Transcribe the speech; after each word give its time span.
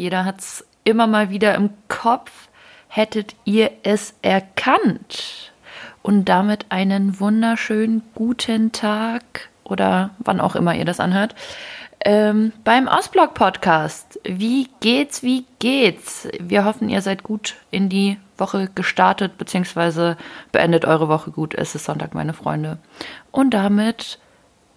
Jeder 0.00 0.24
hat's 0.24 0.64
immer 0.82 1.06
mal 1.06 1.28
wieder 1.28 1.54
im 1.54 1.68
Kopf. 1.88 2.48
Hättet 2.88 3.36
ihr 3.44 3.70
es 3.82 4.14
erkannt? 4.22 5.52
Und 6.00 6.24
damit 6.24 6.64
einen 6.70 7.20
wunderschönen 7.20 8.00
guten 8.14 8.72
Tag 8.72 9.50
oder 9.62 10.08
wann 10.18 10.40
auch 10.40 10.56
immer 10.56 10.74
ihr 10.74 10.86
das 10.86 11.00
anhört. 11.00 11.34
Ähm, 12.02 12.54
beim 12.64 12.88
Ausblog 12.88 13.34
Podcast. 13.34 14.18
Wie 14.24 14.70
geht's? 14.80 15.22
Wie 15.22 15.44
geht's? 15.58 16.26
Wir 16.40 16.64
hoffen, 16.64 16.88
ihr 16.88 17.02
seid 17.02 17.22
gut 17.22 17.56
in 17.70 17.90
die 17.90 18.16
Woche 18.38 18.70
gestartet, 18.74 19.36
beziehungsweise 19.36 20.16
beendet 20.50 20.86
eure 20.86 21.08
Woche 21.08 21.30
gut. 21.30 21.54
Es 21.54 21.74
ist 21.74 21.84
Sonntag, 21.84 22.14
meine 22.14 22.32
Freunde. 22.32 22.78
Und 23.32 23.50
damit 23.50 24.18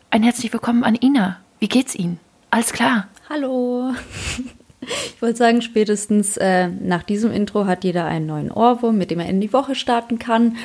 ein 0.10 0.22
herzlich 0.22 0.52
willkommen 0.52 0.84
an 0.84 0.98
Ina. 1.02 1.40
Wie 1.60 1.70
geht's 1.70 1.96
Ihnen? 1.96 2.20
Alles 2.50 2.74
klar? 2.74 3.08
Hallo. 3.30 3.94
Ich 4.88 5.22
wollte 5.22 5.38
sagen, 5.38 5.62
spätestens 5.62 6.38
äh, 6.38 6.68
nach 6.68 7.04
diesem 7.04 7.32
Intro 7.32 7.66
hat 7.66 7.84
jeder 7.84 8.06
einen 8.06 8.26
neuen 8.26 8.52
Ohrwurm, 8.52 8.98
mit 8.98 9.12
dem 9.12 9.20
er 9.20 9.30
in 9.30 9.42
die 9.42 9.54
Woche 9.54 9.76
starten 9.76 10.20
kann. 10.20 10.58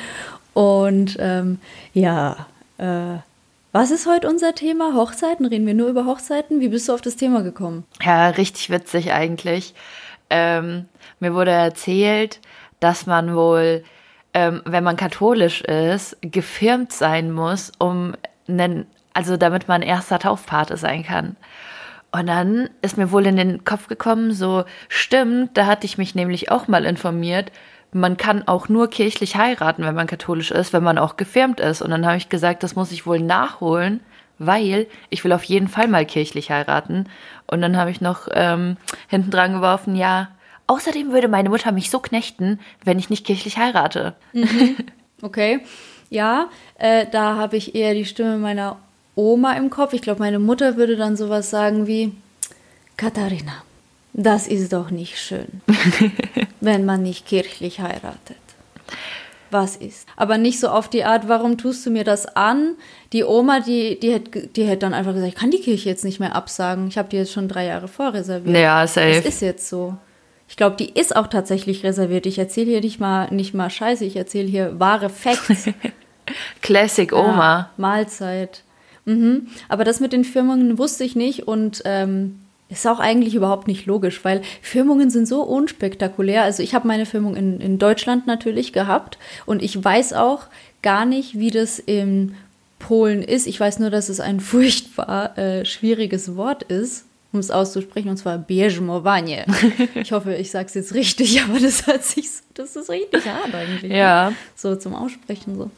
Und 0.53 1.17
ähm, 1.19 1.59
ja, 1.93 2.47
äh, 2.77 3.19
was 3.71 3.91
ist 3.91 4.07
heute 4.07 4.27
unser 4.27 4.55
Thema? 4.55 4.95
Hochzeiten? 4.95 5.45
Reden 5.45 5.67
wir 5.67 5.75
nur 5.75 5.89
über 5.89 6.05
Hochzeiten? 6.05 6.59
Wie 6.59 6.69
bist 6.69 6.89
du 6.89 6.93
auf 6.93 7.01
das 7.01 7.17
Thema 7.17 7.43
gekommen? 7.43 7.85
Ja, 8.01 8.29
richtig 8.29 8.69
witzig 8.71 9.13
eigentlich. 9.13 9.75
Ähm, 10.29 10.85
mir 11.19 11.33
wurde 11.33 11.51
erzählt, 11.51 12.39
dass 12.79 13.05
man 13.05 13.35
wohl, 13.35 13.83
ähm, 14.33 14.61
wenn 14.65 14.83
man 14.83 14.97
katholisch 14.97 15.61
ist, 15.61 16.17
gefirmt 16.21 16.91
sein 16.91 17.31
muss, 17.31 17.71
um 17.77 18.15
einen, 18.47 18.87
also 19.13 19.37
damit 19.37 19.67
man 19.67 19.81
erster 19.83 20.17
Taufpate 20.17 20.77
sein 20.77 21.03
kann. 21.03 21.35
Und 22.11 22.27
dann 22.27 22.69
ist 22.81 22.97
mir 22.97 23.11
wohl 23.11 23.25
in 23.27 23.35
den 23.35 23.63
Kopf 23.63 23.87
gekommen, 23.87 24.33
so 24.33 24.63
stimmt, 24.87 25.55
da 25.55 25.67
hatte 25.67 25.85
ich 25.85 25.97
mich 25.97 26.15
nämlich 26.15 26.51
auch 26.51 26.67
mal 26.67 26.85
informiert, 26.85 27.51
man 27.91 28.17
kann 28.17 28.47
auch 28.47 28.69
nur 28.69 28.89
kirchlich 28.89 29.35
heiraten, 29.35 29.83
wenn 29.83 29.95
man 29.95 30.07
katholisch 30.07 30.51
ist, 30.51 30.73
wenn 30.73 30.83
man 30.83 30.97
auch 30.97 31.17
gefirmt 31.17 31.59
ist. 31.59 31.81
Und 31.81 31.91
dann 31.91 32.05
habe 32.05 32.17
ich 32.17 32.29
gesagt, 32.29 32.63
das 32.63 32.75
muss 32.75 32.91
ich 32.91 33.05
wohl 33.05 33.19
nachholen, 33.19 33.99
weil 34.37 34.87
ich 35.09 35.23
will 35.23 35.33
auf 35.33 35.43
jeden 35.43 35.67
Fall 35.67 35.87
mal 35.87 36.05
kirchlich 36.05 36.51
heiraten. 36.51 37.07
Und 37.47 37.61
dann 37.61 37.77
habe 37.77 37.91
ich 37.91 37.99
noch 37.99 38.27
ähm, 38.31 38.77
hinten 39.07 39.31
dran 39.31 39.53
geworfen, 39.53 39.95
ja, 39.95 40.29
außerdem 40.67 41.11
würde 41.11 41.27
meine 41.27 41.49
Mutter 41.49 41.71
mich 41.71 41.89
so 41.89 41.99
knechten, 41.99 42.59
wenn 42.83 42.99
ich 42.99 43.09
nicht 43.09 43.25
kirchlich 43.25 43.57
heirate. 43.57 44.15
Mhm. 44.33 44.77
Okay, 45.21 45.59
ja, 46.09 46.47
äh, 46.75 47.05
da 47.11 47.35
habe 47.35 47.57
ich 47.57 47.75
eher 47.75 47.93
die 47.93 48.05
Stimme 48.05 48.37
meiner 48.37 48.77
Oma 49.19 49.53
im 49.53 49.69
Kopf. 49.69 49.93
Ich 49.93 50.01
glaube, 50.01 50.19
meine 50.19 50.39
Mutter 50.39 50.77
würde 50.77 50.95
dann 50.95 51.17
sowas 51.17 51.49
sagen 51.49 51.87
wie, 51.87 52.13
Katharina, 52.95 53.63
das 54.13 54.47
ist 54.47 54.71
doch 54.71 54.91
nicht 54.91 55.19
schön, 55.19 55.61
wenn 56.61 56.85
man 56.85 57.03
nicht 57.03 57.25
kirchlich 57.27 57.81
heiratet. 57.81 58.37
Was 59.51 59.75
ist? 59.75 60.07
Aber 60.15 60.37
nicht 60.37 60.59
so 60.59 60.69
auf 60.69 60.89
die 60.89 61.03
Art, 61.03 61.27
warum 61.27 61.57
tust 61.57 61.85
du 61.85 61.89
mir 61.89 62.03
das 62.03 62.27
an? 62.27 62.75
Die 63.13 63.23
Oma, 63.23 63.59
die, 63.59 63.99
die, 63.99 64.13
hätte, 64.13 64.47
die 64.47 64.63
hätte 64.63 64.79
dann 64.79 64.93
einfach 64.93 65.13
gesagt, 65.13 65.33
ich 65.33 65.39
kann 65.39 65.51
die 65.51 65.59
Kirche 65.59 65.89
jetzt 65.89 66.05
nicht 66.05 66.19
mehr 66.19 66.35
absagen. 66.35 66.87
Ich 66.87 66.97
habe 66.97 67.09
die 67.09 67.17
jetzt 67.17 67.33
schon 67.33 67.47
drei 67.47 67.65
Jahre 67.65 67.87
vorreserviert. 67.87 68.55
Ja, 68.55 68.85
safe. 68.85 69.15
Das 69.15 69.25
ist 69.25 69.41
jetzt 69.41 69.67
so. 69.67 69.97
Ich 70.47 70.55
glaube, 70.55 70.75
die 70.77 70.91
ist 70.91 71.15
auch 71.15 71.27
tatsächlich 71.27 71.83
reserviert. 71.83 72.25
Ich 72.25 72.37
erzähle 72.37 72.71
hier 72.71 72.81
nicht 72.81 72.99
mal, 72.99 73.27
nicht 73.31 73.53
mal 73.53 73.69
Scheiße, 73.69 74.05
ich 74.05 74.15
erzähle 74.15 74.47
hier 74.47 74.79
wahre 74.79 75.09
Facts. 75.09 75.69
Classic 76.61 77.11
Oma. 77.11 77.57
Ja, 77.57 77.69
Mahlzeit. 77.77 78.63
Mhm. 79.09 79.47
Aber 79.67 79.83
das 79.83 79.99
mit 79.99 80.13
den 80.13 80.23
Firmungen 80.23 80.77
wusste 80.77 81.03
ich 81.03 81.15
nicht 81.15 81.47
und 81.47 81.81
ähm, 81.85 82.39
ist 82.69 82.85
auch 82.87 82.99
eigentlich 82.99 83.33
überhaupt 83.33 83.67
nicht 83.67 83.87
logisch, 83.87 84.23
weil 84.23 84.41
Firmungen 84.61 85.09
sind 85.09 85.27
so 85.27 85.41
unspektakulär. 85.41 86.43
Also 86.43 86.61
ich 86.61 86.75
habe 86.75 86.87
meine 86.87 87.07
Firmung 87.07 87.35
in, 87.35 87.59
in 87.59 87.79
Deutschland 87.79 88.27
natürlich 88.27 88.73
gehabt 88.73 89.17
und 89.47 89.63
ich 89.63 89.83
weiß 89.83 90.13
auch 90.13 90.43
gar 90.83 91.05
nicht, 91.05 91.39
wie 91.39 91.49
das 91.49 91.79
in 91.79 92.35
Polen 92.77 93.23
ist. 93.23 93.47
Ich 93.47 93.59
weiß 93.59 93.79
nur, 93.79 93.89
dass 93.89 94.09
es 94.09 94.19
ein 94.19 94.39
furchtbar 94.39 95.37
äh, 95.37 95.65
schwieriges 95.65 96.35
Wort 96.35 96.63
ist, 96.63 97.05
um 97.31 97.39
es 97.39 97.51
auszusprechen, 97.51 98.09
und 98.09 98.17
zwar 98.17 98.37
Bierzmowanie. 98.37 99.43
Ich 99.95 100.11
hoffe, 100.11 100.35
ich 100.35 100.51
sage 100.51 100.67
es 100.67 100.75
jetzt 100.75 100.93
richtig, 100.93 101.41
aber 101.49 101.59
das 101.59 101.87
hört 101.87 102.03
sich 102.03 102.29
so, 102.31 102.43
das 102.53 102.75
ist 102.75 102.89
richtig 102.89 103.25
hart 103.25 103.53
eigentlich. 103.53 103.91
Ne? 103.91 103.97
Ja. 103.97 104.29
Ne? 104.29 104.35
So 104.55 104.75
zum 104.75 104.93
Aussprechen 104.93 105.55
so. 105.57 105.71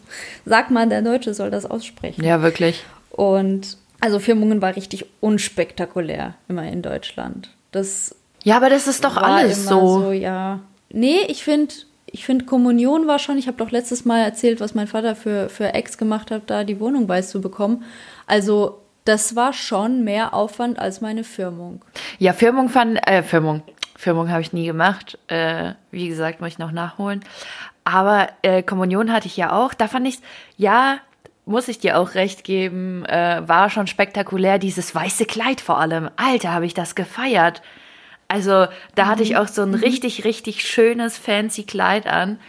Sag 0.46 0.72
mal, 0.72 0.88
der 0.90 1.02
Deutsche 1.02 1.34
soll 1.34 1.52
das 1.52 1.66
aussprechen. 1.66 2.24
Ja, 2.24 2.42
wirklich. 2.42 2.84
Und 3.22 3.78
also 4.00 4.18
Firmungen 4.18 4.64
war 4.64 4.76
richtig 4.76 5.06
unspektakulär 5.20 6.34
immer 6.48 6.64
in 6.64 6.82
Deutschland. 6.82 7.52
Das 7.72 8.16
ja, 8.42 8.58
aber 8.58 8.72
das 8.72 8.88
ist 8.88 9.04
doch 9.04 9.16
alles 9.16 9.68
so. 9.68 10.02
so. 10.02 10.12
Ja, 10.12 10.62
nee, 10.90 11.20
ich 11.28 11.44
finde, 11.44 11.72
ich 12.08 12.26
finde 12.26 12.46
Kommunion 12.46 13.06
war 13.06 13.20
schon. 13.20 13.38
Ich 13.38 13.46
habe 13.46 13.58
doch 13.58 13.70
letztes 13.70 14.06
Mal 14.06 14.22
erzählt, 14.22 14.60
was 14.60 14.74
mein 14.74 14.88
Vater 14.88 15.16
für 15.16 15.50
für 15.50 15.76
Ex 15.76 16.00
gemacht 16.00 16.32
hat, 16.32 16.50
da 16.50 16.64
die 16.64 16.80
Wohnung 16.80 17.06
beizubekommen. 17.06 17.84
Also 18.26 18.80
das 19.06 19.36
war 19.36 19.54
schon 19.54 20.04
mehr 20.04 20.34
Aufwand 20.34 20.80
als 20.80 21.02
meine 21.02 21.24
Firmung. 21.24 21.86
Ja, 22.18 22.34
Firmung 22.34 22.70
fand 22.70 23.08
äh, 23.08 23.22
Firmung. 23.22 23.62
Firmung 23.98 24.32
habe 24.32 24.42
ich 24.42 24.52
nie 24.52 24.66
gemacht. 24.66 25.20
Äh, 25.28 25.74
wie 25.92 26.08
gesagt, 26.08 26.42
muss 26.42 26.50
ich 26.50 26.58
noch 26.58 26.72
nachholen. 26.72 27.24
Aber 27.84 28.30
äh, 28.42 28.64
Kommunion 28.64 29.14
hatte 29.14 29.28
ich 29.28 29.38
ja 29.38 29.52
auch. 29.54 29.76
Da 29.76 29.88
fand 29.88 30.08
ich 30.08 30.18
ja 30.58 30.98
muss 31.46 31.68
ich 31.68 31.80
dir 31.80 31.98
auch 31.98 32.14
recht 32.14 32.44
geben, 32.44 33.06
äh, 33.06 33.42
war 33.46 33.70
schon 33.70 33.88
spektakulär. 33.88 34.60
Dieses 34.60 34.94
weiße 34.94 35.26
Kleid 35.26 35.62
vor 35.62 35.80
allem. 35.80 36.10
Alter, 36.16 36.54
habe 36.54 36.66
ich 36.66 36.74
das 36.74 36.96
gefeiert. 36.96 37.62
Also 38.28 38.68
da 38.96 39.08
hatte 39.08 39.24
ich 39.24 39.32
mhm. 39.32 39.38
auch 39.38 39.48
so 39.48 39.64
ein 39.64 39.70
mhm. 39.70 39.76
richtig, 39.76 40.24
richtig 40.24 40.66
schönes, 40.66 41.18
fancy 41.18 41.64
Kleid 41.64 42.08
an. 42.08 42.40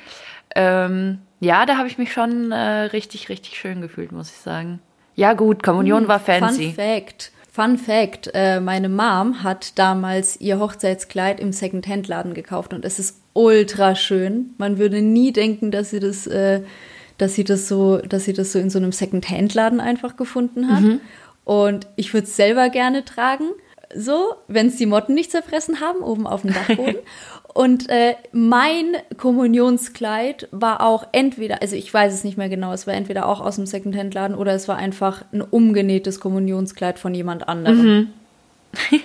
Ähm, 0.54 1.18
ja, 1.40 1.66
da 1.66 1.76
habe 1.76 1.88
ich 1.88 1.98
mich 1.98 2.12
schon 2.12 2.52
äh, 2.52 2.56
richtig, 2.56 3.28
richtig 3.28 3.58
schön 3.58 3.80
gefühlt, 3.80 4.12
muss 4.12 4.30
ich 4.30 4.36
sagen. 4.36 4.80
Ja 5.14 5.32
gut, 5.32 5.62
Kommunion 5.62 6.04
mhm, 6.04 6.08
war 6.08 6.20
fancy. 6.20 6.66
Fun 6.66 6.74
Fact. 6.74 7.32
Fun 7.50 7.76
Fact, 7.76 8.30
äh, 8.32 8.60
meine 8.60 8.88
Mom 8.88 9.42
hat 9.42 9.78
damals 9.78 10.40
ihr 10.40 10.58
Hochzeitskleid 10.58 11.38
im 11.38 11.52
Second-Hand-Laden 11.52 12.32
gekauft 12.32 12.72
und 12.72 12.82
es 12.84 12.98
ist 12.98 13.20
ultra 13.34 13.94
schön. 13.94 14.54
Man 14.56 14.78
würde 14.78 15.02
nie 15.02 15.32
denken, 15.32 15.70
dass 15.70 15.90
sie 15.90 16.00
das 16.00 16.26
äh, 16.26 16.62
dass 17.22 17.34
sie 17.34 17.44
das 17.44 17.68
so, 17.68 17.98
dass 17.98 18.24
sie 18.24 18.32
das 18.32 18.52
so 18.52 18.58
in 18.58 18.68
so 18.68 18.78
einem 18.78 18.92
Second-Hand-Laden 18.92 19.80
einfach 19.80 20.16
gefunden 20.16 20.68
hat. 20.68 20.82
Mhm. 20.82 21.00
Und 21.44 21.86
ich 21.96 22.12
würde 22.12 22.26
es 22.26 22.36
selber 22.36 22.68
gerne 22.68 23.04
tragen, 23.04 23.50
so, 23.94 24.34
wenn 24.48 24.68
es 24.68 24.76
die 24.76 24.86
Motten 24.86 25.14
nicht 25.14 25.30
zerfressen 25.30 25.80
haben, 25.80 26.00
oben 26.00 26.26
auf 26.26 26.42
dem 26.42 26.52
Dachboden. 26.52 26.96
Und 27.54 27.90
äh, 27.90 28.14
mein 28.32 28.96
Kommunionskleid 29.18 30.48
war 30.50 30.80
auch 30.80 31.06
entweder, 31.12 31.60
also 31.60 31.76
ich 31.76 31.92
weiß 31.92 32.14
es 32.14 32.24
nicht 32.24 32.38
mehr 32.38 32.48
genau, 32.48 32.72
es 32.72 32.86
war 32.86 32.94
entweder 32.94 33.28
auch 33.28 33.40
aus 33.40 33.56
dem 33.56 33.66
Secondhand-Laden 33.66 34.34
oder 34.34 34.54
es 34.54 34.66
war 34.68 34.76
einfach 34.76 35.26
ein 35.32 35.42
umgenähtes 35.42 36.18
Kommunionskleid 36.18 36.98
von 36.98 37.14
jemand 37.14 37.48
anderem. 37.48 37.84
Mhm. 37.84 38.08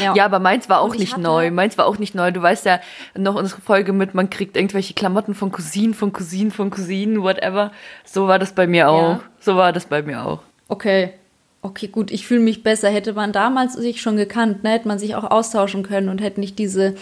Ja. 0.00 0.14
ja, 0.14 0.24
aber 0.24 0.38
meins 0.38 0.68
war 0.68 0.80
auch 0.80 0.94
nicht 0.94 1.12
hatte, 1.12 1.22
neu. 1.22 1.50
Meins 1.50 1.78
war 1.78 1.86
auch 1.86 1.98
nicht 1.98 2.14
neu. 2.14 2.32
Du 2.32 2.40
weißt 2.40 2.64
ja 2.64 2.80
noch 3.16 3.34
unsere 3.34 3.60
Folge 3.60 3.92
mit, 3.92 4.14
man 4.14 4.30
kriegt 4.30 4.56
irgendwelche 4.56 4.94
Klamotten 4.94 5.34
von 5.34 5.52
Cousinen, 5.52 5.94
von 5.94 6.12
Cousinen, 6.12 6.50
von 6.50 6.70
Cousinen, 6.70 7.22
whatever. 7.22 7.72
So 8.04 8.26
war 8.26 8.38
das 8.38 8.52
bei 8.52 8.66
mir 8.66 8.88
auch. 8.88 9.10
Ja. 9.10 9.20
So 9.38 9.56
war 9.56 9.72
das 9.72 9.86
bei 9.86 10.02
mir 10.02 10.24
auch. 10.24 10.40
Okay. 10.68 11.12
Okay, 11.62 11.88
gut, 11.88 12.12
ich 12.12 12.26
fühle 12.26 12.40
mich 12.40 12.62
besser. 12.62 12.90
Hätte 12.90 13.12
man 13.12 13.32
damals 13.32 13.72
sich 13.74 14.00
schon 14.00 14.16
gekannt, 14.16 14.62
ne, 14.62 14.70
hätte 14.70 14.86
man 14.86 15.00
sich 15.00 15.16
auch 15.16 15.24
austauschen 15.24 15.82
können 15.82 16.08
und 16.08 16.20
hätte 16.20 16.38
nicht 16.38 16.58
diese, 16.58 16.94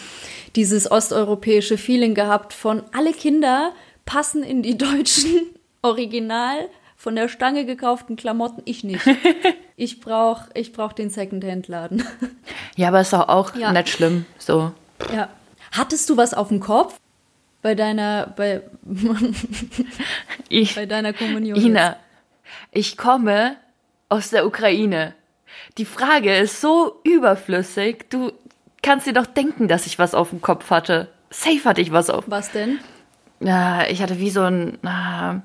dieses 0.56 0.90
osteuropäische 0.90 1.76
Feeling 1.76 2.14
gehabt 2.14 2.54
von 2.54 2.82
alle 2.92 3.12
Kinder 3.12 3.72
passen 4.06 4.42
in 4.42 4.62
die 4.62 4.78
deutschen 4.78 5.42
Original 5.82 6.68
von 7.04 7.16
der 7.16 7.28
Stange 7.28 7.66
gekauften 7.66 8.16
Klamotten, 8.16 8.62
ich 8.64 8.82
nicht. 8.82 9.04
Ich 9.76 9.98
brauche 9.98 10.50
ich 10.54 10.72
brauch 10.72 10.92
den 10.92 11.10
Secondhand-Laden. 11.10 12.04
Ja, 12.76 12.88
aber 12.88 13.00
ist 13.00 13.12
doch 13.12 13.28
auch 13.28 13.54
ja. 13.56 13.72
nicht 13.72 13.88
schlimm. 13.88 14.24
So. 14.38 14.72
Ja. 15.12 15.28
Hattest 15.72 16.08
du 16.08 16.16
was 16.16 16.32
auf 16.32 16.48
dem 16.48 16.60
Kopf 16.60 16.98
bei 17.60 17.74
deiner, 17.74 18.32
bei, 18.36 18.62
ich, 20.48 20.74
bei 20.76 20.86
deiner 20.86 21.12
Kommunion? 21.12 21.60
Ina, 21.60 21.96
ich 22.70 22.96
komme 22.96 23.56
aus 24.08 24.30
der 24.30 24.46
Ukraine. 24.46 25.14
Die 25.76 25.84
Frage 25.84 26.36
ist 26.36 26.60
so 26.60 27.00
überflüssig. 27.02 28.06
Du 28.10 28.32
kannst 28.82 29.06
dir 29.06 29.12
doch 29.12 29.26
denken, 29.26 29.66
dass 29.66 29.86
ich 29.86 29.98
was 29.98 30.14
auf 30.14 30.30
dem 30.30 30.40
Kopf 30.40 30.70
hatte. 30.70 31.08
Safe 31.30 31.64
hatte 31.64 31.80
ich 31.80 31.92
was 31.92 32.10
auf. 32.10 32.24
Was 32.28 32.52
denn? 32.52 32.78
Ja, 33.40 33.86
ich 33.88 34.02
hatte 34.02 34.20
wie 34.20 34.30
so 34.30 34.42
ein. 34.42 34.78
Ah, 34.84 35.42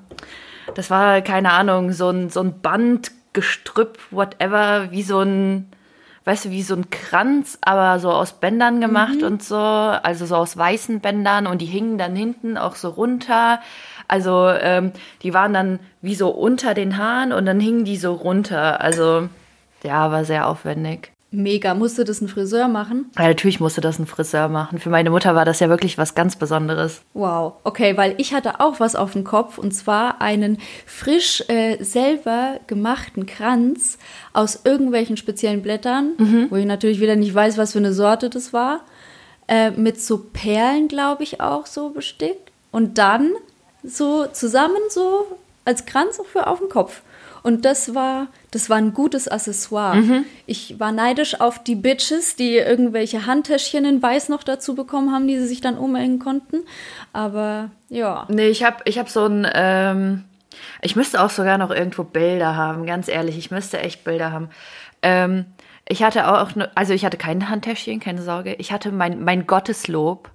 das 0.74 0.90
war, 0.90 1.20
keine 1.22 1.52
Ahnung, 1.52 1.92
so 1.92 2.10
ein, 2.10 2.30
so 2.30 2.40
ein 2.40 2.60
Band, 2.60 3.12
Gestrüpp, 3.32 3.98
whatever, 4.10 4.88
wie 4.90 5.02
so 5.02 5.20
ein, 5.20 5.70
weißt 6.24 6.46
du, 6.46 6.50
wie 6.50 6.62
so 6.62 6.74
ein 6.74 6.90
Kranz, 6.90 7.58
aber 7.60 7.98
so 8.00 8.10
aus 8.10 8.34
Bändern 8.34 8.80
gemacht 8.80 9.20
Mhm. 9.20 9.26
und 9.26 9.42
so, 9.42 9.56
also 9.56 10.26
so 10.26 10.36
aus 10.36 10.56
weißen 10.56 11.00
Bändern 11.00 11.46
und 11.46 11.60
die 11.62 11.66
hingen 11.66 11.96
dann 11.96 12.16
hinten 12.16 12.58
auch 12.58 12.74
so 12.74 12.88
runter. 12.90 13.60
Also 14.08 14.48
ähm, 14.48 14.92
die 15.22 15.32
waren 15.32 15.54
dann 15.54 15.78
wie 16.02 16.16
so 16.16 16.28
unter 16.30 16.74
den 16.74 16.98
Haaren 16.98 17.32
und 17.32 17.46
dann 17.46 17.60
hingen 17.60 17.84
die 17.84 17.96
so 17.96 18.12
runter. 18.14 18.80
Also 18.80 19.28
ja, 19.84 20.10
war 20.10 20.24
sehr 20.24 20.48
aufwendig. 20.48 21.12
Mega. 21.32 21.74
Musste 21.74 22.04
das 22.04 22.20
ein 22.20 22.28
Friseur 22.28 22.66
machen? 22.66 23.10
Ja, 23.16 23.28
natürlich 23.28 23.60
musste 23.60 23.80
das 23.80 23.98
ein 23.98 24.06
Friseur 24.06 24.48
machen. 24.48 24.80
Für 24.80 24.90
meine 24.90 25.10
Mutter 25.10 25.34
war 25.34 25.44
das 25.44 25.60
ja 25.60 25.68
wirklich 25.68 25.96
was 25.96 26.14
ganz 26.16 26.34
Besonderes. 26.34 27.02
Wow, 27.14 27.54
okay, 27.62 27.96
weil 27.96 28.14
ich 28.18 28.34
hatte 28.34 28.58
auch 28.58 28.80
was 28.80 28.96
auf 28.96 29.12
dem 29.12 29.22
Kopf 29.22 29.56
und 29.56 29.72
zwar 29.72 30.20
einen 30.20 30.58
frisch 30.86 31.44
äh, 31.48 31.82
selber 31.82 32.58
gemachten 32.66 33.26
Kranz 33.26 33.98
aus 34.32 34.60
irgendwelchen 34.64 35.16
speziellen 35.16 35.62
Blättern, 35.62 36.48
wo 36.50 36.56
ich 36.56 36.66
natürlich 36.66 37.00
wieder 37.00 37.16
nicht 37.16 37.34
weiß, 37.34 37.58
was 37.58 37.72
für 37.72 37.78
eine 37.78 37.92
Sorte 37.92 38.28
das 38.28 38.52
war, 38.52 38.80
äh, 39.46 39.70
mit 39.70 40.00
so 40.00 40.18
Perlen, 40.18 40.88
glaube 40.88 41.22
ich, 41.22 41.40
auch 41.40 41.66
so 41.66 41.90
bestickt 41.90 42.50
und 42.72 42.98
dann 42.98 43.30
so 43.84 44.26
zusammen 44.26 44.80
so 44.90 45.26
als 45.64 45.86
Kranz 45.86 46.18
auch 46.18 46.26
für 46.26 46.46
auf 46.46 46.58
dem 46.58 46.68
Kopf. 46.68 47.02
Und 47.42 47.64
das 47.64 47.94
war, 47.94 48.28
das 48.50 48.68
war 48.68 48.76
ein 48.76 48.92
gutes 48.92 49.28
Accessoire. 49.28 49.96
Ich 50.46 50.78
war 50.78 50.92
neidisch 50.92 51.40
auf 51.40 51.62
die 51.62 51.74
Bitches, 51.74 52.36
die 52.36 52.56
irgendwelche 52.56 53.26
Handtäschchen 53.26 53.84
in 53.84 54.02
Weiß 54.02 54.28
noch 54.28 54.42
dazu 54.42 54.74
bekommen 54.74 55.12
haben, 55.12 55.26
die 55.26 55.38
sie 55.38 55.46
sich 55.46 55.60
dann 55.60 55.78
umhängen 55.78 56.18
konnten. 56.18 56.64
Aber 57.12 57.70
ja. 57.88 58.26
Nee, 58.28 58.48
ich 58.48 58.64
habe 58.64 58.78
ich 58.84 58.98
hab 58.98 59.08
so 59.08 59.26
ein. 59.26 59.46
Ähm, 59.52 60.24
ich 60.82 60.96
müsste 60.96 61.22
auch 61.22 61.30
sogar 61.30 61.58
noch 61.58 61.70
irgendwo 61.70 62.04
Bilder 62.04 62.56
haben, 62.56 62.86
ganz 62.86 63.08
ehrlich. 63.08 63.38
Ich 63.38 63.50
müsste 63.50 63.80
echt 63.80 64.04
Bilder 64.04 64.32
haben. 64.32 64.50
Ähm, 65.02 65.46
ich 65.88 66.02
hatte 66.02 66.32
auch, 66.32 66.54
ne, 66.54 66.70
also 66.74 66.92
ich 66.92 67.04
hatte 67.04 67.16
kein 67.16 67.48
Handtäschchen, 67.48 68.00
keine 68.00 68.22
Sorge. 68.22 68.54
Ich 68.54 68.72
hatte 68.72 68.92
mein, 68.92 69.24
mein 69.24 69.46
Gotteslob, 69.46 70.30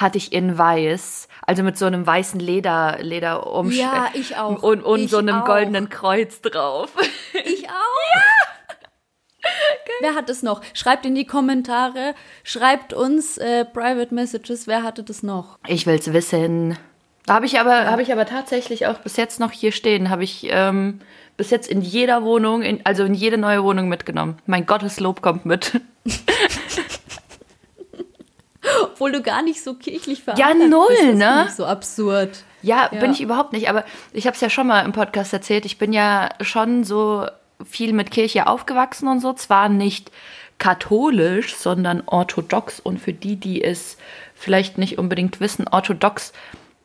hatte 0.00 0.18
ich 0.18 0.32
in 0.32 0.56
weiß, 0.56 1.28
also 1.46 1.62
mit 1.62 1.76
so 1.76 1.84
einem 1.86 2.06
weißen 2.06 2.40
Leder, 2.40 2.98
Lederumschlag. 3.00 4.14
Ja, 4.14 4.20
ich 4.20 4.36
auch. 4.36 4.62
Und, 4.62 4.82
und 4.82 5.00
Ich 5.00 5.10
so 5.10 5.18
einem 5.18 5.42
auch. 5.42 5.44
goldenen 5.46 5.88
Kreuz 5.88 6.40
drauf. 6.40 6.90
Ich 7.32 7.68
auch. 7.68 8.20
Wer 10.00 10.14
hat 10.14 10.28
es 10.28 10.42
noch? 10.42 10.62
Schreibt 10.74 11.06
in 11.06 11.14
die 11.14 11.24
Kommentare, 11.26 12.14
schreibt 12.42 12.92
uns 12.92 13.38
äh, 13.38 13.64
Private 13.64 14.14
Messages, 14.14 14.66
wer 14.66 14.82
hatte 14.82 15.02
das 15.02 15.22
noch? 15.22 15.58
Ich 15.66 15.86
will's 15.86 16.12
wissen. 16.12 16.76
Habe 17.28 17.46
ich 17.46 17.58
aber, 17.60 17.86
habe 17.86 18.02
ich 18.02 18.12
aber 18.12 18.26
tatsächlich 18.26 18.86
auch 18.86 18.98
bis 18.98 19.16
jetzt 19.16 19.40
noch 19.40 19.52
hier 19.52 19.72
stehen. 19.72 20.10
Habe 20.10 20.24
ich 20.24 20.48
ähm, 20.50 21.00
bis 21.36 21.50
jetzt 21.50 21.68
in 21.70 21.80
jeder 21.80 22.22
Wohnung, 22.24 22.62
in, 22.62 22.84
also 22.84 23.04
in 23.04 23.14
jede 23.14 23.38
neue 23.38 23.62
Wohnung 23.62 23.88
mitgenommen. 23.88 24.38
Mein 24.46 24.66
Gotteslob 24.66 25.22
kommt 25.22 25.46
mit. 25.46 25.80
Obwohl 28.82 29.12
du 29.12 29.22
gar 29.22 29.42
nicht 29.42 29.62
so 29.62 29.74
kirchlich 29.74 30.22
Ja, 30.26 30.34
verankert 30.34 30.68
null, 30.68 30.86
bist. 30.88 31.02
Das 31.02 31.14
ne? 31.16 31.26
finde 31.34 31.44
ich 31.48 31.54
so 31.56 31.66
absurd. 31.66 32.44
Ja, 32.62 32.88
Ja. 32.92 33.00
bin 33.00 33.12
ich 33.12 33.20
überhaupt 33.20 33.52
nicht. 33.52 33.68
Aber 33.70 33.84
ich 34.12 34.26
habe 34.26 34.34
es 34.34 34.40
ja 34.40 34.50
schon 34.50 34.66
mal 34.66 34.82
im 34.84 34.92
Podcast 34.92 35.32
erzählt. 35.32 35.64
Ich 35.64 35.78
bin 35.78 35.92
ja 35.92 36.28
schon 36.42 36.84
so 36.84 37.26
viel 37.68 37.92
mit 37.92 38.10
Kirche 38.10 38.46
aufgewachsen 38.46 39.08
und 39.08 39.20
so. 39.20 39.32
Zwar 39.32 39.68
nicht 39.68 40.10
katholisch, 40.58 41.56
sondern 41.56 42.02
orthodox. 42.06 42.80
Und 42.80 42.98
für 43.00 43.12
die, 43.14 43.36
die 43.36 43.64
es 43.64 43.96
vielleicht 44.34 44.78
nicht 44.78 44.98
unbedingt 44.98 45.40
wissen, 45.40 45.66
orthodox 45.68 46.32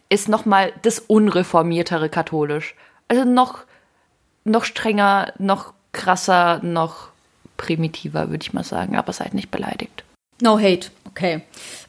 ist 0.09 0.29
nochmal 0.29 0.71
das 0.83 0.99
unreformiertere 0.99 2.09
katholisch. 2.09 2.75
Also 3.07 3.25
noch, 3.25 3.59
noch 4.45 4.63
strenger, 4.63 5.33
noch 5.39 5.73
krasser, 5.91 6.59
noch 6.63 7.09
primitiver, 7.57 8.29
würde 8.29 8.43
ich 8.43 8.53
mal 8.53 8.63
sagen. 8.63 8.95
Aber 8.95 9.11
seid 9.13 9.33
nicht 9.33 9.51
beleidigt. 9.51 10.03
No 10.41 10.57
hate, 10.59 10.89
okay. 11.15 11.43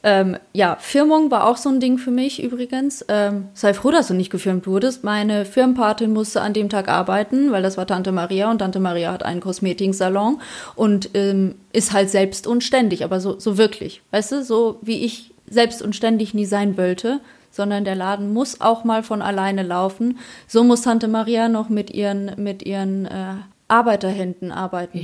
Ähm, 0.05 0.37
ja, 0.53 0.77
Firmung 0.79 1.33
war 1.33 1.49
auch 1.49 1.57
so 1.57 1.69
ein 1.69 1.81
Ding 1.81 1.99
für 1.99 2.13
mich 2.13 2.41
übrigens. 2.43 3.05
Ähm, 3.09 3.49
sei 3.55 3.75
froh, 3.75 3.91
dass 3.91 4.07
du 4.07 4.15
nicht 4.15 4.31
gefirmt 4.31 4.69
wurdest. 4.69 5.03
Meine 5.03 5.45
Firmenpatin 5.45 6.13
musste 6.13 6.43
an 6.43 6.53
dem 6.53 6.69
Tag 6.69 6.89
arbeiten, 6.89 7.51
weil 7.51 7.63
das 7.63 7.77
war 7.77 7.89
Tante 7.89 8.13
Maria 8.13 8.51
und 8.51 8.59
Tante 8.59 8.79
Maria 8.79 9.13
hat 9.13 9.25
einen 9.25 9.41
Kosmetiksalon 9.41 10.41
und 10.77 11.11
ähm, 11.15 11.57
ist 11.73 11.93
halt 11.93 12.09
selbst 12.09 12.47
und 12.47 12.63
ständig, 12.63 13.03
aber 13.03 13.19
so, 13.19 13.39
so 13.41 13.59
wirklich. 13.59 14.03
Weißt 14.13 14.31
du, 14.31 14.45
so 14.45 14.79
wie 14.83 15.05
ich 15.05 15.35
selbst 15.49 15.83
und 15.83 15.97
ständig 15.97 16.33
nie 16.33 16.47
sein 16.47 16.77
wollte, 16.77 17.21
sondern 17.51 17.85
der 17.85 17.97
Laden 17.97 18.33
muss 18.33 18.61
auch 18.61 18.85
mal 18.85 19.03
von 19.03 19.23
alleine 19.23 19.65
laufen. 19.65 20.19
So 20.47 20.63
muss 20.63 20.83
Tante 20.83 21.09
Maria 21.09 21.49
noch 21.49 21.69
mit 21.69 21.91
ihren, 21.91 22.33
mit 22.37 22.63
ihren 22.65 23.07
äh, 23.07 23.35
Arbeiterhänden 23.69 24.53
arbeiten. 24.53 24.99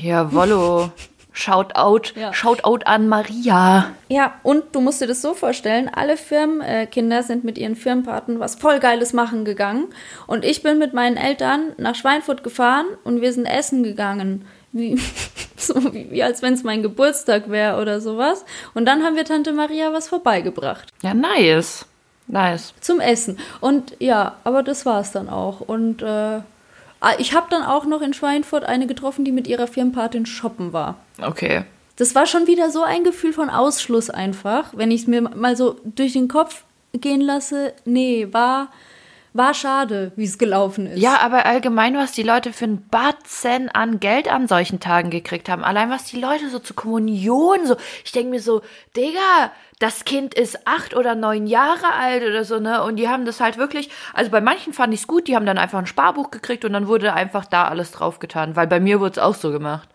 Shoutout, 1.33 2.13
Ja. 2.15 2.33
Shoutout 2.33 2.85
an 2.85 3.09
Maria. 3.09 3.91
Ja, 4.09 4.35
und 4.43 4.65
du 4.73 4.81
musst 4.81 5.01
dir 5.01 5.07
das 5.07 5.23
so 5.23 5.35
vorstellen, 5.35 5.91
alle 5.93 6.17
Firmenkinder 6.17 7.19
äh, 7.21 7.23
sind 7.23 7.45
mit 7.45 7.59
ihren 7.59 7.77
Firmenpaten 7.77 8.39
was 8.39 8.57
voll 8.57 8.79
Geiles 8.81 9.13
machen 9.13 9.45
gegangen. 9.45 9.87
Und 10.27 10.45
ich 10.45 10.63
bin 10.63 10.79
mit 10.79 10.93
meinen 10.93 11.17
Eltern 11.17 11.73
nach 11.79 11.95
Schweinfurt 11.95 12.43
gefahren 12.45 12.87
und 13.05 13.21
wir 13.21 13.33
sind 13.33 13.47
essen 13.47 13.83
gegangen. 13.83 14.45
Wie, 14.73 14.99
so 15.57 15.75
wie, 15.93 16.11
wie 16.11 16.23
als 16.23 16.43
wenn 16.43 16.55
es 16.55 16.63
mein 16.63 16.83
Geburtstag 16.83 17.51
wäre 17.51 17.81
oder 17.81 18.01
sowas. 18.01 18.45
Und 18.75 18.87
dann 18.87 19.03
haben 19.03 19.17
wir 19.17 19.25
Tante 19.25 19.53
Maria 19.53 19.93
was 19.93 20.09
vorbeigebracht. 20.09 20.89
Ja, 21.03 21.15
nice. 21.15 21.87
Nice. 22.29 22.73
Zum 22.81 23.01
Essen. 23.01 23.39
Und 23.61 23.97
ja, 23.99 24.37
aber 24.45 24.63
das 24.63 24.87
war 24.87 25.01
es 25.01 25.13
dann 25.13 25.29
auch. 25.29 25.61
Und 25.61 26.03
äh, 26.03 26.41
ich 27.19 27.35
habe 27.35 27.47
dann 27.51 27.65
auch 27.65 27.85
noch 27.85 28.03
in 28.03 28.15
Schweinfurt 28.15 28.65
eine 28.65 28.87
getroffen, 28.87 29.25
die 29.25 29.33
mit 29.33 29.47
ihrer 29.47 29.67
Firmenpatin 29.67 30.27
shoppen 30.27 30.73
war. 30.73 30.97
Okay. 31.21 31.65
Das 31.97 32.15
war 32.15 32.27
schon 32.27 32.47
wieder 32.47 32.71
so 32.71 32.83
ein 32.83 33.05
Gefühl 33.05 33.33
von 33.33 33.51
Ausschluss 33.51 34.09
einfach, 34.11 34.73
wenn 34.75 34.91
ich 34.91 35.03
es 35.03 35.07
mir 35.07 35.21
mal 35.21 35.57
so 35.57 35.77
durch 35.85 36.15
den 36.15 36.29
Kopf 36.29 36.65
gehen 36.93 37.21
lasse. 37.21 37.75
Nee, 37.85 38.29
war, 38.31 38.69
war 39.35 39.55
schade, 39.55 40.13
wie 40.17 40.25
es 40.25 40.39
gelaufen 40.39 40.87
ist. 40.87 40.99
Ja, 41.01 41.19
aber 41.21 41.47
allgemein, 41.47 41.97
was 41.97 42.13
die 42.13 42.23
Leute 42.23 42.53
für 42.53 42.67
ein 42.67 42.87
Batzen 42.89 43.71
an 43.71 43.99
Geld 43.99 44.31
an 44.31 44.47
solchen 44.47 44.79
Tagen 44.79 45.11
gekriegt 45.11 45.49
haben. 45.49 45.65
Allein 45.65 45.91
was 45.91 46.05
die 46.05 46.21
Leute 46.21 46.51
so 46.51 46.59
zur 46.59 46.77
Kommunion, 46.77 47.67
so. 47.67 47.77
Ich 48.05 48.13
denke 48.13 48.31
mir 48.31 48.41
so, 48.41 48.61
Digga, 48.97 49.53
das 49.79 50.05
Kind 50.05 50.35
ist 50.35 50.67
acht 50.67 50.95
oder 50.95 51.15
neun 51.15 51.47
Jahre 51.47 51.93
alt 51.99 52.23
oder 52.23 52.45
so, 52.45 52.61
ne? 52.61 52.83
Und 52.85 52.97
die 52.97 53.09
haben 53.09 53.25
das 53.25 53.41
halt 53.41 53.57
wirklich, 53.57 53.91
also 54.13 54.31
bei 54.31 54.41
manchen 54.41 54.73
fand 54.73 54.93
ich 54.93 55.01
es 55.01 55.07
gut, 55.07 55.29
die 55.29 55.35
haben 55.35 55.47
dann 55.47 55.59
einfach 55.59 55.79
ein 55.79 55.87
Sparbuch 55.87 56.31
gekriegt 56.31 56.65
und 56.65 56.73
dann 56.73 56.87
wurde 56.87 57.15
einfach 57.15 57.47
da 57.47 57.65
alles 57.65 57.91
draufgetan. 57.91 58.55
Weil 58.55 58.67
bei 58.67 58.81
mir 58.81 59.01
wurde 59.01 59.13
es 59.13 59.19
auch 59.19 59.35
so 59.35 59.51
gemacht. 59.51 59.89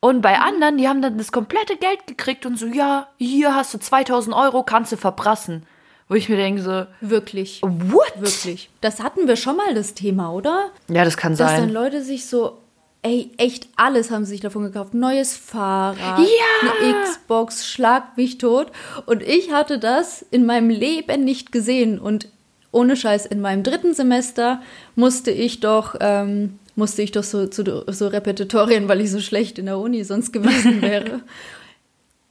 Und 0.00 0.22
bei 0.22 0.38
anderen, 0.38 0.78
die 0.78 0.88
haben 0.88 1.02
dann 1.02 1.18
das 1.18 1.32
komplette 1.32 1.76
Geld 1.76 2.06
gekriegt 2.06 2.46
und 2.46 2.58
so, 2.58 2.66
ja, 2.66 3.08
hier 3.18 3.54
hast 3.54 3.74
du 3.74 3.78
2000 3.78 4.34
Euro, 4.34 4.62
kannst 4.62 4.92
du 4.92 4.96
verprassen. 4.96 5.66
Wo 6.08 6.14
ich 6.14 6.28
mir 6.28 6.36
denke 6.36 6.62
so, 6.62 6.86
Wirklich. 7.00 7.60
what? 7.62 8.12
Wirklich. 8.16 8.70
Das 8.80 9.00
hatten 9.00 9.26
wir 9.26 9.36
schon 9.36 9.56
mal 9.56 9.74
das 9.74 9.94
Thema, 9.94 10.30
oder? 10.32 10.70
Ja, 10.88 11.04
das 11.04 11.16
kann 11.16 11.32
Dass 11.36 11.50
dann 11.52 11.60
sein. 11.62 11.72
Leute 11.72 12.02
sich 12.02 12.26
so, 12.26 12.58
ey, 13.02 13.30
echt 13.38 13.68
alles 13.76 14.10
haben 14.12 14.24
sie 14.24 14.30
sich 14.32 14.40
davon 14.40 14.62
gekauft. 14.62 14.94
Neues 14.94 15.36
Fahrrad, 15.36 16.20
Ja! 16.20 16.70
eine 16.80 17.02
Xbox, 17.02 17.66
schlag 17.66 18.16
mich 18.16 18.38
tot. 18.38 18.68
Und 19.06 19.22
ich 19.22 19.52
hatte 19.52 19.78
das 19.80 20.24
in 20.30 20.46
meinem 20.46 20.70
Leben 20.70 21.24
nicht 21.24 21.50
gesehen. 21.50 21.98
Und 21.98 22.28
ohne 22.70 22.94
Scheiß, 22.96 23.26
in 23.26 23.40
meinem 23.40 23.64
dritten 23.64 23.92
Semester 23.94 24.60
musste 24.94 25.32
ich 25.32 25.58
doch, 25.58 25.96
ähm, 26.00 26.58
musste 26.76 27.02
ich 27.02 27.10
doch 27.10 27.24
so, 27.24 27.46
zu 27.48 27.84
so 27.88 28.06
Repetitorien, 28.06 28.86
weil 28.86 29.00
ich 29.00 29.10
so 29.10 29.18
schlecht 29.20 29.58
in 29.58 29.66
der 29.66 29.78
Uni 29.78 30.04
sonst 30.04 30.32
gewesen 30.32 30.82
wäre. 30.82 31.20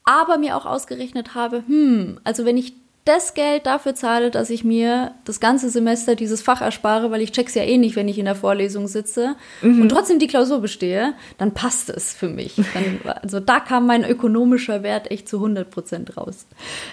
aber 0.05 0.37
mir 0.37 0.55
auch 0.55 0.65
ausgerechnet 0.65 1.35
habe, 1.35 1.63
hm, 1.67 2.19
also 2.23 2.45
wenn 2.45 2.57
ich 2.57 2.73
das 3.05 3.35
Geld 3.35 3.67
dafür 3.67 3.93
zahle, 3.93 4.31
dass 4.31 4.49
ich 4.49 4.63
mir 4.63 5.11
das 5.25 5.39
ganze 5.39 5.69
Semester 5.69 6.15
dieses 6.15 6.41
Fach 6.41 6.61
erspare, 6.61 7.11
weil 7.11 7.21
ich 7.21 7.31
check's 7.31 7.53
ja 7.53 7.61
eh 7.61 7.77
nicht, 7.77 7.95
wenn 7.95 8.07
ich 8.07 8.17
in 8.17 8.25
der 8.25 8.33
Vorlesung 8.33 8.87
sitze 8.87 9.35
und 9.61 9.89
trotzdem 9.89 10.17
die 10.17 10.25
Klausur 10.25 10.59
bestehe, 10.59 11.13
dann 11.37 11.53
passt 11.53 11.91
es 11.91 12.13
für 12.13 12.29
mich. 12.29 12.55
Dann, 12.73 12.99
also 13.21 13.39
da 13.39 13.59
kam 13.59 13.85
mein 13.85 14.03
ökonomischer 14.03 14.81
Wert 14.81 15.11
echt 15.11 15.29
zu 15.29 15.37
100 15.37 15.69
Prozent 15.69 16.17
raus. 16.17 16.47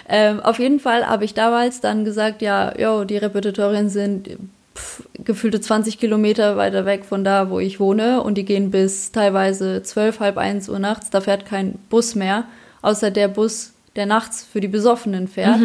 Ähm, 0.07 0.39
auf 0.39 0.59
jeden 0.59 0.79
Fall 0.79 1.07
habe 1.07 1.25
ich 1.25 1.33
damals 1.33 1.81
dann 1.81 2.05
gesagt, 2.05 2.41
ja, 2.43 2.77
jo, 2.77 3.05
die 3.05 3.17
Repetitorien 3.17 3.89
sind 3.89 4.37
pf, 4.75 5.03
gefühlte 5.23 5.61
20 5.61 5.99
Kilometer 5.99 6.57
weiter 6.57 6.85
weg 6.85 7.05
von 7.05 7.23
da, 7.23 7.49
wo 7.49 7.59
ich 7.59 7.79
wohne 7.79 8.21
und 8.21 8.37
die 8.37 8.45
gehen 8.45 8.69
bis 8.69 9.11
teilweise 9.11 9.81
12, 9.81 10.19
halb 10.19 10.37
eins 10.37 10.69
Uhr 10.69 10.79
nachts. 10.79 11.09
Da 11.09 11.21
fährt 11.21 11.45
kein 11.45 11.79
Bus 11.89 12.13
mehr, 12.13 12.45
außer 12.83 13.09
der 13.09 13.29
Bus, 13.29 13.73
der 13.95 14.05
nachts 14.05 14.43
für 14.43 14.61
die 14.61 14.67
Besoffenen 14.67 15.27
fährt. 15.27 15.59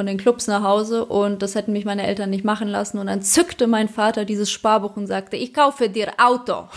Von 0.00 0.06
den 0.06 0.16
Clubs 0.16 0.46
nach 0.46 0.62
Hause 0.62 1.04
und 1.04 1.42
das 1.42 1.54
hätten 1.54 1.74
mich 1.74 1.84
meine 1.84 2.06
Eltern 2.06 2.30
nicht 2.30 2.42
machen 2.42 2.68
lassen. 2.68 2.96
Und 2.96 3.08
dann 3.08 3.20
zückte 3.20 3.66
mein 3.66 3.86
Vater 3.86 4.24
dieses 4.24 4.50
Sparbuch 4.50 4.96
und 4.96 5.06
sagte: 5.06 5.36
Ich 5.36 5.52
kaufe 5.52 5.90
dir 5.90 6.14
Auto. 6.16 6.54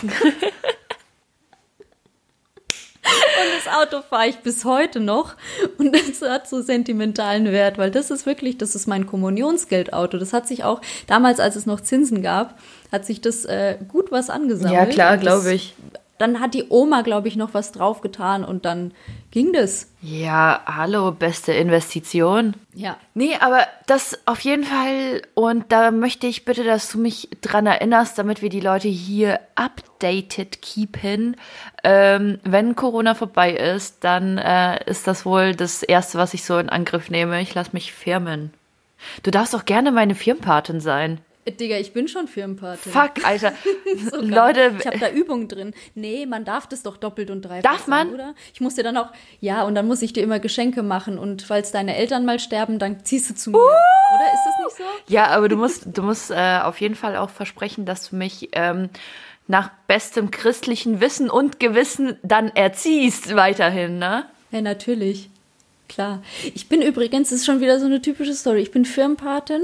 Und 3.04 3.64
das 3.64 3.74
Auto 3.74 4.02
fahre 4.02 4.28
ich 4.28 4.36
bis 4.40 4.66
heute 4.66 5.00
noch. 5.00 5.36
Und 5.78 5.94
das 5.94 6.20
hat 6.22 6.48
so 6.48 6.60
sentimentalen 6.60 7.46
Wert, 7.46 7.78
weil 7.78 7.90
das 7.90 8.10
ist 8.10 8.26
wirklich, 8.26 8.58
das 8.58 8.74
ist 8.74 8.86
mein 8.86 9.06
Kommunionsgeldauto. 9.06 10.18
Das 10.18 10.34
hat 10.34 10.46
sich 10.46 10.64
auch 10.64 10.82
damals, 11.06 11.40
als 11.40 11.56
es 11.56 11.64
noch 11.64 11.80
Zinsen 11.80 12.22
gab, 12.22 12.58
hat 12.92 13.06
sich 13.06 13.22
das 13.22 13.46
äh, 13.46 13.78
gut 13.88 14.12
was 14.12 14.28
angesammelt. 14.28 14.74
Ja, 14.74 14.86
klar, 14.86 15.16
glaube 15.16 15.54
ich. 15.54 15.74
Dann 16.18 16.40
hat 16.40 16.54
die 16.54 16.66
Oma, 16.68 17.02
glaube 17.02 17.28
ich, 17.28 17.36
noch 17.36 17.54
was 17.54 17.72
draufgetan 17.72 18.44
und 18.44 18.64
dann 18.64 18.92
ging 19.32 19.52
das. 19.52 19.90
Ja, 20.00 20.62
hallo, 20.64 21.10
beste 21.10 21.52
Investition. 21.52 22.54
Ja. 22.72 22.96
Nee, 23.14 23.36
aber 23.40 23.66
das 23.86 24.18
auf 24.26 24.40
jeden 24.40 24.64
Fall. 24.64 25.22
Und 25.34 25.72
da 25.72 25.90
möchte 25.90 26.28
ich 26.28 26.44
bitte, 26.44 26.62
dass 26.62 26.90
du 26.90 26.98
mich 26.98 27.30
dran 27.40 27.66
erinnerst, 27.66 28.16
damit 28.16 28.42
wir 28.42 28.48
die 28.48 28.60
Leute 28.60 28.88
hier 28.88 29.40
updated 29.56 30.62
keepen. 30.62 31.36
Ähm, 31.82 32.38
wenn 32.44 32.76
Corona 32.76 33.14
vorbei 33.14 33.52
ist, 33.52 34.04
dann 34.04 34.38
äh, 34.38 34.88
ist 34.88 35.08
das 35.08 35.26
wohl 35.26 35.54
das 35.54 35.82
Erste, 35.82 36.18
was 36.18 36.32
ich 36.34 36.44
so 36.44 36.58
in 36.58 36.68
Angriff 36.68 37.10
nehme. 37.10 37.40
Ich 37.40 37.54
lasse 37.54 37.70
mich 37.72 37.92
firmen. 37.92 38.52
Du 39.24 39.30
darfst 39.30 39.54
auch 39.54 39.64
gerne 39.64 39.90
meine 39.90 40.14
Firmenpatin 40.14 40.80
sein. 40.80 41.20
Digga, 41.46 41.76
ich 41.76 41.92
bin 41.92 42.08
schon 42.08 42.26
Firmenpatin. 42.26 42.92
Fuck, 42.92 43.24
Alter. 43.24 43.52
So. 44.10 44.20
Leute, 44.20 44.74
ich 44.78 44.86
habe 44.86 44.98
da 44.98 45.10
Übungen 45.10 45.46
drin. 45.46 45.72
Nee, 45.94 46.26
man 46.26 46.44
darf 46.44 46.66
das 46.66 46.82
doch 46.82 46.96
doppelt 46.96 47.30
und 47.30 47.42
dreifach. 47.42 47.70
Darf 47.70 47.86
man? 47.86 48.12
Oder? 48.12 48.34
Ich 48.52 48.60
muss 48.60 48.74
dir 48.74 48.82
dann 48.82 48.96
auch, 48.96 49.10
ja, 49.40 49.62
und 49.62 49.74
dann 49.76 49.86
muss 49.86 50.02
ich 50.02 50.12
dir 50.12 50.22
immer 50.22 50.40
Geschenke 50.40 50.82
machen 50.82 51.16
und 51.16 51.42
falls 51.42 51.70
deine 51.70 51.96
Eltern 51.96 52.24
mal 52.24 52.40
sterben, 52.40 52.78
dann 52.78 53.04
ziehst 53.04 53.30
du 53.30 53.34
zu 53.34 53.50
mir. 53.50 53.58
Oder 53.58 54.32
ist 54.34 54.44
das 54.44 54.64
nicht 54.64 54.76
so? 54.78 55.12
Ja, 55.12 55.26
aber 55.28 55.48
du 55.48 55.56
musst, 55.56 55.86
du 55.86 56.02
musst 56.02 56.30
äh, 56.30 56.58
auf 56.62 56.80
jeden 56.80 56.96
Fall 56.96 57.16
auch 57.16 57.30
versprechen, 57.30 57.84
dass 57.86 58.10
du 58.10 58.16
mich 58.16 58.48
ähm, 58.52 58.90
nach 59.46 59.70
bestem 59.86 60.30
christlichen 60.30 61.00
Wissen 61.00 61.30
und 61.30 61.60
Gewissen 61.60 62.16
dann 62.22 62.48
erziehst 62.48 63.34
weiterhin, 63.36 63.98
ne? 63.98 64.26
Ja, 64.50 64.60
natürlich. 64.60 65.30
Klar. 65.88 66.22
Ich 66.54 66.68
bin 66.68 66.82
übrigens, 66.82 67.28
das 67.30 67.40
ist 67.40 67.46
schon 67.46 67.60
wieder 67.60 67.78
so 67.78 67.86
eine 67.86 68.00
typische 68.00 68.34
Story. 68.34 68.60
Ich 68.60 68.72
bin 68.72 68.84
Firmenpatin 68.84 69.62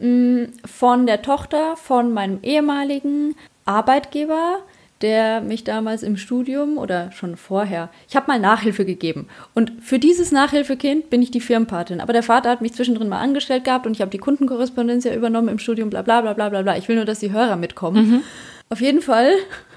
von 0.00 1.06
der 1.06 1.22
Tochter 1.22 1.76
von 1.76 2.12
meinem 2.12 2.38
ehemaligen 2.42 3.34
Arbeitgeber, 3.64 4.60
der 5.00 5.40
mich 5.40 5.64
damals 5.64 6.02
im 6.02 6.16
Studium 6.16 6.78
oder 6.78 7.12
schon 7.12 7.36
vorher, 7.36 7.88
ich 8.08 8.16
habe 8.16 8.26
mal 8.28 8.40
Nachhilfe 8.40 8.84
gegeben. 8.84 9.28
Und 9.54 9.72
für 9.80 9.98
dieses 9.98 10.32
Nachhilfekind 10.32 11.10
bin 11.10 11.22
ich 11.22 11.30
die 11.30 11.40
Firmenpatin. 11.40 12.00
Aber 12.00 12.12
der 12.12 12.22
Vater 12.22 12.50
hat 12.50 12.60
mich 12.62 12.74
zwischendrin 12.74 13.08
mal 13.08 13.20
angestellt 13.20 13.64
gehabt 13.64 13.86
und 13.86 13.92
ich 13.92 14.00
habe 14.00 14.10
die 14.10 14.18
Kundenkorrespondenz 14.18 15.04
ja 15.04 15.14
übernommen 15.14 15.48
im 15.48 15.58
Studium, 15.58 15.90
bla 15.90 16.02
bla 16.02 16.20
bla 16.20 16.32
bla 16.32 16.48
bla 16.48 16.62
bla. 16.62 16.76
Ich 16.76 16.88
will 16.88 16.96
nur, 16.96 17.04
dass 17.04 17.20
die 17.20 17.32
Hörer 17.32 17.56
mitkommen. 17.56 18.22
Auf 18.70 18.80
jeden 18.80 19.00
Fall, 19.00 19.32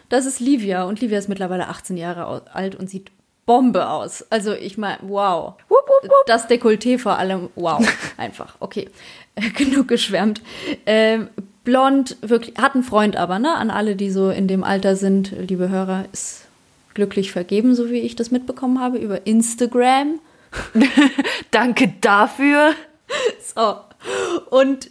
das 0.09 0.25
ist 0.25 0.39
Livia 0.39 0.83
und 0.83 1.01
Livia 1.01 1.17
ist 1.17 1.29
mittlerweile 1.29 1.67
18 1.67 1.97
Jahre 1.97 2.43
alt 2.53 2.75
und 2.75 2.89
sieht 2.89 3.11
Bombe 3.51 3.89
aus. 3.89 4.25
Also 4.29 4.53
ich 4.53 4.77
meine, 4.77 4.99
wow. 5.01 5.55
Das 6.25 6.47
Dekolleté 6.47 6.97
vor 6.97 7.17
allem, 7.17 7.49
wow. 7.55 7.85
Einfach, 8.17 8.55
okay. 8.61 8.89
Genug 9.57 9.89
geschwärmt. 9.89 10.41
Ähm, 10.85 11.27
blond, 11.65 12.15
wirklich, 12.21 12.55
hat 12.57 12.75
einen 12.75 12.85
Freund 12.85 13.17
aber, 13.17 13.39
ne? 13.39 13.53
An 13.55 13.69
alle, 13.69 13.97
die 13.97 14.09
so 14.09 14.29
in 14.29 14.47
dem 14.47 14.63
Alter 14.63 14.95
sind, 14.95 15.33
liebe 15.37 15.67
Hörer, 15.67 16.05
ist 16.13 16.45
glücklich 16.93 17.33
vergeben, 17.33 17.75
so 17.75 17.89
wie 17.89 17.99
ich 17.99 18.15
das 18.15 18.31
mitbekommen 18.31 18.79
habe, 18.79 18.99
über 18.99 19.27
Instagram. 19.27 20.21
Danke 21.51 21.93
dafür. 21.99 22.71
So. 23.53 23.75
Und 24.49 24.89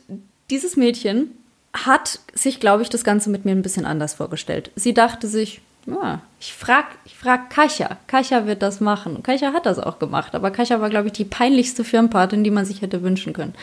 dieses 0.50 0.76
Mädchen 0.76 1.30
hat 1.72 2.20
sich, 2.34 2.60
glaube 2.60 2.82
ich, 2.82 2.90
das 2.90 3.04
Ganze 3.04 3.30
mit 3.30 3.46
mir 3.46 3.52
ein 3.52 3.62
bisschen 3.62 3.86
anders 3.86 4.12
vorgestellt. 4.12 4.70
Sie 4.76 4.92
dachte 4.92 5.28
sich, 5.28 5.62
ja, 5.90 6.20
ich 6.40 6.52
frag, 6.52 6.86
ich 7.04 7.16
frag 7.16 7.50
Kasia. 7.50 7.98
Kasia 8.06 8.46
wird 8.46 8.62
das 8.62 8.80
machen. 8.80 9.22
Kasia 9.22 9.52
hat 9.52 9.66
das 9.66 9.78
auch 9.78 9.98
gemacht. 9.98 10.34
Aber 10.34 10.50
Kasia 10.50 10.80
war, 10.80 10.90
glaube 10.90 11.08
ich, 11.08 11.12
die 11.12 11.24
peinlichste 11.24 11.84
Firmenpatin, 11.84 12.44
die 12.44 12.50
man 12.50 12.64
sich 12.64 12.82
hätte 12.82 13.02
wünschen 13.02 13.32
können. 13.32 13.54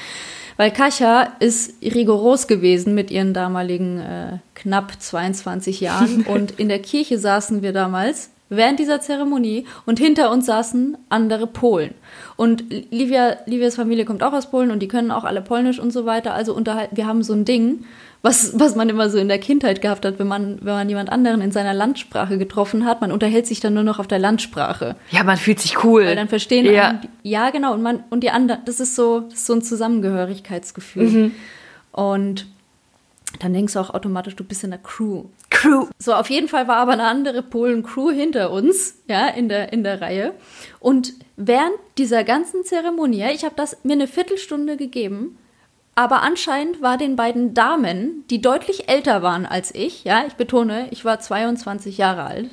Weil 0.57 0.71
Kasia 0.71 1.33
ist 1.39 1.81
rigoros 1.83 2.47
gewesen 2.47 2.95
mit 2.95 3.11
ihren 3.11 3.33
damaligen 3.33 3.99
äh, 3.99 4.37
knapp 4.55 4.99
22 4.99 5.81
Jahren. 5.81 6.23
und 6.27 6.59
in 6.59 6.69
der 6.69 6.79
Kirche 6.79 7.19
saßen 7.19 7.61
wir 7.61 7.73
damals 7.73 8.29
während 8.49 8.79
dieser 8.79 9.01
Zeremonie 9.01 9.65
und 9.85 9.99
hinter 9.99 10.31
uns 10.31 10.45
saßen 10.45 10.97
andere 11.09 11.47
Polen. 11.47 11.93
Und 12.35 12.63
Livia, 12.91 13.37
Livias 13.45 13.75
Familie 13.75 14.05
kommt 14.05 14.23
auch 14.23 14.33
aus 14.33 14.49
Polen 14.51 14.71
und 14.71 14.79
die 14.79 14.87
können 14.87 15.11
auch 15.11 15.23
alle 15.23 15.41
Polnisch 15.41 15.79
und 15.79 15.91
so 15.91 16.05
weiter. 16.05 16.33
Also 16.33 16.53
unterhalten, 16.53 16.95
wir 16.95 17.07
haben 17.07 17.23
so 17.23 17.33
ein 17.33 17.45
Ding, 17.45 17.83
was, 18.23 18.59
was 18.59 18.75
man 18.75 18.89
immer 18.89 19.09
so 19.09 19.17
in 19.19 19.27
der 19.27 19.37
Kindheit 19.39 19.81
gehabt 19.81 20.03
hat, 20.05 20.17
wenn 20.17 20.27
man, 20.27 20.57
wenn 20.61 20.73
man 20.73 20.89
jemand 20.89 21.11
anderen 21.11 21.39
in 21.41 21.51
seiner 21.51 21.73
Landsprache 21.73 22.37
getroffen 22.37 22.83
hat. 22.85 22.99
Man 23.01 23.11
unterhält 23.11 23.45
sich 23.45 23.59
dann 23.59 23.73
nur 23.75 23.83
noch 23.83 23.99
auf 23.99 24.07
der 24.07 24.17
Landsprache. 24.19 24.95
Ja, 25.11 25.23
man 25.23 25.37
fühlt 25.37 25.59
sich 25.59 25.83
cool. 25.83 26.05
Weil 26.05 26.15
dann 26.15 26.27
verstehen 26.27 26.65
ja. 26.65 26.89
einen, 26.89 27.01
die- 27.23 27.29
ja 27.29 27.49
genau 27.51 27.73
und 27.73 27.81
man 27.83 28.03
und 28.09 28.21
die 28.23 28.31
anderen 28.31 28.61
das 28.65 28.79
ist 28.79 28.95
so 28.95 29.21
das 29.21 29.33
ist 29.39 29.45
so 29.45 29.53
ein 29.53 29.61
Zusammengehörigkeitsgefühl 29.61 31.31
und 31.91 32.47
dann 33.39 33.53
denkst 33.53 33.73
du 33.73 33.79
auch 33.79 33.93
automatisch 33.93 34.35
du 34.35 34.43
bist 34.43 34.63
in 34.63 34.71
der 34.71 34.79
Crew 34.79 35.25
Crew. 35.57 35.87
so 35.99 36.13
auf 36.13 36.29
jeden 36.29 36.47
Fall 36.47 36.67
war 36.67 36.77
aber 36.77 36.93
eine 36.93 37.05
andere 37.05 37.41
Polen 37.41 37.83
Crew 37.83 38.11
hinter 38.11 38.51
uns 38.51 38.95
ja 39.07 39.27
in 39.27 39.49
der 39.49 39.73
in 39.73 39.83
der 39.83 40.01
Reihe 40.01 40.33
und 40.79 41.13
während 41.35 41.75
dieser 41.97 42.23
ganzen 42.23 42.63
Zeremonie 42.63 43.25
ich 43.33 43.43
habe 43.43 43.55
das 43.55 43.77
mir 43.83 43.93
eine 43.93 44.07
Viertelstunde 44.07 44.77
gegeben 44.77 45.37
aber 45.97 46.21
anscheinend 46.21 46.83
war 46.83 46.99
den 46.99 47.15
beiden 47.15 47.55
Damen, 47.55 48.23
die 48.29 48.39
deutlich 48.39 48.87
älter 48.87 49.23
waren 49.23 49.47
als 49.47 49.73
ich, 49.73 50.03
ja, 50.03 50.25
ich 50.27 50.33
betone, 50.33 50.89
ich 50.91 51.03
war 51.05 51.19
22 51.19 51.97
Jahre 51.97 52.23
alt, 52.23 52.51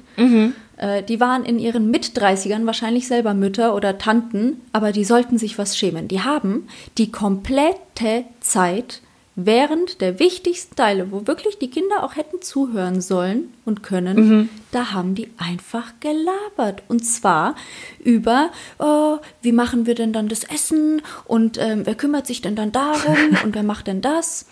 äh, 0.78 1.02
die 1.02 1.20
waren 1.20 1.44
in 1.44 1.58
ihren 1.58 1.90
Mit-30ern 1.90 2.64
wahrscheinlich 2.64 3.06
selber 3.06 3.34
Mütter 3.34 3.74
oder 3.74 3.98
Tanten, 3.98 4.62
aber 4.72 4.92
die 4.92 5.04
sollten 5.04 5.36
sich 5.36 5.58
was 5.58 5.76
schämen. 5.76 6.08
Die 6.08 6.22
haben 6.22 6.68
die 6.96 7.12
komplette 7.12 8.24
Zeit 8.40 9.02
während 9.36 10.00
der 10.00 10.18
wichtigsten 10.18 10.76
Teile, 10.76 11.10
wo 11.10 11.26
wirklich 11.26 11.58
die 11.58 11.70
Kinder 11.70 12.04
auch 12.04 12.16
hätten 12.16 12.40
zuhören 12.40 13.00
sollen 13.00 13.52
und 13.64 13.82
können, 13.82 14.48
da 14.70 14.92
haben 14.92 15.14
die 15.14 15.28
einfach 15.38 15.92
gelabert. 16.00 16.82
Und 16.88 17.04
zwar 17.04 17.56
über, 18.02 18.50
oh, 18.78 19.18
wie 19.42 19.52
machen 19.52 19.86
wir 19.86 19.94
denn 19.94 20.12
dann 20.12 20.28
das 20.28 20.44
Essen 20.44 21.02
und 21.24 21.58
ähm, 21.58 21.82
wer 21.84 21.94
kümmert 21.94 22.26
sich 22.26 22.42
denn 22.42 22.56
dann 22.56 22.72
darum 22.72 23.16
und 23.44 23.54
wer 23.54 23.64
macht 23.64 23.88
denn 23.88 24.00
das? 24.00 24.46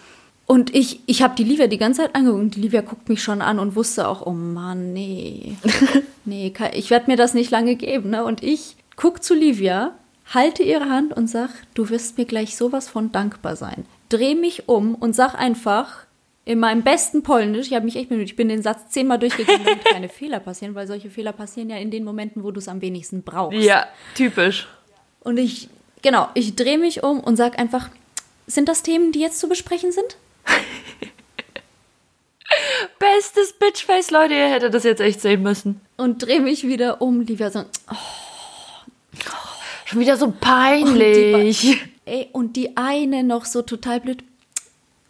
Und 0.47 0.75
ich, 0.75 1.01
ich 1.07 1.23
habe 1.23 1.35
die 1.37 1.45
Livia 1.45 1.69
die 1.69 1.79
ganze 1.79 2.03
Zeit 2.03 2.15
angeguckt 2.15 2.43
und 2.43 2.57
die 2.57 2.61
Livia 2.61 2.81
guckt 2.81 3.09
mich 3.09 3.23
schon 3.23 3.41
an 3.41 3.59
und 3.59 3.77
wusste 3.77 4.09
auch, 4.09 4.27
oh 4.27 4.33
Mann, 4.33 4.93
nee, 4.93 5.57
nee, 6.25 6.53
ich 6.75 6.91
werde 6.91 7.11
mir 7.11 7.17
das 7.17 7.35
nicht 7.35 7.51
lange 7.51 7.77
geben. 7.77 8.11
Ne? 8.11 8.25
Und 8.25 8.43
ich 8.43 8.77
guck 8.97 9.23
zu 9.23 9.35
Livia, 9.35 9.93
halte 10.35 10.63
ihre 10.63 10.91
Hand 10.91 11.15
und 11.17 11.29
sag, 11.29 11.51
du 11.75 11.89
wirst 11.89 12.19
mir 12.19 12.25
gleich 12.25 12.57
sowas 12.57 12.89
von 12.89 13.13
dankbar 13.13 13.57
sein. 13.57 13.85
Dreh 14.13 14.35
mich 14.35 14.69
um 14.69 14.95
und 14.95 15.15
sag 15.15 15.35
einfach 15.35 16.07
in 16.45 16.59
meinem 16.59 16.83
besten 16.83 17.23
Polnisch, 17.23 17.69
ich 17.69 17.75
habe 17.75 17.85
mich 17.85 17.97
echt 17.97 18.09
bemüht, 18.09 18.27
ich 18.27 18.37
bin 18.37 18.49
den 18.49 18.63
Satz 18.63 18.91
zehnmal 18.91 19.19
durchgegangen, 19.19 19.65
damit 19.65 19.85
keine 19.85 20.09
Fehler 20.11 20.41
passieren, 20.41 20.75
weil 20.75 20.87
solche 20.87 21.09
Fehler 21.09 21.33
passieren 21.33 21.71
ja 21.71 21.77
in 21.77 21.91
den 21.91 22.05
Momenten, 22.05 22.43
wo 22.43 22.51
du 22.51 22.59
es 22.59 22.69
am 22.69 22.81
wenigsten 22.83 23.23
brauchst. 23.23 23.59
Ja, 23.59 23.87
typisch. 24.15 24.69
Und 25.21 25.39
ich, 25.39 25.69
genau, 26.03 26.29
ich 26.35 26.57
drehe 26.57 26.79
mich 26.79 27.03
um 27.03 27.21
und 27.21 27.37
sag 27.37 27.59
einfach, 27.59 27.89
sind 28.47 28.69
das 28.69 28.83
Themen, 28.83 29.13
die 29.13 29.21
jetzt 29.21 29.39
zu 29.39 29.49
besprechen 29.49 29.93
sind? 29.93 30.17
Bestes 32.99 33.55
Bitchface, 33.55 34.11
Leute, 34.11 34.35
ihr 34.35 34.51
hättet 34.51 34.75
das 34.75 34.85
jetzt 34.85 35.01
echt 35.01 35.21
sehen 35.21 35.43
müssen. 35.43 35.81
Und 35.97 36.27
drehe 36.27 36.41
mich 36.41 36.67
wieder 36.67 37.01
um, 37.01 37.21
Livia 37.21 37.51
so, 37.51 37.65
oh, 37.91 37.97
Schon 39.93 40.01
wieder 40.01 40.17
so 40.17 40.33
peinlich. 40.33 41.79
Ey, 42.05 42.29
und 42.33 42.57
die 42.57 42.77
eine 42.77 43.23
noch 43.23 43.45
so 43.45 43.63
total 43.63 44.01
blöd. 44.01 44.25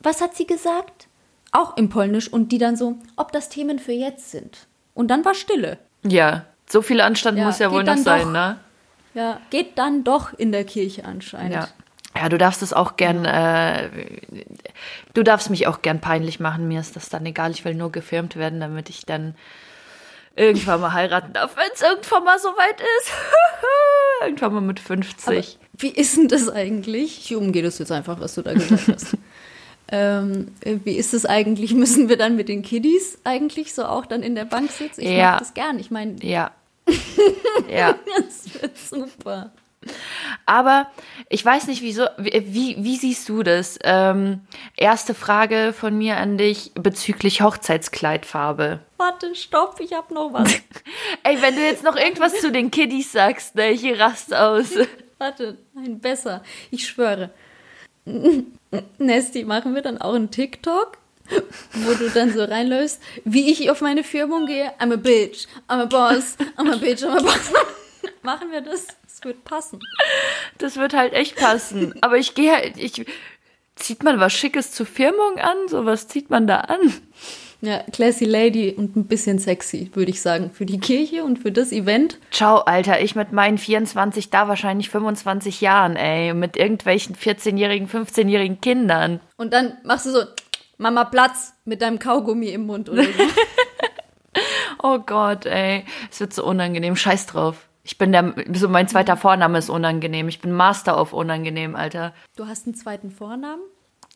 Was 0.00 0.20
hat 0.20 0.36
sie 0.36 0.46
gesagt? 0.46 1.06
Auch 1.52 1.76
im 1.76 1.88
Polnisch. 1.88 2.28
Und 2.32 2.52
die 2.52 2.58
dann 2.58 2.76
so, 2.76 2.96
ob 3.16 3.32
das 3.32 3.48
Themen 3.48 3.78
für 3.78 3.92
jetzt 3.92 4.30
sind. 4.30 4.66
Und 4.94 5.08
dann 5.08 5.24
war 5.24 5.34
Stille. 5.34 5.78
Ja, 6.02 6.44
so 6.68 6.82
viel 6.82 7.00
Anstand 7.00 7.38
Ja, 7.38 7.44
muss 7.44 7.58
ja 7.58 7.70
wohl 7.70 7.84
noch 7.84 7.96
sein, 7.96 8.24
doch. 8.24 8.32
ne? 8.32 8.58
Ja, 9.14 9.40
geht 9.50 9.78
dann 9.78 10.04
doch 10.04 10.32
in 10.32 10.52
der 10.52 10.64
Kirche 10.64 11.04
anscheinend. 11.04 11.54
Ja. 11.54 11.68
Ja, 12.14 12.28
du 12.28 12.36
darfst 12.36 12.62
es 12.62 12.74
auch 12.74 12.96
gern, 12.96 13.24
äh, 13.24 13.88
du 15.14 15.22
darfst 15.22 15.48
mich 15.48 15.66
auch 15.66 15.80
gern 15.80 16.00
peinlich 16.00 16.40
machen. 16.40 16.68
Mir 16.68 16.78
ist 16.80 16.94
das 16.94 17.08
dann 17.08 17.24
egal. 17.24 17.52
Ich 17.52 17.64
will 17.64 17.74
nur 17.74 17.90
gefilmt 17.90 18.36
werden, 18.36 18.60
damit 18.60 18.90
ich 18.90 19.06
dann 19.06 19.34
irgendwann 20.36 20.82
mal 20.82 20.92
heiraten 20.92 21.32
darf, 21.32 21.56
wenn 21.56 21.70
es 21.72 21.80
irgendwann 21.80 22.24
mal 22.24 22.38
so 22.38 22.48
weit 22.48 22.80
ist. 22.80 23.12
irgendwann 24.22 24.52
mal 24.54 24.60
mit 24.60 24.78
50. 24.78 25.58
Wie 25.76 25.88
ist 25.88 26.16
denn 26.16 26.28
das 26.28 26.48
eigentlich? 26.48 27.18
Ich 27.24 27.36
umgehe 27.36 27.62
das 27.62 27.78
jetzt 27.78 27.92
einfach, 27.92 28.20
was 28.20 28.34
du 28.34 28.42
da 28.42 28.52
gesagt 28.52 28.88
hast. 28.88 29.16
ähm, 29.88 30.48
wie 30.62 30.96
ist 30.96 31.14
es 31.14 31.26
eigentlich? 31.26 31.74
Müssen 31.74 32.08
wir 32.08 32.16
dann 32.16 32.36
mit 32.36 32.48
den 32.48 32.62
Kiddies 32.62 33.18
eigentlich 33.24 33.74
so 33.74 33.84
auch 33.84 34.06
dann 34.06 34.22
in 34.22 34.34
der 34.34 34.44
Bank 34.44 34.70
sitzen? 34.70 35.00
Ich 35.00 35.10
Ja. 35.10 35.32
mag 35.32 35.38
das 35.40 35.54
gern. 35.54 35.78
Ich 35.78 35.90
meine, 35.90 36.16
ja. 36.22 36.50
ja. 37.70 37.94
das 38.16 38.60
wird 38.60 38.76
super. 38.76 39.52
Aber 40.46 40.86
ich 41.28 41.44
weiß 41.44 41.66
nicht, 41.66 41.82
wieso, 41.82 42.06
wie, 42.16 42.76
wie, 42.78 42.96
siehst 42.96 43.28
du 43.28 43.42
das? 43.42 43.78
Ähm, 43.82 44.40
erste 44.76 45.14
Frage 45.14 45.72
von 45.76 45.96
mir 45.96 46.16
an 46.18 46.38
dich 46.38 46.72
bezüglich 46.74 47.42
Hochzeitskleidfarbe. 47.42 48.80
Warte, 48.98 49.34
stopp, 49.34 49.80
ich 49.80 49.92
habe 49.92 50.14
noch 50.14 50.32
was. 50.32 50.52
Ey, 51.24 51.40
wenn 51.42 51.56
du 51.56 51.62
jetzt 51.62 51.82
noch 51.84 51.96
irgendwas 51.96 52.40
zu 52.40 52.52
den 52.52 52.70
Kiddies 52.70 53.12
sagst, 53.12 53.56
ne, 53.56 53.70
ich 53.70 53.98
rast 53.98 54.34
aus. 54.34 54.70
Warte, 55.22 55.56
nein, 55.72 56.00
besser. 56.00 56.42
Ich 56.72 56.84
schwöre. 56.84 57.30
Nesti, 58.98 59.44
machen 59.44 59.72
wir 59.72 59.80
dann 59.80 59.98
auch 59.98 60.14
einen 60.14 60.32
TikTok, 60.32 60.98
wo 61.74 61.94
du 61.94 62.10
dann 62.10 62.32
so 62.32 62.42
reinläufst, 62.42 63.00
wie 63.24 63.48
ich 63.48 63.70
auf 63.70 63.82
meine 63.82 64.02
Firmung 64.02 64.46
gehe. 64.46 64.72
I'm 64.80 64.92
a 64.92 64.96
bitch, 64.96 65.46
I'm 65.68 65.80
a 65.80 65.84
boss, 65.84 66.36
I'm 66.56 66.72
a 66.72 66.76
bitch, 66.76 67.04
I'm 67.04 67.16
a 67.16 67.22
boss. 67.22 67.52
Machen 68.22 68.50
wir 68.50 68.62
das? 68.62 68.88
Das 69.04 69.22
wird 69.22 69.44
passen. 69.44 69.78
Das 70.58 70.76
wird 70.76 70.92
halt 70.92 71.12
echt 71.12 71.36
passen. 71.36 71.94
Aber 72.00 72.16
ich 72.16 72.34
gehe 72.34 72.50
halt, 72.50 72.76
ich, 72.76 73.06
zieht 73.76 74.02
man 74.02 74.18
was 74.18 74.32
Schickes 74.32 74.72
zur 74.72 74.86
Firmung 74.86 75.38
an? 75.38 75.68
So 75.68 75.84
was 75.86 76.08
zieht 76.08 76.30
man 76.30 76.48
da 76.48 76.62
an? 76.62 76.80
Ja, 77.62 77.84
classy 77.92 78.24
lady 78.24 78.74
und 78.76 78.96
ein 78.96 79.06
bisschen 79.06 79.38
sexy, 79.38 79.88
würde 79.94 80.10
ich 80.10 80.20
sagen. 80.20 80.50
Für 80.52 80.66
die 80.66 80.80
Kirche 80.80 81.22
und 81.22 81.38
für 81.38 81.52
das 81.52 81.70
Event. 81.70 82.18
Ciao, 82.32 82.58
Alter. 82.58 83.00
Ich 83.00 83.14
mit 83.14 83.30
meinen 83.30 83.56
24, 83.56 84.30
da 84.30 84.48
wahrscheinlich 84.48 84.90
25 84.90 85.60
Jahren, 85.60 85.94
ey. 85.94 86.34
Mit 86.34 86.56
irgendwelchen 86.56 87.14
14-jährigen, 87.14 87.88
15-jährigen 87.88 88.60
Kindern. 88.60 89.20
Und 89.36 89.52
dann 89.52 89.74
machst 89.84 90.06
du 90.06 90.10
so, 90.10 90.22
Mama 90.76 91.04
Platz 91.04 91.54
mit 91.64 91.82
deinem 91.82 92.00
Kaugummi 92.00 92.48
im 92.48 92.66
Mund 92.66 92.88
oder 92.90 93.04
so. 93.04 93.10
oh 94.82 94.98
Gott, 94.98 95.46
ey. 95.46 95.84
Es 96.10 96.18
wird 96.18 96.34
so 96.34 96.44
unangenehm. 96.44 96.96
Scheiß 96.96 97.26
drauf. 97.26 97.68
Ich 97.84 97.96
bin 97.96 98.10
der, 98.10 98.34
so 98.54 98.68
mein 98.68 98.88
zweiter 98.88 99.16
Vorname 99.16 99.58
ist 99.58 99.70
unangenehm. 99.70 100.26
Ich 100.26 100.40
bin 100.40 100.50
Master 100.50 100.98
auf 100.98 101.12
unangenehm, 101.12 101.76
Alter. 101.76 102.12
Du 102.34 102.48
hast 102.48 102.66
einen 102.66 102.74
zweiten 102.74 103.12
Vornamen? 103.12 103.62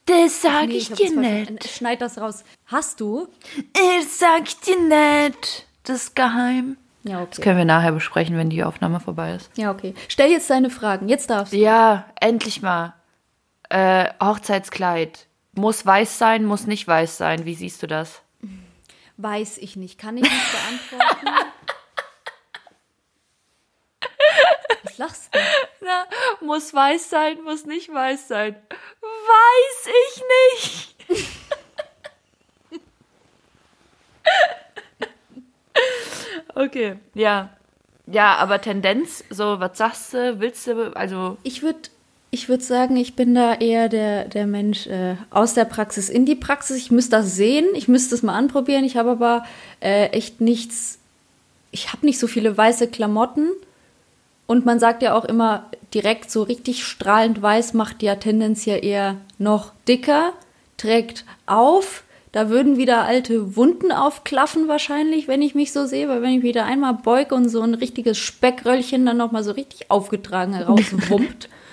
Das 0.06 0.40
sag 0.40 0.68
nee, 0.68 0.74
ich, 0.76 0.90
ich 0.90 0.96
dir 0.96 1.16
nicht. 1.16 1.68
Schneid 1.68 2.00
das 2.00 2.18
raus. 2.18 2.44
Hast 2.66 3.00
du? 3.00 3.28
Das 3.72 4.18
sag 4.18 4.42
ich 4.44 4.58
dir 4.60 4.78
nicht. 4.80 5.66
Das 5.82 6.04
ist 6.04 6.16
geheim. 6.16 6.76
Ja, 7.02 7.18
okay. 7.18 7.28
Das 7.30 7.40
können 7.40 7.58
wir 7.58 7.64
nachher 7.64 7.92
besprechen, 7.92 8.36
wenn 8.36 8.50
die 8.50 8.64
Aufnahme 8.64 9.00
vorbei 9.00 9.34
ist. 9.34 9.50
Ja, 9.56 9.70
okay. 9.70 9.94
Stell 10.08 10.30
jetzt 10.30 10.48
deine 10.50 10.70
Fragen. 10.70 11.08
Jetzt 11.08 11.30
darfst 11.30 11.52
du. 11.52 11.56
Ja, 11.56 12.06
endlich 12.20 12.62
mal. 12.62 12.94
Äh, 13.68 14.10
Hochzeitskleid. 14.20 15.26
Muss 15.54 15.84
weiß 15.84 16.18
sein, 16.18 16.44
muss 16.44 16.66
nicht 16.66 16.86
weiß 16.86 17.16
sein. 17.16 17.44
Wie 17.44 17.54
siehst 17.54 17.82
du 17.82 17.86
das? 17.86 18.22
Weiß 19.16 19.58
ich 19.58 19.76
nicht. 19.76 19.98
Kann 19.98 20.16
ich 20.16 20.24
nicht 20.24 20.90
beantworten. 20.90 21.26
Was 24.86 24.98
lachst 24.98 25.34
du? 25.34 25.38
Na, 25.84 26.04
muss 26.40 26.72
weiß 26.72 27.10
sein, 27.10 27.42
muss 27.42 27.66
nicht 27.66 27.92
weiß 27.92 28.28
sein. 28.28 28.54
Weiß 29.02 29.88
ich 30.06 30.22
nicht. 30.54 30.96
okay, 36.54 36.98
ja. 37.14 37.50
Ja, 38.06 38.36
aber 38.36 38.60
Tendenz, 38.60 39.24
so, 39.30 39.58
was 39.58 39.76
sagst 39.76 40.14
du, 40.14 40.38
willst 40.38 40.68
du, 40.68 40.96
also. 40.96 41.36
Ich 41.42 41.62
würde 41.62 41.90
ich 42.30 42.48
würde 42.48 42.62
sagen, 42.62 42.96
ich 42.96 43.16
bin 43.16 43.34
da 43.34 43.54
eher 43.54 43.88
der, 43.88 44.26
der 44.28 44.46
Mensch 44.46 44.86
äh, 44.86 45.16
aus 45.30 45.54
der 45.54 45.64
Praxis 45.64 46.08
in 46.08 46.26
die 46.26 46.34
Praxis. 46.34 46.76
Ich 46.76 46.90
müsste 46.90 47.12
das 47.12 47.34
sehen, 47.34 47.66
ich 47.74 47.88
müsste 47.88 48.14
es 48.14 48.22
mal 48.22 48.34
anprobieren. 48.34 48.84
Ich 48.84 48.96
habe 48.96 49.10
aber 49.10 49.44
äh, 49.80 50.08
echt 50.08 50.40
nichts, 50.40 50.98
ich 51.70 51.92
habe 51.92 52.04
nicht 52.04 52.18
so 52.18 52.26
viele 52.26 52.56
weiße 52.56 52.88
Klamotten. 52.88 53.48
Und 54.46 54.64
man 54.64 54.78
sagt 54.78 55.02
ja 55.02 55.14
auch 55.14 55.24
immer, 55.24 55.70
direkt 55.92 56.30
so 56.30 56.42
richtig 56.42 56.84
strahlend 56.84 57.42
weiß 57.42 57.74
macht 57.74 58.02
ja 58.02 58.16
tendenziell 58.16 58.84
eher 58.84 59.16
noch 59.38 59.72
dicker, 59.88 60.32
trägt 60.76 61.24
auf. 61.46 62.04
Da 62.32 62.50
würden 62.50 62.76
wieder 62.76 63.04
alte 63.04 63.56
Wunden 63.56 63.92
aufklaffen 63.92 64.68
wahrscheinlich, 64.68 65.26
wenn 65.26 65.42
ich 65.42 65.54
mich 65.54 65.72
so 65.72 65.86
sehe, 65.86 66.08
weil 66.08 66.22
wenn 66.22 66.38
ich 66.38 66.42
wieder 66.42 66.66
einmal 66.66 66.94
beuge 66.94 67.34
und 67.34 67.48
so 67.48 67.62
ein 67.62 67.74
richtiges 67.74 68.18
Speckröllchen 68.18 69.06
dann 69.06 69.16
nochmal 69.16 69.42
so 69.42 69.52
richtig 69.52 69.90
aufgetragen 69.90 70.52
herauswumpt, 70.52 71.48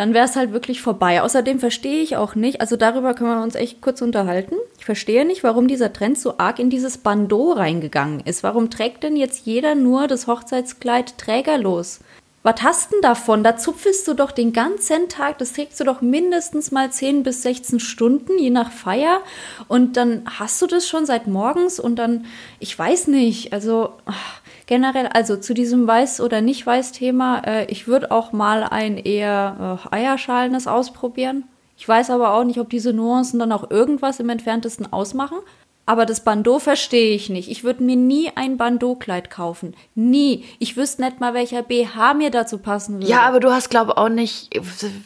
dann 0.00 0.14
wäre 0.14 0.24
es 0.24 0.34
halt 0.34 0.52
wirklich 0.52 0.80
vorbei. 0.80 1.20
Außerdem 1.20 1.60
verstehe 1.60 2.00
ich 2.00 2.16
auch 2.16 2.34
nicht, 2.34 2.62
also 2.62 2.76
darüber 2.76 3.12
können 3.12 3.36
wir 3.36 3.42
uns 3.42 3.54
echt 3.54 3.82
kurz 3.82 4.00
unterhalten. 4.00 4.54
Ich 4.78 4.86
verstehe 4.86 5.26
nicht, 5.26 5.44
warum 5.44 5.68
dieser 5.68 5.92
Trend 5.92 6.18
so 6.18 6.38
arg 6.38 6.58
in 6.58 6.70
dieses 6.70 6.96
Bandeau 6.96 7.52
reingegangen 7.52 8.20
ist. 8.20 8.42
Warum 8.42 8.70
trägt 8.70 9.02
denn 9.02 9.14
jetzt 9.14 9.44
jeder 9.44 9.74
nur 9.74 10.06
das 10.06 10.26
Hochzeitskleid 10.26 11.18
trägerlos? 11.18 12.00
Was 12.42 12.62
hast 12.62 12.92
denn 12.92 13.02
davon? 13.02 13.44
Da 13.44 13.58
zupfelst 13.58 14.08
du 14.08 14.14
doch 14.14 14.30
den 14.30 14.54
ganzen 14.54 15.10
Tag, 15.10 15.36
das 15.36 15.52
trägst 15.52 15.78
du 15.78 15.84
doch 15.84 16.00
mindestens 16.00 16.70
mal 16.72 16.90
10 16.90 17.22
bis 17.22 17.42
16 17.42 17.80
Stunden, 17.80 18.38
je 18.38 18.48
nach 18.48 18.72
Feier. 18.72 19.20
Und 19.68 19.98
dann 19.98 20.22
hast 20.24 20.62
du 20.62 20.66
das 20.66 20.88
schon 20.88 21.04
seit 21.04 21.26
morgens 21.26 21.78
und 21.78 21.96
dann, 21.96 22.24
ich 22.58 22.78
weiß 22.78 23.08
nicht, 23.08 23.52
also 23.52 23.92
ach, 24.06 24.39
generell, 24.70 25.08
also 25.08 25.36
zu 25.36 25.52
diesem 25.52 25.88
Weiß- 25.88 26.22
oder 26.22 26.40
Nicht-Weiß-Thema, 26.40 27.42
äh, 27.44 27.64
ich 27.66 27.88
würde 27.88 28.12
auch 28.12 28.30
mal 28.30 28.62
ein 28.62 28.98
eher 28.98 29.80
äh, 29.92 29.96
eierschalenes 29.96 30.68
ausprobieren. 30.68 31.42
Ich 31.76 31.88
weiß 31.88 32.10
aber 32.10 32.34
auch 32.34 32.44
nicht, 32.44 32.60
ob 32.60 32.70
diese 32.70 32.92
Nuancen 32.92 33.40
dann 33.40 33.50
auch 33.50 33.68
irgendwas 33.68 34.20
im 34.20 34.28
entferntesten 34.28 34.92
ausmachen. 34.92 35.38
Aber 35.86 36.06
das 36.06 36.22
Bandeau 36.22 36.60
verstehe 36.60 37.16
ich 37.16 37.30
nicht. 37.30 37.50
Ich 37.50 37.64
würde 37.64 37.82
mir 37.82 37.96
nie 37.96 38.30
ein 38.36 38.58
Bandeau-Kleid 38.58 39.28
kaufen. 39.28 39.74
Nie. 39.96 40.44
Ich 40.60 40.76
wüsste 40.76 41.02
nicht 41.02 41.18
mal, 41.18 41.34
welcher 41.34 41.64
BH 41.64 42.14
mir 42.14 42.30
dazu 42.30 42.58
passen 42.58 42.98
würde. 42.98 43.08
Ja, 43.08 43.22
aber 43.22 43.40
du 43.40 43.50
hast, 43.50 43.70
glaube 43.70 43.96
auch 43.96 44.08
nicht, 44.08 44.50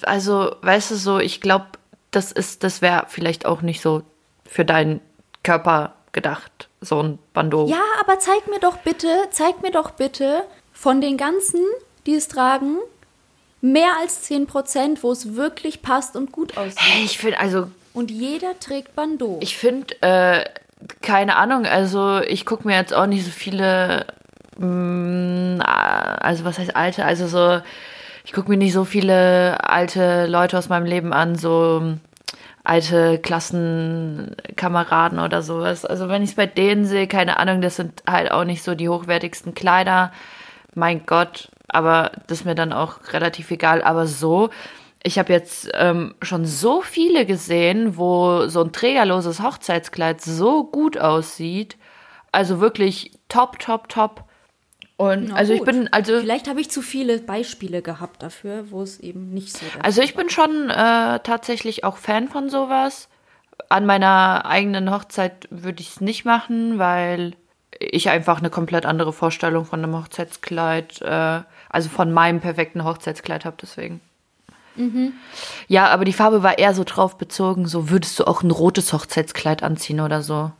also, 0.02 0.56
weißt 0.60 0.90
du, 0.90 0.96
so, 0.96 1.18
ich 1.20 1.40
glaube, 1.40 1.68
das 2.10 2.32
ist, 2.32 2.64
das 2.64 2.82
wäre 2.82 3.06
vielleicht 3.08 3.46
auch 3.46 3.62
nicht 3.62 3.80
so 3.80 4.02
für 4.44 4.66
deinen 4.66 5.00
Körper 5.42 5.94
gedacht, 6.12 6.68
so 6.84 7.02
ein 7.02 7.18
Bandeau. 7.32 7.66
Ja, 7.66 7.82
aber 8.00 8.18
zeig 8.18 8.48
mir 8.48 8.60
doch 8.60 8.78
bitte, 8.78 9.08
zeig 9.30 9.62
mir 9.62 9.70
doch 9.70 9.92
bitte 9.92 10.42
von 10.72 11.00
den 11.00 11.16
ganzen, 11.16 11.60
die 12.06 12.14
es 12.14 12.28
tragen, 12.28 12.78
mehr 13.60 13.92
als 14.00 14.22
10 14.22 14.46
Prozent, 14.46 15.02
wo 15.02 15.10
es 15.10 15.34
wirklich 15.36 15.82
passt 15.82 16.16
und 16.16 16.32
gut 16.32 16.56
aussieht. 16.56 16.78
Hey, 16.78 17.04
ich 17.04 17.18
finde, 17.18 17.40
also. 17.40 17.70
Und 17.94 18.10
jeder 18.10 18.58
trägt 18.60 18.94
Bandeau. 18.94 19.38
Ich 19.40 19.56
finde, 19.56 19.94
äh, 20.02 20.44
keine 21.00 21.36
Ahnung, 21.36 21.64
also 21.64 22.20
ich 22.20 22.44
gucke 22.44 22.66
mir 22.66 22.76
jetzt 22.76 22.92
auch 22.92 23.06
nicht 23.06 23.24
so 23.24 23.30
viele, 23.30 24.06
mh, 24.58 24.66
mm, 24.66 25.60
also 25.60 26.44
was 26.44 26.58
heißt 26.58 26.76
alte, 26.76 27.04
also 27.04 27.26
so, 27.26 27.60
ich 28.24 28.32
gucke 28.32 28.50
mir 28.50 28.56
nicht 28.56 28.72
so 28.72 28.84
viele 28.84 29.62
alte 29.68 30.26
Leute 30.26 30.58
aus 30.58 30.68
meinem 30.68 30.86
Leben 30.86 31.12
an, 31.12 31.36
so 31.36 31.94
alte 32.64 33.18
Klassenkameraden 33.18 35.18
oder 35.18 35.42
sowas. 35.42 35.84
Also 35.84 36.08
wenn 36.08 36.22
ich 36.22 36.30
es 36.30 36.36
bei 36.36 36.46
denen 36.46 36.86
sehe, 36.86 37.06
keine 37.06 37.38
Ahnung, 37.38 37.60
das 37.60 37.76
sind 37.76 38.02
halt 38.08 38.32
auch 38.32 38.44
nicht 38.44 38.62
so 38.62 38.74
die 38.74 38.88
hochwertigsten 38.88 39.54
Kleider. 39.54 40.12
Mein 40.74 41.04
Gott, 41.06 41.50
aber 41.68 42.12
das 42.26 42.40
ist 42.40 42.46
mir 42.46 42.54
dann 42.54 42.72
auch 42.72 43.12
relativ 43.12 43.50
egal. 43.50 43.82
Aber 43.82 44.06
so, 44.06 44.48
ich 45.02 45.18
habe 45.18 45.32
jetzt 45.32 45.70
ähm, 45.74 46.14
schon 46.22 46.46
so 46.46 46.80
viele 46.80 47.26
gesehen, 47.26 47.98
wo 47.98 48.48
so 48.48 48.64
ein 48.64 48.72
trägerloses 48.72 49.42
Hochzeitskleid 49.42 50.22
so 50.22 50.64
gut 50.64 50.96
aussieht. 50.96 51.76
Also 52.32 52.60
wirklich 52.60 53.12
top, 53.28 53.58
top, 53.58 53.90
top. 53.90 54.23
Und 54.96 55.28
Na 55.28 55.34
also 55.34 55.56
gut. 55.56 55.68
ich 55.68 55.74
bin 55.74 55.92
also 55.92 56.20
vielleicht 56.20 56.48
habe 56.48 56.60
ich 56.60 56.70
zu 56.70 56.80
viele 56.80 57.18
Beispiele 57.18 57.82
gehabt 57.82 58.22
dafür, 58.22 58.70
wo 58.70 58.82
es 58.82 59.00
eben 59.00 59.30
nicht 59.30 59.56
so. 59.56 59.66
Also 59.82 60.02
ich 60.02 60.14
bin 60.14 60.30
schon 60.30 60.70
äh, 60.70 61.18
tatsächlich 61.20 61.82
auch 61.82 61.96
Fan 61.96 62.28
von 62.28 62.48
sowas. 62.48 63.08
An 63.68 63.86
meiner 63.86 64.44
eigenen 64.46 64.90
Hochzeit 64.90 65.48
würde 65.50 65.80
ich 65.80 65.90
es 65.90 66.00
nicht 66.00 66.24
machen, 66.24 66.78
weil 66.78 67.34
ich 67.80 68.08
einfach 68.08 68.38
eine 68.38 68.50
komplett 68.50 68.86
andere 68.86 69.12
Vorstellung 69.12 69.64
von 69.64 69.82
einem 69.82 69.96
Hochzeitskleid, 69.96 71.02
äh, 71.02 71.40
also 71.68 71.88
von 71.88 72.12
meinem 72.12 72.40
perfekten 72.40 72.84
Hochzeitskleid 72.84 73.44
habe 73.44 73.56
deswegen. 73.60 74.00
Mhm. 74.76 75.12
Ja, 75.68 75.86
aber 75.88 76.04
die 76.04 76.12
Farbe 76.12 76.42
war 76.42 76.58
eher 76.58 76.74
so 76.74 76.84
drauf 76.84 77.16
bezogen, 77.16 77.66
so 77.66 77.90
würdest 77.90 78.18
du 78.18 78.24
auch 78.24 78.42
ein 78.42 78.50
rotes 78.50 78.92
Hochzeitskleid 78.92 79.62
anziehen 79.62 80.00
oder 80.00 80.22
so? 80.22 80.50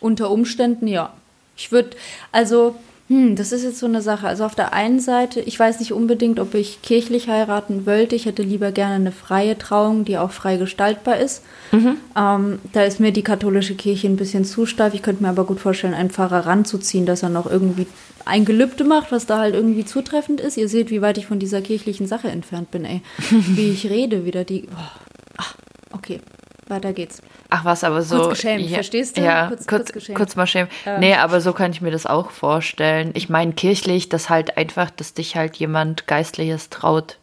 Unter 0.00 0.30
Umständen 0.30 0.86
ja. 0.86 1.12
Ich 1.56 1.72
würde, 1.72 1.96
also, 2.32 2.76
hm, 3.08 3.36
das 3.36 3.52
ist 3.52 3.64
jetzt 3.64 3.78
so 3.78 3.86
eine 3.86 4.02
Sache. 4.02 4.26
Also 4.26 4.44
auf 4.44 4.54
der 4.54 4.74
einen 4.74 5.00
Seite, 5.00 5.40
ich 5.40 5.58
weiß 5.58 5.80
nicht 5.80 5.94
unbedingt, 5.94 6.38
ob 6.38 6.54
ich 6.54 6.82
kirchlich 6.82 7.28
heiraten 7.28 7.86
wollte. 7.86 8.14
Ich 8.14 8.26
hätte 8.26 8.42
lieber 8.42 8.70
gerne 8.70 8.96
eine 8.96 9.12
freie 9.12 9.56
Trauung, 9.56 10.04
die 10.04 10.18
auch 10.18 10.30
frei 10.30 10.58
gestaltbar 10.58 11.18
ist. 11.18 11.42
Mhm. 11.72 11.96
Ähm, 12.14 12.58
da 12.74 12.82
ist 12.82 13.00
mir 13.00 13.10
die 13.10 13.22
katholische 13.22 13.74
Kirche 13.74 14.08
ein 14.08 14.16
bisschen 14.16 14.44
zu 14.44 14.66
steif. 14.66 14.92
Ich 14.92 15.00
könnte 15.00 15.22
mir 15.22 15.30
aber 15.30 15.44
gut 15.44 15.58
vorstellen, 15.58 15.94
einen 15.94 16.10
Pfarrer 16.10 16.44
ranzuziehen, 16.44 17.06
dass 17.06 17.22
er 17.22 17.30
noch 17.30 17.50
irgendwie 17.50 17.86
ein 18.26 18.44
Gelübde 18.44 18.84
macht, 18.84 19.10
was 19.10 19.24
da 19.24 19.38
halt 19.38 19.54
irgendwie 19.54 19.86
zutreffend 19.86 20.42
ist. 20.42 20.58
Ihr 20.58 20.68
seht, 20.68 20.90
wie 20.90 21.00
weit 21.00 21.16
ich 21.16 21.26
von 21.26 21.38
dieser 21.38 21.62
kirchlichen 21.62 22.06
Sache 22.06 22.28
entfernt 22.28 22.70
bin, 22.70 22.84
ey. 22.84 23.00
wie 23.30 23.70
ich 23.70 23.88
rede, 23.88 24.26
wieder 24.26 24.44
die. 24.44 24.64
Oh. 24.70 25.00
Ach, 25.38 25.54
okay, 25.92 26.20
weiter 26.70 26.92
geht's. 26.92 27.22
Ach 27.50 27.64
was, 27.64 27.84
aber 27.84 28.02
so. 28.02 28.16
Kurz 28.16 28.30
geschämt, 28.30 28.64
ja, 28.64 28.74
verstehst 28.74 29.16
du? 29.16 29.22
Ja, 29.22 29.48
kurz, 29.48 29.66
kurz, 29.66 29.92
kurz, 29.92 30.14
kurz 30.14 30.36
mal 30.36 30.46
schämen. 30.46 30.70
Ähm. 30.86 31.00
Nee, 31.00 31.14
aber 31.14 31.40
so 31.40 31.52
kann 31.52 31.70
ich 31.72 31.80
mir 31.80 31.90
das 31.90 32.06
auch 32.06 32.30
vorstellen. 32.30 33.10
Ich 33.14 33.28
meine, 33.28 33.52
kirchlich, 33.52 34.08
das 34.08 34.28
halt 34.28 34.56
einfach, 34.56 34.90
dass 34.90 35.14
dich 35.14 35.36
halt 35.36 35.56
jemand 35.56 36.06
Geistliches 36.06 36.70
traut. 36.70 37.18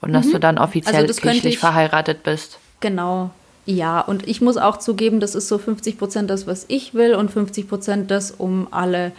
Und 0.00 0.10
mhm. 0.10 0.14
dass 0.14 0.30
du 0.30 0.38
dann 0.38 0.58
offiziell 0.58 1.06
also 1.06 1.20
kirchlich 1.20 1.54
ich, 1.54 1.58
verheiratet 1.60 2.22
bist. 2.22 2.58
Genau. 2.80 3.30
Ja, 3.64 4.00
und 4.00 4.26
ich 4.26 4.40
muss 4.40 4.56
auch 4.56 4.78
zugeben, 4.78 5.20
das 5.20 5.36
ist 5.36 5.46
so 5.46 5.56
50 5.56 5.96
Prozent 5.96 6.28
das, 6.28 6.48
was 6.48 6.64
ich 6.66 6.94
will 6.94 7.14
und 7.14 7.30
50 7.30 7.68
Prozent 7.68 8.10
das, 8.10 8.32
um 8.32 8.66
alle 8.72 9.12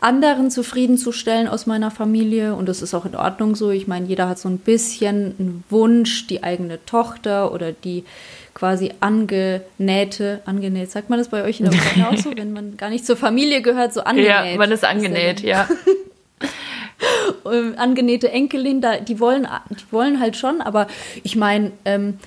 anderen 0.00 0.50
zufriedenzustellen 0.50 1.48
aus 1.48 1.64
meiner 1.66 1.90
Familie. 1.90 2.54
Und 2.54 2.68
das 2.68 2.82
ist 2.82 2.92
auch 2.92 3.06
in 3.06 3.16
Ordnung 3.16 3.56
so. 3.56 3.70
Ich 3.70 3.86
meine, 3.86 4.06
jeder 4.06 4.28
hat 4.28 4.38
so 4.38 4.50
ein 4.50 4.58
bisschen 4.58 5.34
einen 5.38 5.64
Wunsch, 5.70 6.26
die 6.26 6.42
eigene 6.42 6.84
Tochter 6.84 7.52
oder 7.52 7.72
die 7.72 8.04
quasi 8.56 8.90
angenähte, 9.00 10.40
angenäht, 10.46 10.90
sagt 10.90 11.10
man 11.10 11.18
das 11.18 11.28
bei 11.28 11.44
euch 11.44 11.60
in 11.60 11.66
der 11.70 11.78
Ukraine 11.78 12.08
auch 12.08 12.16
so, 12.16 12.34
wenn 12.34 12.54
man 12.54 12.78
gar 12.78 12.88
nicht 12.88 13.04
zur 13.04 13.18
Familie 13.18 13.60
gehört, 13.60 13.92
so 13.92 14.00
angenäht. 14.00 14.28
Ja, 14.28 14.56
man 14.56 14.72
ist 14.72 14.84
angenäht, 14.84 15.40
ja. 15.40 15.68
Ähm, 17.44 17.74
angenähte 17.76 18.30
Enkelin, 18.30 18.80
da, 18.80 18.96
die 18.96 19.20
wollen, 19.20 19.46
die 19.68 19.92
wollen 19.92 20.18
halt 20.18 20.34
schon, 20.34 20.62
aber 20.62 20.86
ich 21.22 21.36
meine, 21.36 21.72
ähm, 21.84 22.18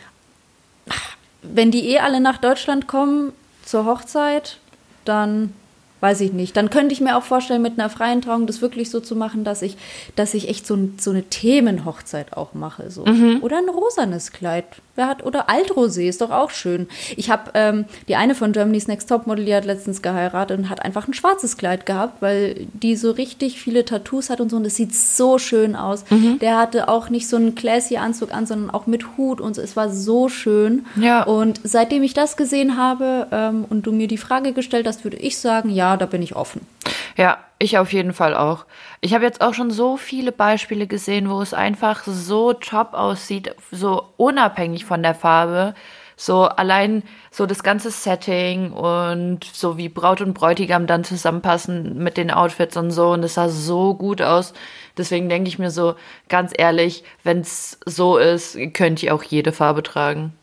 wenn 1.42 1.72
die 1.72 1.90
eh 1.90 2.00
alle 2.00 2.22
nach 2.22 2.38
Deutschland 2.38 2.86
kommen 2.86 3.34
zur 3.66 3.86
Hochzeit, 3.86 4.60
dann 5.06 5.54
weiß 6.02 6.22
ich 6.22 6.34
nicht. 6.34 6.56
Dann 6.56 6.70
könnte 6.70 6.94
ich 6.94 7.02
mir 7.02 7.18
auch 7.18 7.24
vorstellen, 7.24 7.62
mit 7.62 7.80
einer 7.80 7.90
freien 7.90 8.22
Trauung 8.22 8.48
das 8.48 8.62
wirklich 8.62 8.90
so 8.90 9.00
zu 9.00 9.16
machen, 9.16 9.44
dass 9.44 9.62
ich, 9.62 9.78
dass 10.16 10.34
ich 10.34 10.50
echt 10.50 10.66
so, 10.66 10.78
so 10.98 11.12
eine 11.12 11.24
Themenhochzeit 11.24 12.34
auch 12.34 12.54
mache. 12.54 12.90
So. 12.92 13.06
Mhm. 13.06 13.40
Oder 13.42 13.58
ein 13.58 13.70
rosanes 13.70 14.32
Kleid. 14.32 14.66
Wer 14.96 15.08
hat, 15.08 15.26
oder 15.26 15.50
Altrosé 15.50 16.08
ist 16.10 16.22
doch 16.22 16.32
auch 16.32 16.50
schön. 16.50 16.88
Ich 17.16 17.30
habe 17.30 17.52
ähm, 17.54 17.86
die 18.08 18.16
eine 18.16 18.36
von 18.36 18.52
Germany's 18.52 18.88
Next 18.88 19.08
Topmodel, 19.08 19.46
die 19.46 19.56
hat 19.56 19.66
letztens 19.66 20.02
geheiratet 20.02 20.58
und 20.58 20.70
hat 20.70 20.84
einfach 20.84 21.08
ein 21.08 21.14
schwarzes 21.14 21.58
Kleid 21.58 21.86
gehabt, 21.86 22.22
weil 22.22 22.68
die 22.74 22.96
so 22.96 23.12
richtig 23.12 23.62
viele 23.62 23.86
Tattoos 23.86 24.30
hat 24.30 24.42
und 24.42 24.50
so. 24.50 24.58
Und 24.58 24.66
es 24.66 24.76
sieht 24.76 24.94
so 24.94 25.38
schön 25.38 25.76
aus. 25.76 26.04
Mhm. 26.10 26.40
Der 26.40 26.58
hatte 26.58 26.90
auch 26.90 27.10
nicht 27.10 27.28
so 27.28 27.38
einen 27.38 27.56
classy 27.56 27.98
Anzug 27.98 28.34
an, 28.34 28.46
sondern 28.46 28.70
auch 28.70 28.88
mit 28.88 29.18
Hut 29.18 29.40
und 29.40 29.56
so. 29.56 29.62
Es 29.62 29.76
war 29.76 29.90
so 29.90 30.28
schön. 30.28 30.86
Ja. 31.00 31.24
Und 31.24 31.62
seitdem 31.64 32.04
ich 32.04 32.14
das 32.14 32.38
gesehen 32.38 32.78
habe 32.78 33.28
ähm, 33.32 33.66
und 33.70 33.86
du 33.86 33.92
mir 33.92 34.08
die 34.08 34.18
Frage 34.18 34.54
gestellt 34.54 34.88
hast, 34.88 35.04
würde 35.04 35.18
ich 35.18 35.38
sagen, 35.38 35.70
ja, 35.70 35.89
da 35.98 36.06
bin 36.06 36.22
ich 36.22 36.36
offen. 36.36 36.66
Ja, 37.18 37.38
ich 37.58 37.78
auf 37.78 37.92
jeden 37.92 38.14
Fall 38.14 38.34
auch. 38.34 38.66
Ich 39.02 39.14
habe 39.14 39.26
jetzt 39.26 39.42
auch 39.42 39.54
schon 39.54 39.72
so 39.72 39.98
viele 39.98 40.32
Beispiele 40.32 40.88
gesehen, 40.88 41.30
wo 41.30 41.42
es 41.42 41.54
einfach 41.54 42.04
so 42.06 42.54
top 42.54 42.94
aussieht, 42.94 43.54
so 43.72 44.06
unabhängig 44.18 44.86
von 44.86 45.04
der 45.04 45.16
Farbe. 45.16 45.76
So 46.16 46.44
allein 46.44 47.04
so 47.32 47.46
das 47.46 47.64
ganze 47.64 47.92
Setting 47.92 48.74
und 48.74 49.46
so 49.46 49.78
wie 49.78 49.88
Braut 49.88 50.20
und 50.20 50.34
Bräutigam 50.34 50.86
dann 50.86 51.06
zusammenpassen 51.06 51.98
mit 51.98 52.18
den 52.18 52.30
Outfits 52.30 52.76
und 52.76 52.92
so. 52.92 53.12
Und 53.12 53.24
es 53.24 53.36
sah 53.36 53.48
so 53.48 53.94
gut 53.94 54.22
aus. 54.22 54.54
Deswegen 54.98 55.30
denke 55.30 55.48
ich 55.48 55.60
mir 55.60 55.72
so, 55.72 55.96
ganz 56.28 56.52
ehrlich, 56.58 57.06
wenn 57.24 57.40
es 57.40 57.80
so 57.86 58.18
ist, 58.18 58.58
könnt 58.74 59.02
ihr 59.02 59.16
auch 59.16 59.24
jede 59.24 59.54
Farbe 59.54 59.82
tragen. 59.82 60.34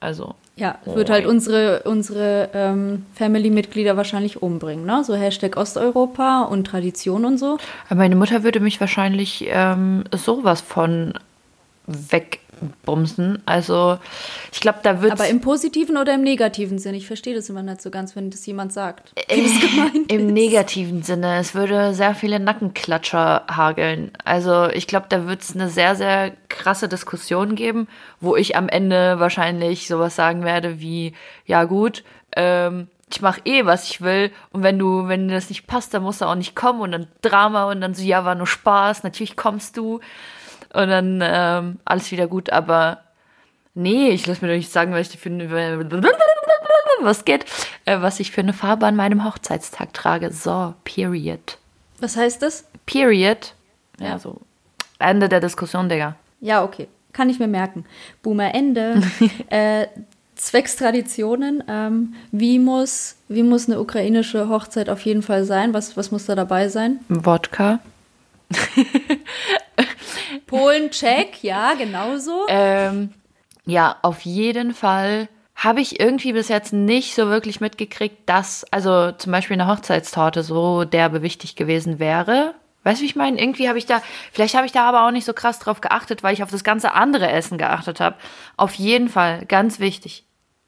Also. 0.00 0.34
Ja, 0.58 0.78
oh. 0.86 0.96
wird 0.96 1.08
halt 1.08 1.24
unsere, 1.24 1.82
unsere 1.84 2.50
ähm, 2.52 3.06
Family-Mitglieder 3.14 3.96
wahrscheinlich 3.96 4.42
umbringen, 4.42 4.84
ne? 4.84 5.04
So 5.04 5.14
Hashtag 5.14 5.56
Osteuropa 5.56 6.42
und 6.42 6.66
Tradition 6.66 7.24
und 7.24 7.38
so. 7.38 7.58
Aber 7.88 7.98
meine 7.98 8.16
Mutter 8.16 8.42
würde 8.42 8.58
mich 8.58 8.80
wahrscheinlich 8.80 9.46
ähm, 9.48 10.02
sowas 10.12 10.60
von 10.60 11.14
weg 11.86 12.40
bumsen. 12.84 13.42
Also 13.46 13.98
ich 14.52 14.60
glaube, 14.60 14.78
da 14.82 15.02
wird. 15.02 15.12
Aber 15.12 15.28
im 15.28 15.40
positiven 15.40 15.96
oder 15.96 16.14
im 16.14 16.22
negativen 16.22 16.78
Sinn? 16.78 16.94
Ich 16.94 17.06
verstehe 17.06 17.34
das 17.34 17.48
immer 17.48 17.62
nicht 17.62 17.82
so 17.82 17.90
ganz, 17.90 18.16
wenn 18.16 18.30
das 18.30 18.44
jemand 18.46 18.72
sagt. 18.72 19.12
Äh, 19.28 19.46
Im 20.08 20.26
negativen 20.28 21.02
Sinne. 21.02 21.38
Es 21.38 21.54
würde 21.54 21.94
sehr 21.94 22.14
viele 22.14 22.40
Nackenklatscher 22.40 23.44
hageln. 23.50 24.10
Also 24.24 24.68
ich 24.68 24.86
glaube, 24.86 25.06
da 25.08 25.26
wird 25.26 25.42
es 25.42 25.54
eine 25.54 25.68
sehr, 25.68 25.96
sehr 25.96 26.32
krasse 26.48 26.88
Diskussion 26.88 27.54
geben, 27.54 27.88
wo 28.20 28.36
ich 28.36 28.56
am 28.56 28.68
Ende 28.68 29.18
wahrscheinlich 29.18 29.86
sowas 29.88 30.16
sagen 30.16 30.44
werde 30.44 30.80
wie, 30.80 31.14
ja 31.46 31.64
gut, 31.64 32.04
ähm, 32.36 32.88
ich 33.10 33.20
mache 33.20 33.40
eh, 33.44 33.64
was 33.64 33.84
ich 33.84 34.00
will. 34.00 34.30
Und 34.50 34.62
wenn 34.62 34.78
du, 34.78 35.08
wenn 35.08 35.28
dir 35.28 35.34
das 35.34 35.48
nicht 35.48 35.66
passt, 35.66 35.94
dann 35.94 36.02
musst 36.02 36.20
du 36.20 36.26
auch 36.26 36.34
nicht 36.34 36.54
kommen 36.54 36.80
und 36.80 36.92
dann 36.92 37.06
Drama 37.22 37.70
und 37.70 37.80
dann 37.80 37.94
so, 37.94 38.02
ja, 38.02 38.24
war 38.24 38.34
nur 38.34 38.46
Spaß, 38.46 39.02
natürlich 39.02 39.36
kommst 39.36 39.76
du 39.76 40.00
und 40.72 40.88
dann 40.88 41.20
ähm, 41.22 41.80
alles 41.84 42.10
wieder 42.10 42.26
gut, 42.26 42.50
aber 42.50 43.02
nee, 43.74 44.10
ich 44.10 44.26
lasse 44.26 44.44
mir 44.44 44.52
doch 44.52 44.56
nicht 44.56 44.72
sagen, 44.72 44.92
was 44.92 45.10
ich 45.14 45.18
für 45.18 45.30
eine, 45.30 45.50
was 47.00 47.24
geht, 47.24 47.44
äh, 47.84 48.00
was 48.00 48.20
ich 48.20 48.30
für 48.30 48.40
eine 48.40 48.52
Farbe 48.52 48.86
an 48.86 48.96
meinem 48.96 49.24
Hochzeitstag 49.24 49.94
trage. 49.94 50.32
So, 50.32 50.74
period. 50.84 51.58
Was 52.00 52.16
heißt 52.16 52.42
das? 52.42 52.64
Period. 52.86 53.54
Ja, 54.00 54.18
so. 54.18 54.40
Ende 54.98 55.28
der 55.28 55.40
Diskussion, 55.40 55.88
Digga. 55.88 56.16
Ja, 56.40 56.62
okay. 56.62 56.88
Kann 57.12 57.30
ich 57.30 57.38
mir 57.38 57.48
merken. 57.48 57.84
Boomer 58.22 58.54
Ende. 58.54 59.02
äh, 59.48 59.86
zwecks 60.34 60.76
Traditionen. 60.76 61.62
Ähm, 61.68 62.14
wie, 62.30 62.58
muss, 62.58 63.16
wie 63.28 63.42
muss 63.42 63.68
eine 63.68 63.80
ukrainische 63.80 64.48
Hochzeit 64.48 64.88
auf 64.88 65.00
jeden 65.02 65.22
Fall 65.22 65.44
sein? 65.44 65.74
Was, 65.74 65.96
was 65.96 66.10
muss 66.10 66.26
da 66.26 66.34
dabei 66.34 66.68
sein? 66.68 67.00
Wodka. 67.08 67.80
Polen, 70.48 70.90
Check, 70.90 71.42
ja, 71.42 71.74
genauso. 71.74 72.46
Ähm, 72.48 73.14
ja, 73.64 73.96
auf 74.02 74.22
jeden 74.22 74.74
Fall 74.74 75.28
habe 75.54 75.80
ich 75.80 76.00
irgendwie 76.00 76.32
bis 76.32 76.48
jetzt 76.48 76.72
nicht 76.72 77.14
so 77.14 77.28
wirklich 77.28 77.60
mitgekriegt, 77.60 78.28
dass, 78.28 78.64
also 78.72 79.12
zum 79.12 79.32
Beispiel 79.32 79.60
eine 79.60 79.70
Hochzeitstorte 79.70 80.42
so 80.42 80.84
derbe 80.84 81.22
wichtig 81.22 81.56
gewesen 81.56 81.98
wäre. 81.98 82.54
Weißt 82.84 83.00
du, 83.00 83.02
wie 83.02 83.08
ich 83.08 83.16
meine? 83.16 83.40
Irgendwie 83.40 83.68
habe 83.68 83.78
ich 83.78 83.86
da, 83.86 84.00
vielleicht 84.32 84.54
habe 84.54 84.66
ich 84.66 84.72
da 84.72 84.88
aber 84.88 85.06
auch 85.06 85.10
nicht 85.10 85.24
so 85.24 85.32
krass 85.32 85.58
drauf 85.58 85.80
geachtet, 85.80 86.22
weil 86.22 86.32
ich 86.32 86.42
auf 86.42 86.50
das 86.50 86.64
ganze 86.64 86.92
andere 86.92 87.30
Essen 87.30 87.58
geachtet 87.58 88.00
habe. 88.00 88.16
Auf 88.56 88.74
jeden 88.74 89.08
Fall, 89.08 89.44
ganz 89.46 89.80
wichtig, 89.80 90.24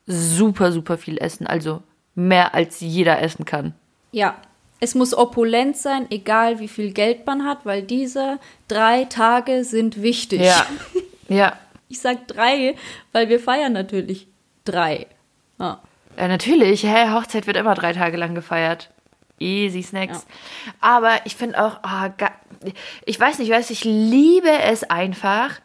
super, 0.06 0.72
super 0.72 0.98
viel 0.98 1.18
essen. 1.18 1.46
Also 1.46 1.82
mehr 2.14 2.54
als 2.54 2.80
jeder 2.80 3.22
essen 3.22 3.44
kann. 3.44 3.74
Ja, 4.12 4.34
es 4.80 4.94
muss 4.94 5.14
opulent 5.14 5.76
sein, 5.76 6.06
egal 6.10 6.58
wie 6.58 6.68
viel 6.68 6.92
Geld 6.92 7.26
man 7.26 7.44
hat, 7.44 7.64
weil 7.64 7.82
diese 7.82 8.38
drei 8.66 9.04
Tage 9.04 9.64
sind 9.64 10.02
wichtig. 10.02 10.40
Ja. 10.40 10.66
Ja. 11.28 11.58
Ich 11.92 11.98
sag 11.98 12.28
drei, 12.28 12.76
weil 13.10 13.28
wir 13.28 13.40
feiern 13.40 13.72
natürlich 13.72 14.28
drei. 14.64 15.08
Ja, 15.58 15.80
ja 16.16 16.28
natürlich. 16.28 16.84
Hey, 16.84 17.08
Hochzeit 17.08 17.48
wird 17.48 17.56
immer 17.56 17.74
drei 17.74 17.92
Tage 17.92 18.16
lang 18.16 18.36
gefeiert. 18.36 18.90
Easy 19.40 19.82
Snacks. 19.82 20.24
Ja. 20.66 20.72
Aber 20.80 21.14
ich 21.24 21.34
finde 21.34 21.60
auch, 21.60 21.80
oh, 21.82 22.68
ich 23.06 23.18
weiß 23.18 23.40
nicht, 23.40 23.50
weiß 23.50 23.70
ich 23.70 23.82
liebe 23.82 24.50
es 24.50 24.84
einfach. 24.84 25.60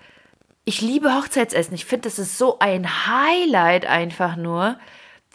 Ich 0.63 0.81
liebe 0.81 1.13
Hochzeitsessen. 1.13 1.75
Ich 1.75 1.85
finde, 1.85 2.09
das 2.09 2.17
ist 2.17 2.39
so 2.39 2.57
ein 2.57 2.87
Highlight 3.05 3.85
einfach 3.85 4.35
nur. 4.35 4.79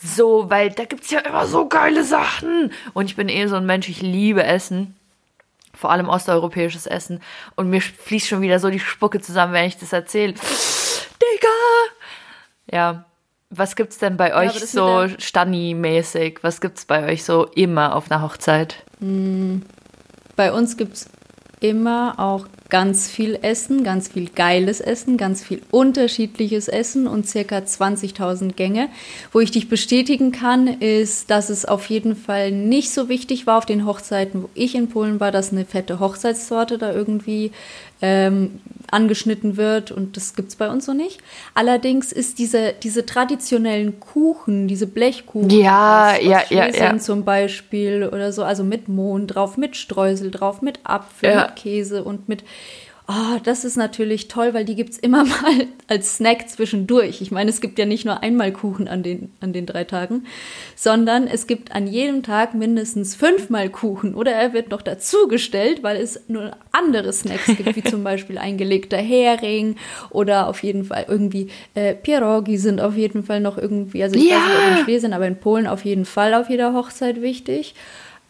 So, 0.02 0.48
weil 0.48 0.70
da 0.70 0.84
gibt 0.84 1.04
es 1.04 1.10
ja 1.10 1.20
immer 1.20 1.46
so 1.46 1.68
geile 1.68 2.04
Sachen. 2.04 2.72
Und 2.94 3.06
ich 3.06 3.16
bin 3.16 3.28
eh 3.28 3.46
so 3.46 3.56
ein 3.56 3.66
Mensch, 3.66 3.88
ich 3.88 4.00
liebe 4.00 4.42
Essen. 4.42 4.96
Vor 5.74 5.90
allem 5.90 6.08
osteuropäisches 6.08 6.86
Essen. 6.86 7.20
Und 7.54 7.70
mir 7.70 7.80
fließt 7.80 8.28
schon 8.28 8.40
wieder 8.40 8.58
so 8.58 8.70
die 8.70 8.80
Spucke 8.80 9.20
zusammen, 9.20 9.52
wenn 9.52 9.66
ich 9.66 9.78
das 9.78 9.92
erzähle. 9.92 10.32
Digga! 10.32 11.48
Ja. 12.70 13.04
Was 13.50 13.74
gibt's 13.74 13.98
denn 13.98 14.16
bei 14.16 14.34
euch 14.34 14.54
ja, 14.54 14.66
so 14.66 15.08
Stani-mäßig? 15.18 16.38
Was 16.42 16.60
gibt's 16.60 16.84
bei 16.84 17.06
euch 17.10 17.24
so 17.24 17.46
immer 17.46 17.96
auf 17.96 18.10
einer 18.10 18.22
Hochzeit? 18.22 18.84
Hm, 19.00 19.62
bei 20.36 20.52
uns 20.52 20.76
gibt's 20.76 21.10
immer 21.60 22.14
auch 22.18 22.46
ganz 22.70 23.08
viel 23.10 23.38
Essen, 23.42 23.84
ganz 23.84 24.08
viel 24.08 24.28
geiles 24.28 24.80
Essen, 24.80 25.16
ganz 25.16 25.42
viel 25.42 25.60
unterschiedliches 25.70 26.68
Essen 26.68 27.06
und 27.06 27.28
circa 27.28 27.58
20.000 27.58 28.54
Gänge. 28.54 28.88
Wo 29.32 29.40
ich 29.40 29.50
dich 29.50 29.68
bestätigen 29.68 30.32
kann, 30.32 30.66
ist, 30.66 31.30
dass 31.30 31.50
es 31.50 31.66
auf 31.66 31.90
jeden 31.90 32.16
Fall 32.16 32.50
nicht 32.50 32.90
so 32.90 33.08
wichtig 33.08 33.46
war 33.46 33.58
auf 33.58 33.66
den 33.66 33.86
Hochzeiten, 33.86 34.44
wo 34.44 34.50
ich 34.54 34.74
in 34.74 34.88
Polen 34.88 35.20
war, 35.20 35.32
dass 35.32 35.52
eine 35.52 35.66
fette 35.66 36.00
Hochzeitstorte 36.00 36.78
da 36.78 36.92
irgendwie 36.92 37.52
ähm, 38.00 38.60
angeschnitten 38.92 39.56
wird 39.56 39.90
und 39.90 40.16
das 40.16 40.34
gibt 40.34 40.48
es 40.48 40.56
bei 40.56 40.68
uns 40.68 40.86
so 40.86 40.92
nicht. 40.92 41.20
Allerdings 41.54 42.12
ist 42.12 42.38
diese, 42.38 42.74
diese 42.82 43.06
traditionellen 43.06 44.00
Kuchen, 44.00 44.68
diese 44.68 44.86
Blechkuchen, 44.86 45.50
ja, 45.50 46.12
aus, 46.12 46.22
ja, 46.22 46.42
ja, 46.50 46.68
ja. 46.68 46.98
zum 46.98 47.24
Beispiel 47.24 48.08
oder 48.12 48.32
so, 48.32 48.42
also 48.44 48.64
mit 48.64 48.88
Mohn 48.88 49.26
drauf, 49.26 49.56
mit 49.56 49.76
Streusel 49.76 50.30
drauf, 50.30 50.62
mit 50.62 50.80
Apfel, 50.84 51.30
ja. 51.30 51.46
mit 51.46 51.56
Käse 51.56 52.04
und 52.04 52.28
mit 52.28 52.44
Oh, 53.12 53.40
das 53.42 53.64
ist 53.64 53.76
natürlich 53.76 54.28
toll, 54.28 54.54
weil 54.54 54.64
die 54.64 54.76
gibt 54.76 54.90
es 54.90 54.98
immer 54.98 55.24
mal 55.42 55.66
als 55.88 56.18
Snack 56.18 56.48
zwischendurch. 56.48 57.20
Ich 57.20 57.32
meine, 57.32 57.50
es 57.50 57.60
gibt 57.60 57.76
ja 57.80 57.84
nicht 57.84 58.04
nur 58.04 58.22
einmal 58.22 58.52
Kuchen 58.52 58.86
an 58.86 59.02
den, 59.02 59.32
an 59.40 59.52
den 59.52 59.66
drei 59.66 59.82
Tagen, 59.82 60.26
sondern 60.76 61.26
es 61.26 61.48
gibt 61.48 61.72
an 61.72 61.88
jedem 61.88 62.22
Tag 62.22 62.54
mindestens 62.54 63.16
fünfmal 63.16 63.68
Kuchen 63.68 64.14
oder 64.14 64.30
er 64.30 64.52
wird 64.52 64.70
noch 64.70 64.82
dazugestellt, 64.82 65.82
weil 65.82 65.96
es 65.96 66.20
nur 66.28 66.52
andere 66.70 67.12
Snacks 67.12 67.46
gibt, 67.46 67.74
wie 67.74 67.82
zum 67.82 68.04
Beispiel 68.04 68.38
eingelegter 68.38 68.98
Hering 68.98 69.74
oder 70.10 70.46
auf 70.46 70.62
jeden 70.62 70.84
Fall 70.84 71.06
irgendwie 71.08 71.48
äh, 71.74 71.94
Pierogi 71.94 72.58
sind 72.58 72.80
auf 72.80 72.96
jeden 72.96 73.24
Fall 73.24 73.40
noch 73.40 73.58
irgendwie, 73.58 74.04
also 74.04 74.14
ich 74.14 74.30
ja. 74.30 74.36
weiß 74.36 74.44
nicht, 74.44 74.56
ob 74.56 74.78
in 74.78 74.84
Schweden, 74.84 75.12
aber 75.14 75.26
in 75.26 75.36
Polen 75.36 75.66
auf 75.66 75.84
jeden 75.84 76.04
Fall 76.04 76.32
auf 76.32 76.48
jeder 76.48 76.74
Hochzeit 76.74 77.20
wichtig. 77.20 77.74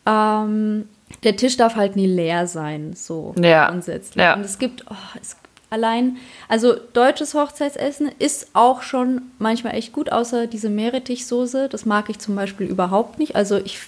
Ähm, 0.06 0.86
der 1.22 1.36
Tisch 1.36 1.56
darf 1.56 1.76
halt 1.76 1.96
nie 1.96 2.06
leer 2.06 2.46
sein, 2.46 2.94
so 2.94 3.34
ja. 3.40 3.68
grundsätzlich. 3.68 4.22
Ja. 4.22 4.34
Und 4.34 4.44
es 4.44 4.58
gibt, 4.58 4.84
oh, 4.90 4.94
es 5.20 5.36
allein, 5.70 6.18
also 6.48 6.74
deutsches 6.74 7.34
Hochzeitsessen 7.34 8.10
ist 8.18 8.48
auch 8.52 8.82
schon 8.82 9.22
manchmal 9.38 9.76
echt 9.76 9.92
gut, 9.92 10.12
außer 10.12 10.46
diese 10.46 10.68
Meerrettichsoße. 10.68 11.68
Das 11.68 11.86
mag 11.86 12.10
ich 12.10 12.18
zum 12.18 12.34
Beispiel 12.34 12.66
überhaupt 12.66 13.18
nicht. 13.18 13.36
Also 13.36 13.56
ich, 13.56 13.78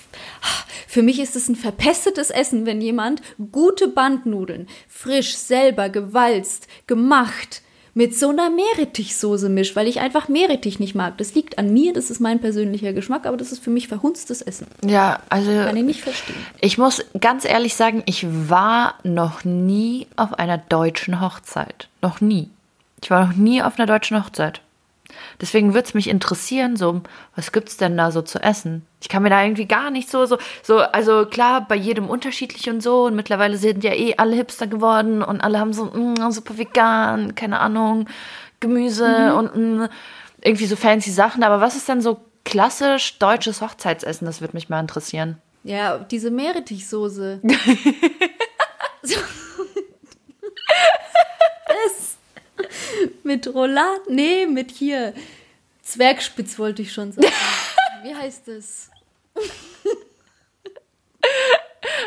für 0.87 1.03
mich 1.03 1.21
ist 1.21 1.37
es 1.37 1.49
ein 1.49 1.57
verpestetes 1.57 2.31
Essen, 2.31 2.65
wenn 2.65 2.81
jemand 2.81 3.21
gute 3.51 3.89
Bandnudeln, 3.89 4.69
frisch, 4.89 5.35
selber, 5.35 5.89
gewalzt, 5.89 6.69
gemacht, 6.87 7.63
mit 7.95 8.17
so 8.19 8.31
einer 8.31 8.51
Meerrettichsoße 8.51 9.49
mischt, 9.49 9.77
weil 9.77 9.87
ich 9.87 10.01
einfach 10.01 10.29
Meerrettich 10.29 10.81
nicht 10.81 10.95
mag. 10.95 11.19
Das 11.19 11.35
liegt 11.35 11.59
an 11.59 11.73
mir, 11.73 11.93
das 11.93 12.11
ist 12.11 12.21
mein 12.21 12.41
persönlicher 12.41 12.93
Geschmack, 12.93 13.27
aber 13.27 13.37
das 13.37 13.53
ist 13.53 13.63
für 13.63 13.71
mich 13.71 13.89
verhunstes 13.89 14.41
Essen. 14.41 14.67
Ja, 14.85 15.21
also. 15.29 15.51
Kann 15.51 15.77
ich 15.77 15.85
nicht 15.85 16.01
verstehen. 16.01 16.37
Ich 16.61 16.79
muss 16.79 17.05
ganz 17.21 17.45
ehrlich 17.45 17.75
sagen, 17.75 18.03
ich 18.07 18.27
war 18.49 18.95
noch 19.03 19.45
nie 19.45 20.07
auf 20.17 20.35
einer 20.35 20.59
deutschen 20.59 21.21
Hochzeit. 21.21 21.89
Noch 22.01 22.21
nie. 22.21 22.49
Ich 23.03 23.11
war 23.11 23.27
noch 23.27 23.37
nie 23.37 23.63
auf 23.63 23.79
einer 23.79 23.87
deutschen 23.87 24.23
Hochzeit. 24.23 24.61
Deswegen 25.41 25.75
würde 25.75 25.87
es 25.87 25.95
mich 25.95 26.09
interessieren, 26.09 26.77
so, 26.77 27.03
was 27.37 27.53
gibt's 27.53 27.77
denn 27.77 27.97
da 27.97 28.11
so 28.11 28.23
zu 28.23 28.43
essen? 28.43 28.87
Ich 29.01 29.09
kann 29.09 29.23
mir 29.23 29.31
da 29.31 29.43
irgendwie 29.43 29.67
gar 29.67 29.91
nicht 29.91 30.11
so, 30.11 30.27
so, 30.27 30.39
so, 30.63 30.79
also 30.79 31.27
klar, 31.27 31.67
bei 31.67 31.77
jedem 31.77 32.09
unterschiedlich 32.09 32.69
und 32.71 32.83
so. 32.83 33.05
Und 33.05 33.17
mittlerweile 33.17 33.57
sind 33.57 33.85
ja 33.85 33.93
eh 33.93 34.15
alle 34.17 34.37
Hipster 34.37 34.67
geworden 34.67 35.23
und 35.23 35.41
alle 35.41 35.59
haben 35.59 35.73
so 35.73 35.87
mm, 35.87 36.31
super 36.31 36.59
vegan, 36.59 37.35
keine 37.35 37.61
Ahnung, 37.61 38.09
Gemüse 38.61 39.33
mhm. 39.33 39.39
und 39.39 39.57
mm, 39.57 39.85
irgendwie 40.43 40.67
so 40.67 40.77
fancy 40.77 41.11
Sachen. 41.11 41.43
Aber 41.43 41.61
was 41.61 41.77
ist 41.77 41.89
denn 41.89 42.01
so 42.01 42.21
klassisch 42.45 43.19
deutsches 43.19 43.61
Hochzeitsessen? 43.61 44.27
Das 44.27 44.41
würde 44.41 44.57
mich 44.57 44.69
mal 44.69 44.81
interessieren. 44.81 45.39
Ja, 45.65 45.99
diese 45.99 46.31
Meerrettichsoße. 46.31 47.41
das 49.03 49.17
mit 53.23 53.47
Rouladen? 53.47 54.15
Nee, 54.15 54.47
mit 54.47 54.71
hier. 54.71 55.15
Zwergspitz 55.83 56.59
wollte 56.59 56.83
ich 56.83 56.93
schon 56.93 57.13
sagen. 57.13 57.27
Wie 58.03 58.15
heißt 58.15 58.49
das? 58.49 58.91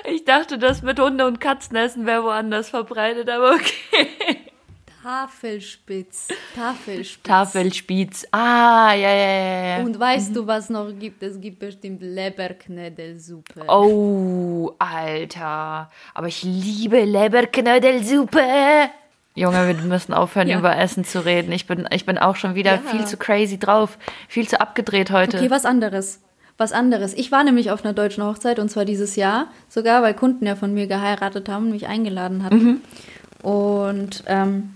Ich 0.08 0.24
dachte, 0.24 0.58
das 0.58 0.84
mit 0.84 1.00
Hunde- 1.00 1.26
und 1.26 1.42
Katzenessen 1.42 2.06
wäre 2.06 2.24
woanders 2.24 2.70
verbreitet, 2.70 3.30
aber 3.30 3.56
okay. 3.56 4.46
Tafelspitz. 5.06 6.30
Tafelspitz. 6.56 7.24
Tafelspitz. 7.24 8.28
Ah, 8.32 8.94
ja, 8.94 9.14
ja, 9.14 9.78
ja. 9.78 9.84
Und 9.84 10.00
weißt 10.00 10.32
mhm. 10.32 10.34
du, 10.34 10.48
was 10.48 10.72
noch 10.72 10.92
gibt? 10.98 11.22
Es 11.22 11.40
gibt 11.40 11.60
bestimmt 11.60 12.02
Leberknödelsuppe. 12.02 13.66
Oh, 13.68 14.74
Alter. 14.80 15.92
Aber 16.16 16.28
ich 16.28 16.42
liebe 16.42 17.04
Leberknödelsuppe. 17.04 18.42
Junge, 19.36 19.68
wir 19.68 19.76
müssen 19.84 20.14
aufhören, 20.14 20.48
ja. 20.50 20.58
über 20.58 20.76
Essen 20.78 21.04
zu 21.04 21.24
reden. 21.24 21.52
Ich 21.52 21.68
bin, 21.68 21.88
ich 21.92 22.06
bin 22.06 22.18
auch 22.18 22.36
schon 22.36 22.56
wieder 22.56 22.76
ja. 22.76 22.82
viel 22.82 23.06
zu 23.06 23.18
crazy 23.18 23.60
drauf, 23.60 23.98
viel 24.28 24.48
zu 24.48 24.60
abgedreht 24.60 25.12
heute. 25.12 25.38
Okay, 25.38 25.52
was 25.52 25.66
anderes. 25.66 26.22
Was 26.58 26.72
anderes. 26.72 27.14
Ich 27.14 27.34
war 27.34 27.44
nämlich 27.44 27.70
auf 27.70 27.84
einer 27.84 27.94
deutschen 27.94 28.24
Hochzeit 28.24 28.60
und 28.60 28.70
zwar 28.70 28.86
dieses 28.86 29.18
Jahr, 29.18 29.48
sogar 29.68 30.02
weil 30.02 30.14
Kunden 30.14 30.46
ja 30.46 30.56
von 30.56 30.74
mir 30.74 30.88
geheiratet 30.88 31.50
haben 31.50 31.66
und 31.66 31.72
mich 31.72 31.88
eingeladen 31.88 32.44
hatten. 32.44 32.64
Mhm. 32.64 32.82
Und 33.46 34.24
ähm, 34.26 34.74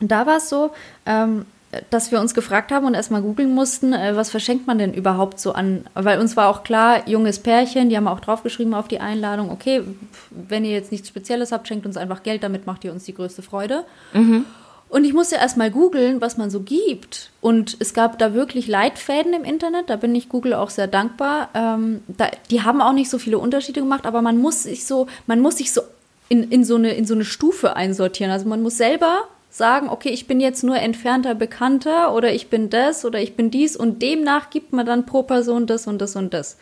da 0.00 0.26
war 0.26 0.38
es 0.38 0.48
so, 0.48 0.72
ähm, 1.04 1.44
dass 1.90 2.10
wir 2.10 2.20
uns 2.20 2.34
gefragt 2.34 2.72
haben 2.72 2.86
und 2.86 2.94
erstmal 2.94 3.22
googeln 3.22 3.54
mussten, 3.54 3.92
äh, 3.92 4.16
was 4.16 4.30
verschenkt 4.30 4.66
man 4.66 4.78
denn 4.78 4.92
überhaupt 4.92 5.38
so 5.38 5.52
an? 5.52 5.84
Weil 5.94 6.18
uns 6.18 6.36
war 6.36 6.48
auch 6.48 6.64
klar, 6.64 7.08
junges 7.08 7.38
Pärchen, 7.38 7.88
die 7.90 7.96
haben 7.96 8.08
auch 8.08 8.20
draufgeschrieben 8.20 8.74
auf 8.74 8.88
die 8.88 9.00
Einladung, 9.00 9.50
okay, 9.50 9.82
wenn 10.30 10.64
ihr 10.64 10.72
jetzt 10.72 10.90
nichts 10.90 11.08
Spezielles 11.08 11.52
habt, 11.52 11.68
schenkt 11.68 11.86
uns 11.86 11.96
einfach 11.96 12.22
Geld, 12.22 12.42
damit 12.42 12.66
macht 12.66 12.84
ihr 12.84 12.92
uns 12.92 13.04
die 13.04 13.14
größte 13.14 13.42
Freude. 13.42 13.84
Mhm. 14.12 14.44
Und 14.88 15.04
ich 15.04 15.12
musste 15.12 15.36
erstmal 15.36 15.70
googeln, 15.70 16.20
was 16.20 16.36
man 16.36 16.50
so 16.50 16.60
gibt. 16.60 17.30
Und 17.40 17.76
es 17.78 17.94
gab 17.94 18.18
da 18.18 18.34
wirklich 18.34 18.66
Leitfäden 18.66 19.32
im 19.32 19.44
Internet, 19.44 19.88
da 19.88 19.94
bin 19.94 20.12
ich 20.16 20.28
Google 20.28 20.54
auch 20.54 20.70
sehr 20.70 20.88
dankbar. 20.88 21.50
Ähm, 21.54 22.02
da, 22.08 22.26
die 22.50 22.62
haben 22.62 22.80
auch 22.80 22.92
nicht 22.92 23.08
so 23.08 23.18
viele 23.18 23.38
Unterschiede 23.38 23.80
gemacht, 23.80 24.04
aber 24.04 24.20
man 24.20 24.38
muss 24.38 24.64
sich 24.64 24.84
so, 24.84 25.06
man 25.28 25.38
muss 25.38 25.58
sich 25.58 25.72
so 25.72 25.82
in, 26.28 26.50
in, 26.50 26.64
so 26.64 26.74
eine, 26.74 26.92
in 26.94 27.06
so 27.06 27.14
eine 27.14 27.24
Stufe 27.24 27.76
einsortieren. 27.76 28.32
Also 28.32 28.48
man 28.48 28.62
muss 28.62 28.76
selber 28.76 29.28
sagen, 29.50 29.88
okay, 29.88 30.10
ich 30.10 30.26
bin 30.26 30.40
jetzt 30.40 30.62
nur 30.62 30.76
entfernter 30.76 31.34
Bekannter 31.34 32.14
oder 32.14 32.32
ich 32.32 32.48
bin 32.48 32.70
das 32.70 33.04
oder 33.04 33.20
ich 33.20 33.34
bin 33.34 33.50
dies 33.50 33.76
und 33.76 34.00
demnach 34.00 34.50
gibt 34.50 34.72
man 34.72 34.86
dann 34.86 35.04
pro 35.04 35.24
Person 35.24 35.66
das 35.66 35.86
und 35.86 36.00
das 36.00 36.16
und 36.16 36.32
das. 36.32 36.56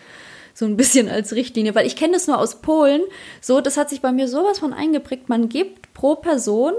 So 0.55 0.65
ein 0.65 0.77
bisschen 0.77 1.09
als 1.11 1.35
Richtlinie, 1.35 1.75
weil 1.75 1.87
ich 1.87 1.97
kenne 1.97 2.15
das 2.15 2.27
nur 2.27 2.39
aus 2.39 2.57
Polen. 2.57 3.03
So, 3.41 3.61
das 3.61 3.77
hat 3.77 3.91
sich 3.91 4.01
bei 4.01 4.11
mir 4.11 4.27
sowas 4.27 4.59
von 4.59 4.73
eingeprägt. 4.73 5.29
Man 5.29 5.49
gibt 5.49 5.93
pro 5.93 6.17
Person 6.17 6.73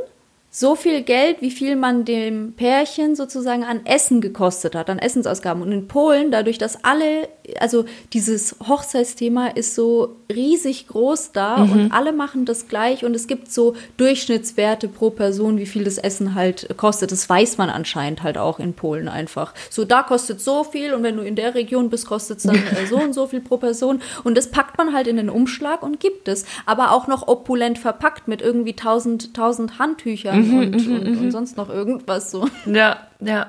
so 0.51 0.75
viel 0.75 1.03
Geld, 1.03 1.41
wie 1.41 1.51
viel 1.51 1.75
man 1.75 2.05
dem 2.05 2.53
Pärchen 2.53 3.15
sozusagen 3.15 3.63
an 3.63 3.85
Essen 3.85 4.19
gekostet 4.19 4.73
hat, 4.73 4.89
an 4.89 4.97
Essensausgaben. 4.97 5.61
Und 5.61 5.71
in 5.71 5.87
Polen, 5.87 6.31
dadurch, 6.31 6.57
dass 6.57 6.83
alle, 6.83 7.29
also 7.59 7.85
dieses 8.13 8.55
Hochzeitsthema 8.67 9.47
ist 9.47 9.75
so 9.75 10.17
riesig 10.31 10.87
groß 10.87 11.31
da 11.31 11.57
mhm. 11.57 11.71
und 11.71 11.91
alle 11.91 12.13
machen 12.13 12.45
das 12.45 12.67
gleich 12.67 13.03
und 13.03 13.15
es 13.15 13.27
gibt 13.27 13.51
so 13.51 13.75
Durchschnittswerte 13.97 14.87
pro 14.87 15.09
Person, 15.09 15.57
wie 15.57 15.65
viel 15.65 15.83
das 15.83 15.97
Essen 15.97 16.35
halt 16.35 16.69
kostet. 16.77 17.11
Das 17.11 17.27
weiß 17.27 17.57
man 17.57 17.69
anscheinend 17.69 18.23
halt 18.23 18.37
auch 18.37 18.59
in 18.59 18.73
Polen 18.73 19.07
einfach. 19.07 19.53
So, 19.69 19.85
da 19.85 20.03
kostet 20.03 20.41
so 20.41 20.63
viel 20.63 20.93
und 20.93 21.03
wenn 21.03 21.17
du 21.17 21.23
in 21.23 21.35
der 21.35 21.55
Region 21.55 21.89
bist, 21.89 22.07
kostet 22.07 22.37
es 22.37 22.43
dann 22.43 22.55
äh, 22.55 22.85
so 22.89 22.97
und 22.97 23.13
so 23.13 23.27
viel 23.27 23.41
pro 23.41 23.57
Person. 23.57 24.01
Und 24.23 24.37
das 24.37 24.51
packt 24.51 24.77
man 24.77 24.93
halt 24.93 25.07
in 25.07 25.17
den 25.17 25.29
Umschlag 25.29 25.81
und 25.83 25.99
gibt 25.99 26.27
es. 26.27 26.45
Aber 26.65 26.91
auch 26.91 27.07
noch 27.07 27.27
opulent 27.27 27.79
verpackt 27.79 28.27
mit 28.27 28.41
irgendwie 28.41 28.73
tausend, 28.73 29.33
tausend 29.33 29.79
Handtüchern 29.79 30.47
mhm, 30.47 30.59
und, 30.59 30.75
und, 30.75 31.07
und, 31.07 31.17
und, 31.17 31.31
sonst 31.31 31.57
noch 31.57 31.69
irgendwas 31.69 32.31
so. 32.31 32.47
Ja, 32.65 33.07
ja. 33.19 33.47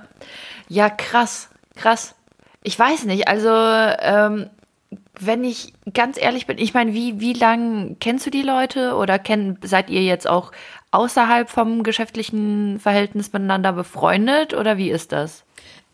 Ja, 0.69 0.89
krass, 0.89 1.49
krass. 1.75 2.15
Ich 2.63 2.79
weiß 2.79 3.05
nicht, 3.05 3.29
also 3.29 3.49
ähm, 3.49 4.51
wenn 5.19 5.45
ich 5.45 5.73
ganz 5.93 6.21
ehrlich 6.21 6.47
bin, 6.47 6.59
ich 6.59 6.75
meine, 6.75 6.93
wie, 6.95 7.21
wie 7.21 7.33
lang 7.33 7.97
kennst 8.01 8.27
du 8.27 8.31
die 8.31 8.43
Leute 8.43 8.95
oder 8.97 9.19
kenn, 9.19 9.59
seid 9.63 9.91
ihr 9.91 10.03
jetzt 10.03 10.29
auch 10.29 10.53
außerhalb 10.91 11.49
vom 11.49 11.83
geschäftlichen 11.83 12.81
Verhältnis 12.81 13.33
miteinander 13.33 13.73
befreundet 13.73 14.55
oder 14.55 14.77
wie 14.77 14.91
ist 14.91 15.13
das? 15.13 15.45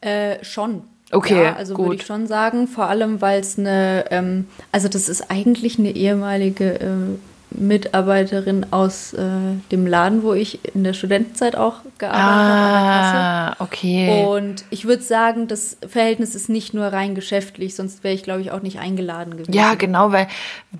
Äh, 0.00 0.42
schon. 0.44 0.82
Okay, 1.12 1.44
ja, 1.44 1.54
also 1.54 1.78
würde 1.78 1.94
ich 1.94 2.06
schon 2.06 2.26
sagen, 2.26 2.66
vor 2.66 2.86
allem 2.86 3.20
weil 3.20 3.40
es 3.40 3.58
eine, 3.58 4.06
ähm, 4.10 4.48
also 4.72 4.88
das 4.88 5.08
ist 5.08 5.30
eigentlich 5.30 5.78
eine 5.78 5.90
ehemalige 5.90 6.80
äh, 6.80 7.18
Mitarbeiterin 7.56 8.66
aus 8.70 9.12
äh, 9.12 9.26
dem 9.70 9.86
Laden, 9.86 10.22
wo 10.22 10.32
ich 10.32 10.74
in 10.74 10.84
der 10.84 10.92
Studentenzeit 10.92 11.56
auch 11.56 11.76
gearbeitet 11.98 12.24
ah, 12.24 13.46
habe. 13.50 13.60
okay. 13.60 14.24
Und 14.24 14.64
ich 14.70 14.86
würde 14.86 15.02
sagen, 15.02 15.48
das 15.48 15.76
Verhältnis 15.86 16.34
ist 16.34 16.48
nicht 16.48 16.74
nur 16.74 16.86
rein 16.86 17.14
geschäftlich, 17.14 17.74
sonst 17.74 18.04
wäre 18.04 18.14
ich, 18.14 18.22
glaube 18.22 18.40
ich, 18.40 18.50
auch 18.50 18.62
nicht 18.62 18.78
eingeladen 18.78 19.32
gewesen. 19.36 19.52
Ja, 19.52 19.74
genau, 19.74 20.12
weil 20.12 20.28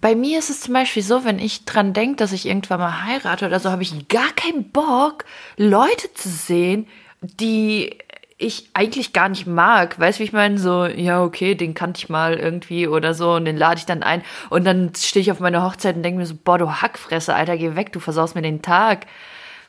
bei 0.00 0.14
mir 0.14 0.38
ist 0.38 0.50
es 0.50 0.60
zum 0.60 0.74
Beispiel 0.74 1.02
so, 1.02 1.24
wenn 1.24 1.38
ich 1.38 1.64
dran 1.64 1.92
denke, 1.92 2.16
dass 2.16 2.32
ich 2.32 2.46
irgendwann 2.46 2.80
mal 2.80 3.04
heirate 3.04 3.46
oder 3.46 3.60
so, 3.60 3.70
habe 3.70 3.82
ich 3.82 4.08
gar 4.08 4.32
keinen 4.34 4.70
Bock, 4.70 5.24
Leute 5.56 6.12
zu 6.14 6.28
sehen, 6.28 6.86
die 7.20 7.96
ich 8.38 8.68
eigentlich 8.74 9.12
gar 9.12 9.28
nicht 9.28 9.46
mag. 9.46 9.98
Weißt 9.98 10.18
du, 10.18 10.20
wie 10.20 10.24
ich 10.26 10.32
meine? 10.32 10.58
So, 10.58 10.84
ja, 10.84 11.22
okay, 11.22 11.54
den 11.54 11.74
kannte 11.74 11.98
ich 11.98 12.08
mal 12.08 12.34
irgendwie 12.34 12.86
oder 12.86 13.14
so 13.14 13.32
und 13.32 13.46
den 13.46 13.56
lade 13.56 13.78
ich 13.78 13.86
dann 13.86 14.02
ein 14.02 14.22
und 14.50 14.64
dann 14.64 14.92
stehe 14.94 15.22
ich 15.22 15.32
auf 15.32 15.40
meiner 15.40 15.64
Hochzeit 15.64 15.96
und 15.96 16.02
denke 16.02 16.18
mir 16.18 16.26
so, 16.26 16.34
boah, 16.42 16.58
du 16.58 16.70
Hackfresse, 16.70 17.34
Alter, 17.34 17.56
geh 17.56 17.76
weg, 17.76 17.92
du 17.92 18.00
versaust 18.00 18.34
mir 18.34 18.42
den 18.42 18.62
Tag. 18.62 19.06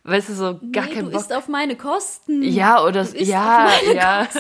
Weißt 0.04 0.30
du, 0.30 0.34
so 0.34 0.60
gar 0.72 0.86
nee, 0.86 0.94
kein 0.94 1.06
du 1.06 1.12
Bock. 1.12 1.22
isst 1.22 1.34
auf 1.34 1.48
meine 1.48 1.76
Kosten. 1.76 2.42
Ja, 2.44 2.84
oder 2.84 3.06
so, 3.06 3.18
ja, 3.18 3.70
ja. 3.94 4.28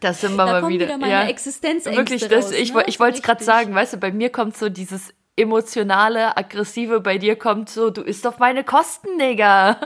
Das 0.00 0.20
sind 0.20 0.36
wir 0.36 0.44
da 0.44 0.60
mal 0.60 0.68
wieder. 0.68 0.86
wieder 0.86 0.98
meine 0.98 1.12
ja. 1.12 1.24
Existenzängste 1.26 1.96
Wirklich, 1.96 2.28
das, 2.28 2.52
ich, 2.52 2.74
ne? 2.74 2.84
ich 2.86 3.00
wollte 3.00 3.18
es 3.18 3.22
gerade 3.22 3.42
sagen, 3.42 3.74
weißt 3.74 3.94
du, 3.94 3.96
bei 3.96 4.12
mir 4.12 4.30
kommt 4.30 4.56
so 4.56 4.68
dieses 4.68 5.14
emotionale, 5.36 6.36
aggressive, 6.36 7.00
bei 7.00 7.18
dir 7.18 7.36
kommt 7.36 7.70
so, 7.70 7.90
du 7.90 8.02
isst 8.02 8.26
auf 8.26 8.38
meine 8.38 8.64
Kosten, 8.64 9.18
Digga. 9.18 9.78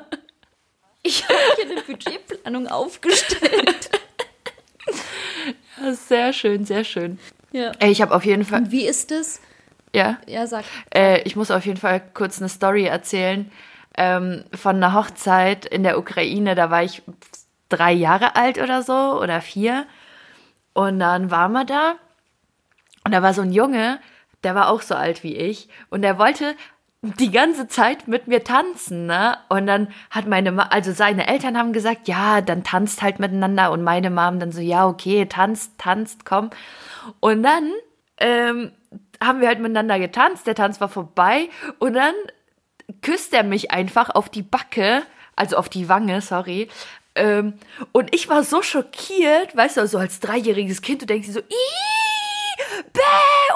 Ich 1.02 1.28
habe 1.28 1.38
hier 1.56 1.70
eine 1.70 1.82
Budgetplanung 1.82 2.66
aufgestellt. 2.68 3.90
Ja, 5.80 5.94
sehr 5.94 6.32
schön, 6.32 6.64
sehr 6.64 6.84
schön. 6.84 7.18
Ja. 7.52 7.72
Ich 7.80 8.02
habe 8.02 8.14
auf 8.14 8.24
jeden 8.24 8.44
Fall. 8.44 8.60
Und 8.60 8.70
wie 8.70 8.86
ist 8.86 9.10
es? 9.10 9.40
Ja. 9.94 10.18
Ja, 10.26 10.46
sag. 10.46 10.64
Äh, 10.94 11.22
ich 11.22 11.36
muss 11.36 11.50
auf 11.50 11.66
jeden 11.66 11.78
Fall 11.78 12.02
kurz 12.14 12.38
eine 12.38 12.48
Story 12.48 12.84
erzählen 12.84 13.50
ähm, 13.96 14.44
von 14.54 14.76
einer 14.76 14.94
Hochzeit 14.94 15.66
in 15.66 15.82
der 15.82 15.98
Ukraine. 15.98 16.54
Da 16.54 16.70
war 16.70 16.82
ich 16.82 17.02
drei 17.68 17.92
Jahre 17.92 18.36
alt 18.36 18.58
oder 18.58 18.82
so 18.82 19.20
oder 19.20 19.40
vier. 19.40 19.86
Und 20.74 21.00
dann 21.00 21.30
waren 21.30 21.52
wir 21.52 21.64
da. 21.64 21.96
Und 23.04 23.12
da 23.12 23.22
war 23.22 23.34
so 23.34 23.42
ein 23.42 23.52
Junge, 23.52 23.98
der 24.44 24.54
war 24.54 24.68
auch 24.68 24.82
so 24.82 24.94
alt 24.94 25.22
wie 25.22 25.36
ich. 25.36 25.68
Und 25.88 26.02
der 26.02 26.18
wollte 26.18 26.54
die 27.02 27.30
ganze 27.30 27.66
Zeit 27.66 28.08
mit 28.08 28.26
mir 28.26 28.44
tanzen, 28.44 29.06
ne? 29.06 29.38
Und 29.48 29.66
dann 29.66 29.88
hat 30.10 30.26
meine, 30.26 30.52
Ma 30.52 30.64
also 30.64 30.92
seine 30.92 31.28
Eltern 31.28 31.56
haben 31.56 31.72
gesagt, 31.72 32.08
ja, 32.08 32.42
dann 32.42 32.62
tanzt 32.62 33.00
halt 33.00 33.18
miteinander. 33.18 33.70
Und 33.70 33.82
meine 33.82 34.10
Mom 34.10 34.38
dann 34.38 34.52
so, 34.52 34.60
ja, 34.60 34.86
okay, 34.86 35.24
tanzt, 35.26 35.78
tanzt, 35.78 36.26
komm. 36.26 36.50
Und 37.20 37.42
dann 37.42 37.72
ähm, 38.18 38.72
haben 39.22 39.40
wir 39.40 39.48
halt 39.48 39.60
miteinander 39.60 39.98
getanzt. 39.98 40.46
Der 40.46 40.54
Tanz 40.54 40.80
war 40.80 40.88
vorbei. 40.90 41.48
Und 41.78 41.94
dann 41.94 42.14
küsst 43.00 43.32
er 43.32 43.44
mich 43.44 43.70
einfach 43.70 44.10
auf 44.10 44.28
die 44.28 44.42
Backe, 44.42 45.02
also 45.36 45.56
auf 45.56 45.70
die 45.70 45.88
Wange, 45.88 46.20
sorry. 46.20 46.68
Ähm, 47.14 47.54
und 47.92 48.14
ich 48.14 48.28
war 48.28 48.44
so 48.44 48.60
schockiert, 48.60 49.56
weißt 49.56 49.78
du, 49.78 49.86
so 49.86 49.96
als 49.96 50.20
dreijähriges 50.20 50.82
Kind, 50.82 51.02
du 51.02 51.06
denkst 51.06 51.28
dir 51.28 51.32
so, 51.32 51.40
Ih, 51.40 52.84
bäh, 52.92 53.00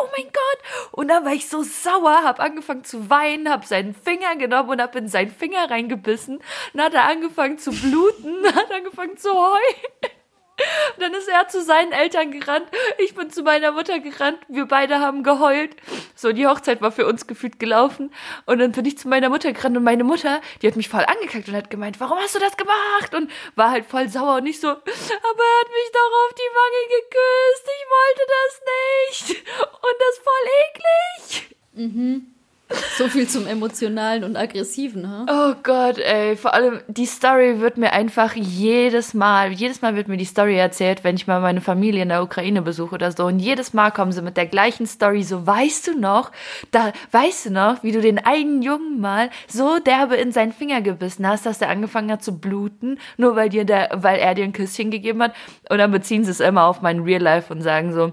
oh 0.00 0.09
mein 0.16 0.26
Gott. 0.26 0.90
Und 0.92 1.09
dann 1.09 1.24
war 1.24 1.33
ich 1.33 1.48
so 1.48 1.62
sauer, 1.62 2.22
hab 2.22 2.40
angefangen 2.40 2.85
zu 2.85 3.11
weinen, 3.11 3.50
hab 3.50 3.64
seinen 3.64 3.94
Finger 3.94 4.37
genommen 4.37 4.70
und 4.70 4.80
hab 4.80 4.94
in 4.96 5.09
seinen 5.09 5.30
Finger 5.30 5.70
reingebissen. 5.70 6.40
Dann 6.72 6.87
hat 6.87 6.94
er 6.94 7.04
angefangen 7.04 7.59
zu 7.59 7.70
bluten, 7.70 8.44
hat 8.54 8.70
angefangen 8.70 9.16
zu 9.16 9.30
heulen. 9.33 10.13
Dann 10.98 11.12
ist 11.14 11.28
er 11.28 11.48
zu 11.48 11.62
seinen 11.62 11.92
Eltern 11.92 12.30
gerannt. 12.30 12.66
Ich 12.98 13.14
bin 13.14 13.30
zu 13.30 13.42
meiner 13.42 13.72
Mutter 13.72 13.98
gerannt. 14.00 14.38
Wir 14.48 14.66
beide 14.66 15.00
haben 15.00 15.22
geheult. 15.22 15.76
So, 16.14 16.32
die 16.32 16.46
Hochzeit 16.46 16.80
war 16.80 16.92
für 16.92 17.06
uns 17.06 17.26
gefühlt 17.26 17.58
gelaufen. 17.58 18.12
Und 18.46 18.58
dann 18.58 18.72
bin 18.72 18.84
ich 18.84 18.98
zu 18.98 19.08
meiner 19.08 19.28
Mutter 19.28 19.52
gerannt 19.52 19.76
und 19.76 19.84
meine 19.84 20.04
Mutter, 20.04 20.40
die 20.62 20.66
hat 20.66 20.76
mich 20.76 20.88
voll 20.88 21.04
angekackt 21.04 21.48
und 21.48 21.56
hat 21.56 21.70
gemeint, 21.70 22.00
warum 22.00 22.18
hast 22.18 22.34
du 22.34 22.38
das 22.38 22.56
gemacht? 22.56 23.14
Und 23.14 23.30
war 23.56 23.70
halt 23.70 23.86
voll 23.86 24.08
sauer 24.08 24.36
und 24.36 24.44
nicht 24.44 24.60
so, 24.60 24.68
aber 24.68 24.82
er 24.84 25.60
hat 25.60 25.68
mich 25.68 25.90
doch 25.92 26.12
auf 26.24 26.34
die 26.34 26.52
Wange 26.54 26.82
geküsst. 26.94 27.68
Ich 27.74 27.86
wollte 27.90 28.24
das 28.34 28.60
nicht. 29.08 29.46
Und 29.60 29.96
das 29.98 30.18
voll 30.22 30.46
eklig. 30.70 31.56
Mhm. 31.72 32.34
So 32.98 33.09
viel 33.09 33.29
zum 33.29 33.46
Emotionalen 33.46 34.22
und 34.22 34.37
Aggressiven, 34.37 35.09
ha? 35.09 35.27
Oh 35.29 35.55
Gott, 35.62 35.98
ey. 35.98 36.37
Vor 36.37 36.55
allem, 36.55 36.81
die 36.87 37.07
Story 37.07 37.61
wird 37.61 37.77
mir 37.77 37.92
einfach 37.92 38.35
jedes 38.35 39.14
Mal, 39.14 39.53
jedes 39.53 39.83
Mal 39.83 39.96
wird 39.96 40.07
mir 40.09 40.16
die 40.16 40.24
Story 40.24 40.57
erzählt, 40.57 41.03
wenn 41.03 41.16
ich 41.16 41.27
mal 41.27 41.40
meine 41.40 41.61
Familie 41.61 42.03
in 42.03 42.09
der 42.09 42.22
Ukraine 42.22 42.62
besuche 42.62 42.94
oder 42.94 43.11
so. 43.11 43.27
Und 43.27 43.40
jedes 43.40 43.74
Mal 43.74 43.90
kommen 43.90 44.12
sie 44.12 44.22
mit 44.22 44.37
der 44.37 44.46
gleichen 44.46 44.87
Story. 44.87 45.24
So, 45.24 45.44
weißt 45.46 45.88
du 45.88 45.98
noch, 45.98 46.31
da, 46.70 46.92
weißt 47.11 47.46
du 47.46 47.50
noch, 47.50 47.83
wie 47.83 47.92
du 47.92 48.00
den 48.00 48.24
einen 48.24 48.62
Jungen 48.62 49.00
mal 49.00 49.31
so 49.48 49.79
derbe 49.81 50.14
in 50.14 50.33
seinen 50.33 50.53
Finger 50.53 50.81
gebissen 50.81 51.27
hast, 51.27 51.46
dass 51.46 51.59
der 51.59 51.70
angefangen 51.70 52.12
hat 52.12 52.22
zu 52.22 52.38
bluten, 52.38 52.98
nur 53.16 53.35
weil 53.37 53.48
dir 53.48 53.64
der, 53.64 53.90
weil 53.94 54.18
er 54.18 54.35
dir 54.35 54.44
ein 54.44 54.53
Küsschen 54.53 54.90
gegeben 54.90 55.22
hat. 55.22 55.35
Und 55.68 55.79
dann 55.79 55.90
beziehen 55.90 56.24
sie 56.24 56.31
es 56.31 56.40
immer 56.40 56.64
auf 56.64 56.81
mein 56.81 57.00
Real 57.00 57.22
Life 57.22 57.53
und 57.53 57.61
sagen 57.61 57.92
so, 57.92 58.12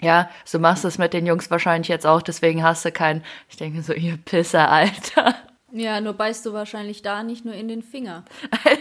ja, 0.00 0.30
so 0.44 0.58
machst 0.58 0.84
du 0.84 0.88
es 0.88 0.98
mit 0.98 1.12
den 1.12 1.26
Jungs 1.26 1.50
wahrscheinlich 1.50 1.88
jetzt 1.88 2.06
auch, 2.06 2.22
deswegen 2.22 2.62
hast 2.62 2.84
du 2.84 2.92
keinen. 2.92 3.24
Ich 3.48 3.56
denke 3.56 3.82
so, 3.82 3.92
ihr 3.92 4.16
Pisser, 4.16 4.70
Alter. 4.70 5.34
Ja, 5.72 6.00
nur 6.00 6.14
beißt 6.14 6.46
du 6.46 6.52
wahrscheinlich 6.52 7.02
da 7.02 7.22
nicht 7.22 7.44
nur 7.44 7.54
in 7.54 7.68
den 7.68 7.82
Finger. 7.82 8.24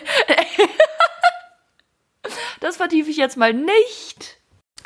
das 2.62 2.78
vertiefe 2.78 3.10
ich 3.10 3.18
jetzt 3.18 3.38
mal 3.38 3.54
nicht. 3.54 4.38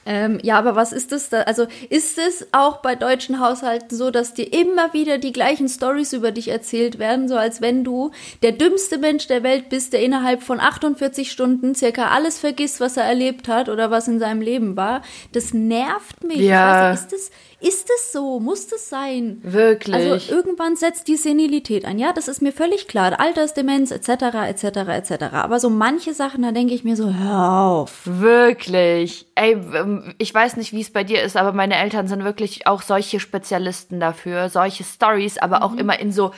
Ähm, 0.06 0.40
ja, 0.42 0.58
aber 0.58 0.76
was 0.76 0.94
ist 0.94 1.12
das 1.12 1.30
da? 1.30 1.42
Also 1.42 1.68
ist 1.90 2.18
es 2.18 2.48
auch 2.52 2.78
bei 2.78 2.96
deutschen 2.96 3.40
Haushalten 3.40 3.96
so, 3.96 4.10
dass 4.10 4.34
dir 4.34 4.52
immer 4.52 4.94
wieder 4.94 5.18
die 5.20 5.32
gleichen 5.32 5.70
Stories 5.70 6.14
über 6.14 6.32
dich 6.32 6.48
erzählt 6.48 6.98
werden, 6.98 7.28
so 7.28 7.38
als 7.38 7.62
wenn 7.62 7.84
du 7.84 8.12
der 8.42 8.52
dümmste 8.54 8.98
Mensch 8.98 9.28
der 9.28 9.44
Welt 9.44 9.70
bist, 9.70 9.94
der 9.94 10.02
innerhalb 10.02 10.42
von 10.42 10.60
48 10.60 11.32
Stunden 11.32 11.76
circa 11.76 12.08
alles 12.10 12.40
vergisst, 12.40 12.80
was 12.80 12.98
er 12.98 13.04
erlebt 13.04 13.48
hat 13.48 13.70
oder 13.70 13.92
was 13.92 14.08
in 14.08 14.20
seinem 14.20 14.42
Leben 14.42 14.76
war? 14.76 15.04
Das 15.34 15.54
nervt 15.54 16.24
mich. 16.24 16.40
Ja. 16.40 16.92
Nicht, 16.92 17.02
ist 17.02 17.12
das 17.12 17.32
ist 17.62 17.90
es 17.96 18.12
so? 18.12 18.40
Muss 18.40 18.68
das 18.68 18.90
sein? 18.90 19.40
Wirklich. 19.44 19.96
Also 19.96 20.34
irgendwann 20.34 20.76
setzt 20.76 21.08
die 21.08 21.16
Senilität 21.16 21.86
ein. 21.86 22.00
Ja, 22.00 22.12
das 22.12 22.28
ist 22.28 22.42
mir 22.42 22.52
völlig 22.52 22.88
klar. 22.88 23.20
Altersdemenz 23.20 23.92
etc. 23.92 24.10
etc. 24.48 24.64
etc. 24.90 25.24
Aber 25.34 25.60
so 25.60 25.70
manche 25.70 26.14
Sachen, 26.14 26.42
da 26.42 26.52
denke 26.52 26.74
ich 26.74 26.84
mir 26.84 26.96
so, 26.96 27.14
hör 27.14 27.66
auf. 27.66 28.02
Wirklich. 28.06 29.28
Ey, 29.36 29.54
ähm, 29.54 30.16
ich 30.18 30.34
weiß 30.34 30.58
nicht, 30.58 30.74
wie 30.74 30.82
es 30.82 30.92
bei 30.92 31.04
dir 31.04 31.22
ist, 31.22 31.38
aber 31.38 31.54
meine 31.54 31.76
Eltern 31.76 32.08
sind 32.08 32.24
wirklich 32.24 32.68
auch 32.68 32.82
solche 32.82 33.20
Spezialisten 33.20 34.00
dafür, 34.00 34.50
solche 34.50 34.84
Stories, 34.84 35.38
aber 35.38 35.58
mhm. 35.58 35.64
auch 35.64 35.76
immer 35.76 36.00
in 36.00 36.12
so 36.12 36.32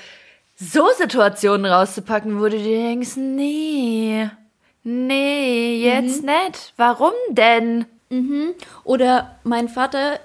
so 0.56 0.88
Situationen 0.98 1.66
rauszupacken, 1.66 2.40
wo 2.40 2.44
du 2.44 2.58
dir 2.58 2.88
denkst, 2.90 3.16
nee, 3.16 4.30
nee, 4.84 5.84
jetzt 5.84 6.22
mhm. 6.22 6.30
nicht. 6.30 6.74
Warum 6.78 7.14
denn? 7.30 7.86
Mhm. 8.10 8.54
Oder 8.84 9.36
mein 9.44 9.68
Vater, 9.68 10.20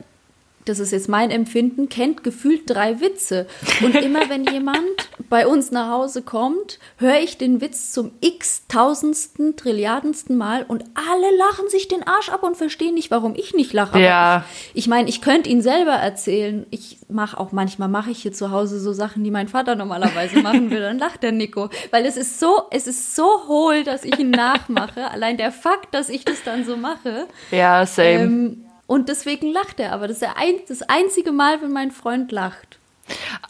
das 0.69 0.79
ist 0.79 0.93
jetzt 0.93 1.09
mein 1.09 1.31
Empfinden, 1.31 1.89
kennt 1.89 2.25
gefühlt 2.25 2.63
drei 2.67 3.01
Witze. 3.01 3.47
Und 3.83 3.95
immer 3.95 4.29
wenn 4.29 4.45
jemand 4.53 4.83
bei 5.29 5.47
uns 5.47 5.71
nach 5.71 5.91
Hause 5.91 6.23
kommt, 6.23 6.79
höre 6.97 7.19
ich 7.21 7.39
den 7.39 7.61
Witz 7.61 7.93
zum 7.93 8.13
x-tausendsten, 8.21 9.57
trilliardensten 9.57 10.37
Mal 10.37 10.65
und 10.67 10.85
alle 10.95 11.37
lachen 11.37 11.69
sich 11.69 11.89
den 11.89 12.07
Arsch 12.07 12.31
ab 12.31 12.43
und 12.43 12.57
verstehen 12.57 12.95
nicht, 12.95 13.11
warum 13.11 13.35
ich 13.35 13.55
nicht 13.55 13.73
lache. 13.73 13.99
Ja. 13.99 14.45
Ich 14.75 14.89
meine, 14.89 15.09
ich 15.09 15.21
könnte 15.21 15.49
ihn 15.49 15.63
selber 15.63 15.93
erzählen. 15.93 16.67
Ich 16.71 16.99
mache 17.09 17.39
auch 17.39 17.53
manchmal, 17.53 17.89
mache 17.89 18.11
ich 18.11 18.23
hier 18.23 18.33
zu 18.33 18.51
Hause 18.51 18.81
so 18.81 18.93
Sachen, 18.93 19.25
die 19.25 19.31
mein 19.31 19.49
Vater 19.49 19.75
normalerweise 19.75 20.39
machen 20.43 20.71
würde. 20.71 20.83
Dann 20.85 20.99
lacht 20.99 21.23
der 21.23 21.33
Nico. 21.33 21.71
Weil 21.91 22.07
es 22.07 22.17
ist 22.17 22.41
so, 22.41 22.63
es 22.71 22.87
ist 22.87 23.15
so 23.15 23.47
hohl, 23.47 23.85
dass 23.85 24.05
ich 24.05 24.19
ihn 24.19 24.31
nachmache. 24.31 25.11
Allein 25.11 25.37
der 25.37 25.53
Fakt, 25.53 25.95
dass 25.95 26.09
ich 26.09 26.25
das 26.25 26.43
dann 26.45 26.65
so 26.65 26.77
mache. 26.77 27.27
Ja, 27.51 27.85
same. 27.87 28.09
Ähm, 28.09 28.65
und 28.89 29.09
deswegen 29.09 29.53
lacht 29.53 29.79
er. 29.79 29.93
Aber 29.93 30.09
das 30.09 30.17
ist 30.17 30.23
der 30.23 30.37
ein, 30.37 30.55
das 30.67 30.83
einzige 30.83 31.31
Mal, 31.31 31.63
wenn 31.63 31.71
mein 31.71 31.93
Freund 31.93 32.33
lacht. 32.33 32.79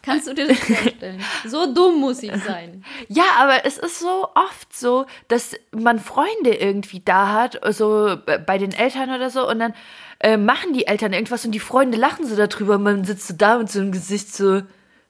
Kannst 0.02 0.26
du 0.26 0.34
dir 0.34 0.48
das 0.48 0.58
vorstellen? 0.58 1.20
So 1.46 1.72
dumm 1.72 2.00
muss 2.00 2.22
ich 2.22 2.32
sein. 2.44 2.84
Ja, 3.08 3.24
aber 3.38 3.64
es 3.64 3.78
ist 3.78 4.00
so 4.00 4.28
oft 4.34 4.76
so, 4.76 5.06
dass 5.28 5.54
man 5.72 5.98
Freunde 6.00 6.54
irgendwie 6.54 7.00
da 7.00 7.32
hat, 7.32 7.60
so 7.72 8.16
bei 8.46 8.58
den 8.58 8.72
Eltern 8.72 9.10
oder 9.14 9.30
so, 9.30 9.48
und 9.48 9.60
dann 9.60 9.74
äh, 10.20 10.36
machen 10.36 10.72
die 10.72 10.86
Eltern 10.86 11.12
irgendwas 11.12 11.44
und 11.44 11.52
die 11.52 11.60
Freunde 11.60 11.96
lachen 11.96 12.26
so 12.26 12.36
darüber 12.36 12.74
und 12.74 12.82
man 12.82 13.04
sitzt 13.04 13.28
so 13.28 13.34
da 13.34 13.58
mit 13.58 13.70
so 13.70 13.80
einem 13.80 13.92
Gesicht 13.92 14.34
so, 14.34 14.62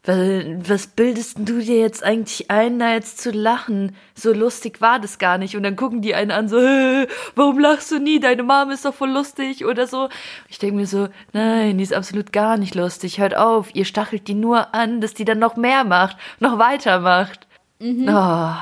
was 0.05 0.87
bildest 0.87 1.37
du 1.39 1.59
dir 1.59 1.81
jetzt 1.81 2.03
eigentlich 2.03 2.51
ein, 2.51 2.79
da 2.79 2.95
jetzt 2.95 3.21
zu 3.21 3.31
lachen? 3.31 3.95
So 4.15 4.33
lustig 4.33 4.81
war 4.81 4.99
das 5.01 5.19
gar 5.19 5.37
nicht. 5.37 5.55
Und 5.55 5.65
dann 5.65 5.77
gucken 5.77 6.01
die 6.01 6.15
einen 6.15 6.31
an, 6.31 6.49
so, 6.49 6.57
warum 7.35 7.59
lachst 7.59 7.91
du 7.91 7.99
nie? 7.99 8.19
Deine 8.19 8.43
Mom 8.43 8.71
ist 8.71 8.85
doch 8.85 8.95
voll 8.95 9.11
lustig 9.11 9.67
oder 9.67 9.87
so. 9.87 10.09
Ich 10.49 10.59
denke 10.59 10.77
mir 10.77 10.87
so, 10.87 11.09
nein, 11.33 11.77
die 11.77 11.85
ist 11.85 11.93
absolut 11.93 12.33
gar 12.33 12.57
nicht 12.57 12.75
lustig. 12.75 13.19
Hört 13.19 13.37
auf, 13.37 13.75
ihr 13.75 13.85
stachelt 13.85 14.29
die 14.29 14.35
nur 14.35 14.75
an, 14.75 15.01
dass 15.01 15.15
die 15.15 15.25
dann 15.25 15.39
noch 15.39 15.57
mehr 15.57 15.85
macht, 15.85 16.17
noch 16.41 16.59
weiter 16.59 17.01
macht. 17.01 17.47
Mhm. 17.79 18.09
Oh. 18.09 18.55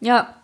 Ja. 0.00 0.34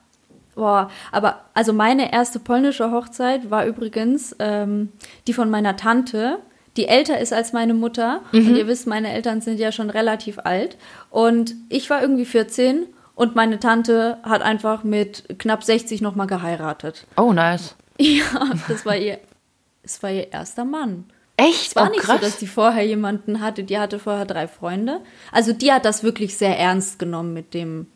Boah, 0.55 0.91
aber 1.13 1.47
also 1.55 1.73
meine 1.73 2.13
erste 2.13 2.39
polnische 2.39 2.91
Hochzeit 2.91 3.51
war 3.51 3.65
übrigens 3.65 4.37
ähm, 4.39 4.91
die 5.27 5.33
von 5.33 5.49
meiner 5.49 5.79
Tante 5.79 6.41
die 6.77 6.89
älter 6.89 7.19
ist 7.19 7.33
als 7.33 7.53
meine 7.53 7.75
Mutter. 7.75 8.23
Mhm. 8.33 8.49
Und 8.49 8.57
ihr 8.57 8.67
wisst, 8.67 8.87
meine 8.87 9.13
Eltern 9.13 9.41
sind 9.41 9.59
ja 9.59 9.73
schon 9.73 9.91
relativ 9.91 10.39
alt. 10.39 10.77
Und 11.11 11.55
ich 11.69 11.91
war 11.91 12.01
irgendwie 12.01 12.25
14 12.25 12.87
und 13.15 13.35
meine 13.35 13.61
Tante 13.61 14.19
hat 14.23 14.43
einfach 14.43 14.85
mit 14.85 15.39
knapp 15.39 15.65
60 15.65 16.01
nochmal 16.01 16.27
geheiratet. 16.27 17.07
Oh, 17.17 17.33
nice. 17.33 17.77
Ja, 17.99 18.51
das 18.69 18.85
war 18.87 18.97
ihr, 18.97 19.19
das 19.83 20.03
war 20.03 20.11
ihr 20.11 20.33
erster 20.33 20.65
Mann. 20.65 21.05
Echt? 21.37 21.69
Es 21.69 21.77
war 21.77 21.89
oh, 21.89 21.91
nicht 21.91 22.01
krass. 22.01 22.21
so, 22.21 22.27
dass 22.27 22.37
die 22.39 22.47
vorher 22.47 22.85
jemanden 22.85 23.41
hatte. 23.41 23.65
Die 23.65 23.79
hatte 23.79 23.99
vorher 23.99 24.25
drei 24.25 24.49
Freunde. 24.49 25.01
Also 25.31 25.53
die 25.53 25.71
hat 25.71 25.85
das 25.85 26.03
wirklich 26.03 26.37
sehr 26.37 26.59
ernst 26.59 26.99
genommen 26.99 27.33
mit 27.33 27.55
dem, 27.55 27.87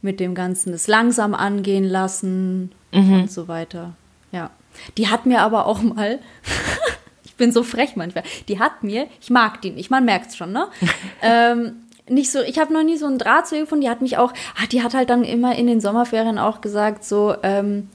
mit 0.00 0.20
dem 0.20 0.34
Ganzen, 0.34 0.70
das 0.70 0.86
langsam 0.86 1.34
angehen 1.34 1.84
lassen 1.84 2.72
mhm. 2.92 3.22
und 3.22 3.30
so 3.30 3.48
weiter. 3.48 3.94
Ja. 4.32 4.50
Die 4.96 5.08
hat 5.08 5.26
mir 5.26 5.40
aber 5.40 5.66
auch 5.66 5.80
mal 5.80 6.18
bin 7.36 7.52
so 7.52 7.62
frech 7.62 7.96
manchmal. 7.96 8.24
Die 8.48 8.58
hat 8.58 8.82
mir, 8.82 9.06
ich 9.20 9.30
mag 9.30 9.60
die 9.62 9.70
nicht, 9.70 9.90
man 9.90 10.04
merkt 10.04 10.30
es 10.30 10.36
schon, 10.36 10.52
ne? 10.52 10.68
ähm, 11.22 11.76
nicht 12.08 12.30
so, 12.30 12.40
ich 12.40 12.58
habe 12.58 12.72
noch 12.72 12.84
nie 12.84 12.96
so 12.96 13.06
einen 13.06 13.18
Draht 13.18 13.48
zu 13.48 13.56
ihr 13.56 13.62
gefunden. 13.62 13.82
Die 13.82 13.90
hat 13.90 14.00
mich 14.00 14.16
auch, 14.16 14.32
ach, 14.56 14.66
die 14.66 14.82
hat 14.82 14.94
halt 14.94 15.10
dann 15.10 15.24
immer 15.24 15.56
in 15.56 15.66
den 15.66 15.80
Sommerferien 15.80 16.38
auch 16.38 16.60
gesagt, 16.60 17.04
so, 17.04 17.34
ähm, 17.42 17.88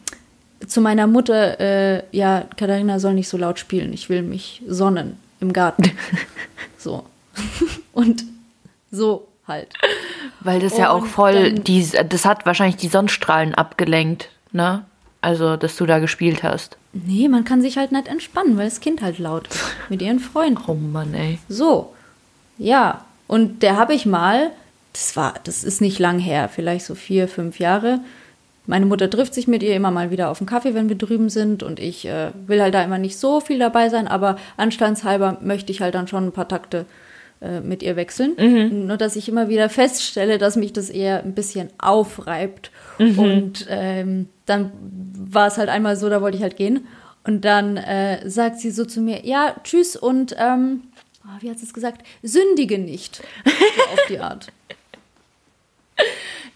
zu 0.67 0.81
meiner 0.81 1.07
Mutter, 1.07 1.59
äh, 1.59 2.03
ja, 2.11 2.45
Katharina 2.55 2.99
soll 2.99 3.13
nicht 3.13 3.29
so 3.29 3.37
laut 3.37 3.57
spielen, 3.57 3.93
ich 3.93 4.09
will 4.09 4.21
mich 4.21 4.61
sonnen 4.67 5.17
im 5.39 5.53
Garten. 5.53 5.91
so. 6.77 7.05
Und 7.93 8.23
so 8.91 9.27
halt. 9.47 9.69
Weil 10.41 10.59
das 10.59 10.73
Und 10.73 10.79
ja 10.79 10.91
auch 10.91 11.05
voll, 11.05 11.53
die, 11.53 11.87
das 12.07 12.25
hat 12.25 12.45
wahrscheinlich 12.45 12.77
die 12.77 12.89
Sonnenstrahlen 12.89 13.55
abgelenkt, 13.55 14.29
ne? 14.51 14.85
Also, 15.21 15.55
dass 15.55 15.77
du 15.77 15.85
da 15.85 15.99
gespielt 15.99 16.41
hast. 16.41 16.77
Nee, 16.93 17.27
man 17.27 17.43
kann 17.45 17.61
sich 17.61 17.77
halt 17.77 17.91
nicht 17.91 18.07
entspannen, 18.07 18.57
weil 18.57 18.65
das 18.65 18.81
Kind 18.81 19.01
halt 19.01 19.19
laut 19.19 19.47
ist. 19.47 19.63
Mit 19.89 20.01
ihren 20.01 20.19
Freunden. 20.19 20.59
Oh 20.67 20.73
Mann, 20.73 21.13
ey. 21.13 21.37
So. 21.47 21.93
Ja. 22.57 23.05
Und 23.27 23.61
der 23.63 23.77
habe 23.77 23.93
ich 23.93 24.05
mal, 24.05 24.51
das 24.93 25.15
war, 25.15 25.35
das 25.43 25.63
ist 25.63 25.79
nicht 25.79 25.99
lang 25.99 26.19
her, 26.19 26.49
vielleicht 26.49 26.85
so 26.85 26.95
vier, 26.95 27.27
fünf 27.27 27.59
Jahre. 27.59 28.01
Meine 28.65 28.85
Mutter 28.85 29.09
trifft 29.09 29.33
sich 29.33 29.47
mit 29.47 29.63
ihr 29.63 29.75
immer 29.75 29.91
mal 29.91 30.11
wieder 30.11 30.29
auf 30.29 30.39
den 30.39 30.47
Kaffee, 30.47 30.73
wenn 30.73 30.89
wir 30.89 30.97
drüben 30.97 31.29
sind. 31.29 31.63
Und 31.63 31.79
ich 31.79 32.05
äh, 32.05 32.31
will 32.47 32.61
halt 32.61 32.73
da 32.73 32.83
immer 32.83 32.97
nicht 32.97 33.17
so 33.17 33.39
viel 33.39 33.59
dabei 33.59 33.89
sein, 33.89 34.07
aber 34.07 34.37
anstandshalber 34.57 35.37
möchte 35.41 35.71
ich 35.71 35.81
halt 35.81 35.95
dann 35.95 36.07
schon 36.07 36.25
ein 36.25 36.31
paar 36.31 36.47
Takte 36.47 36.85
äh, 37.41 37.59
mit 37.59 37.83
ihr 37.83 37.95
wechseln. 37.95 38.33
Mhm. 38.37 38.87
Nur 38.87 38.97
dass 38.97 39.15
ich 39.15 39.29
immer 39.29 39.49
wieder 39.49 39.69
feststelle, 39.69 40.37
dass 40.37 40.55
mich 40.55 40.73
das 40.73 40.89
eher 40.89 41.23
ein 41.23 41.33
bisschen 41.33 41.69
aufreibt. 41.79 42.71
Mhm. 42.99 43.19
Und 43.19 43.65
ähm, 43.69 44.27
dann 44.51 44.71
war 45.31 45.47
es 45.47 45.57
halt 45.57 45.69
einmal 45.69 45.95
so, 45.95 46.09
da 46.09 46.21
wollte 46.21 46.37
ich 46.37 46.43
halt 46.43 46.57
gehen. 46.57 46.87
Und 47.23 47.45
dann 47.45 47.77
äh, 47.77 48.29
sagt 48.29 48.59
sie 48.59 48.71
so 48.71 48.85
zu 48.85 48.99
mir, 49.01 49.25
ja, 49.25 49.55
tschüss 49.63 49.95
und 49.95 50.35
ähm, 50.37 50.83
oh, 51.23 51.41
wie 51.41 51.49
hat 51.49 51.59
sie 51.59 51.65
es 51.65 51.73
gesagt? 51.73 52.05
Sündige 52.23 52.77
nicht. 52.79 53.23
So 53.45 53.83
auf 53.93 53.99
die 54.09 54.19
Art. 54.19 54.47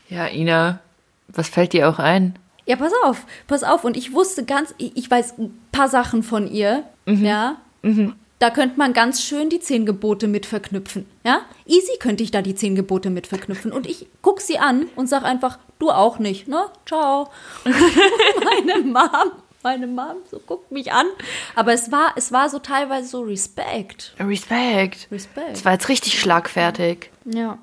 Ja, 0.07 0.27
Ina, 0.27 0.81
was 1.27 1.49
fällt 1.49 1.73
dir 1.73 1.89
auch 1.89 1.97
ein? 1.97 2.37
Ja, 2.67 2.75
pass 2.75 2.93
auf, 3.03 3.25
pass 3.47 3.63
auf. 3.63 3.83
Und 3.83 3.97
ich 3.97 4.13
wusste 4.13 4.45
ganz, 4.45 4.73
ich 4.77 5.09
weiß 5.09 5.39
ein 5.39 5.59
paar 5.71 5.89
Sachen 5.89 6.21
von 6.21 6.49
ihr, 6.49 6.83
mhm. 7.05 7.25
ja. 7.25 7.57
Mhm. 7.81 8.13
Da 8.37 8.49
könnte 8.49 8.77
man 8.77 8.93
ganz 8.93 9.23
schön 9.23 9.49
die 9.49 9.59
zehn 9.59 9.85
Gebote 9.85 10.27
mit 10.27 10.45
verknüpfen, 10.45 11.05
ja. 11.23 11.41
Easy 11.65 11.97
könnte 11.99 12.23
ich 12.23 12.31
da 12.31 12.41
die 12.41 12.53
zehn 12.53 12.75
Gebote 12.75 13.09
mit 13.09 13.27
verknüpfen. 13.27 13.71
Und 13.71 13.87
ich 13.87 14.07
guck 14.21 14.41
sie 14.41 14.59
an 14.59 14.85
und 14.95 15.07
sag 15.07 15.23
einfach, 15.23 15.57
du 15.79 15.91
auch 15.91 16.19
nicht, 16.19 16.47
ne? 16.47 16.65
Ciao. 16.85 17.29
meine 17.65 18.81
Mom, 18.83 19.31
meine 19.63 19.87
Mom 19.87 20.17
so 20.29 20.39
guckt 20.39 20.71
mich 20.71 20.91
an. 20.91 21.07
Aber 21.55 21.73
es 21.73 21.91
war, 21.91 22.13
es 22.15 22.31
war 22.31 22.49
so 22.49 22.59
teilweise 22.59 23.07
so 23.07 23.21
Respekt. 23.21 24.13
Respekt. 24.19 25.07
Respekt. 25.11 25.53
Es 25.53 25.65
war 25.65 25.73
jetzt 25.73 25.89
richtig 25.89 26.19
schlagfertig. 26.19 27.11
Ja. 27.25 27.57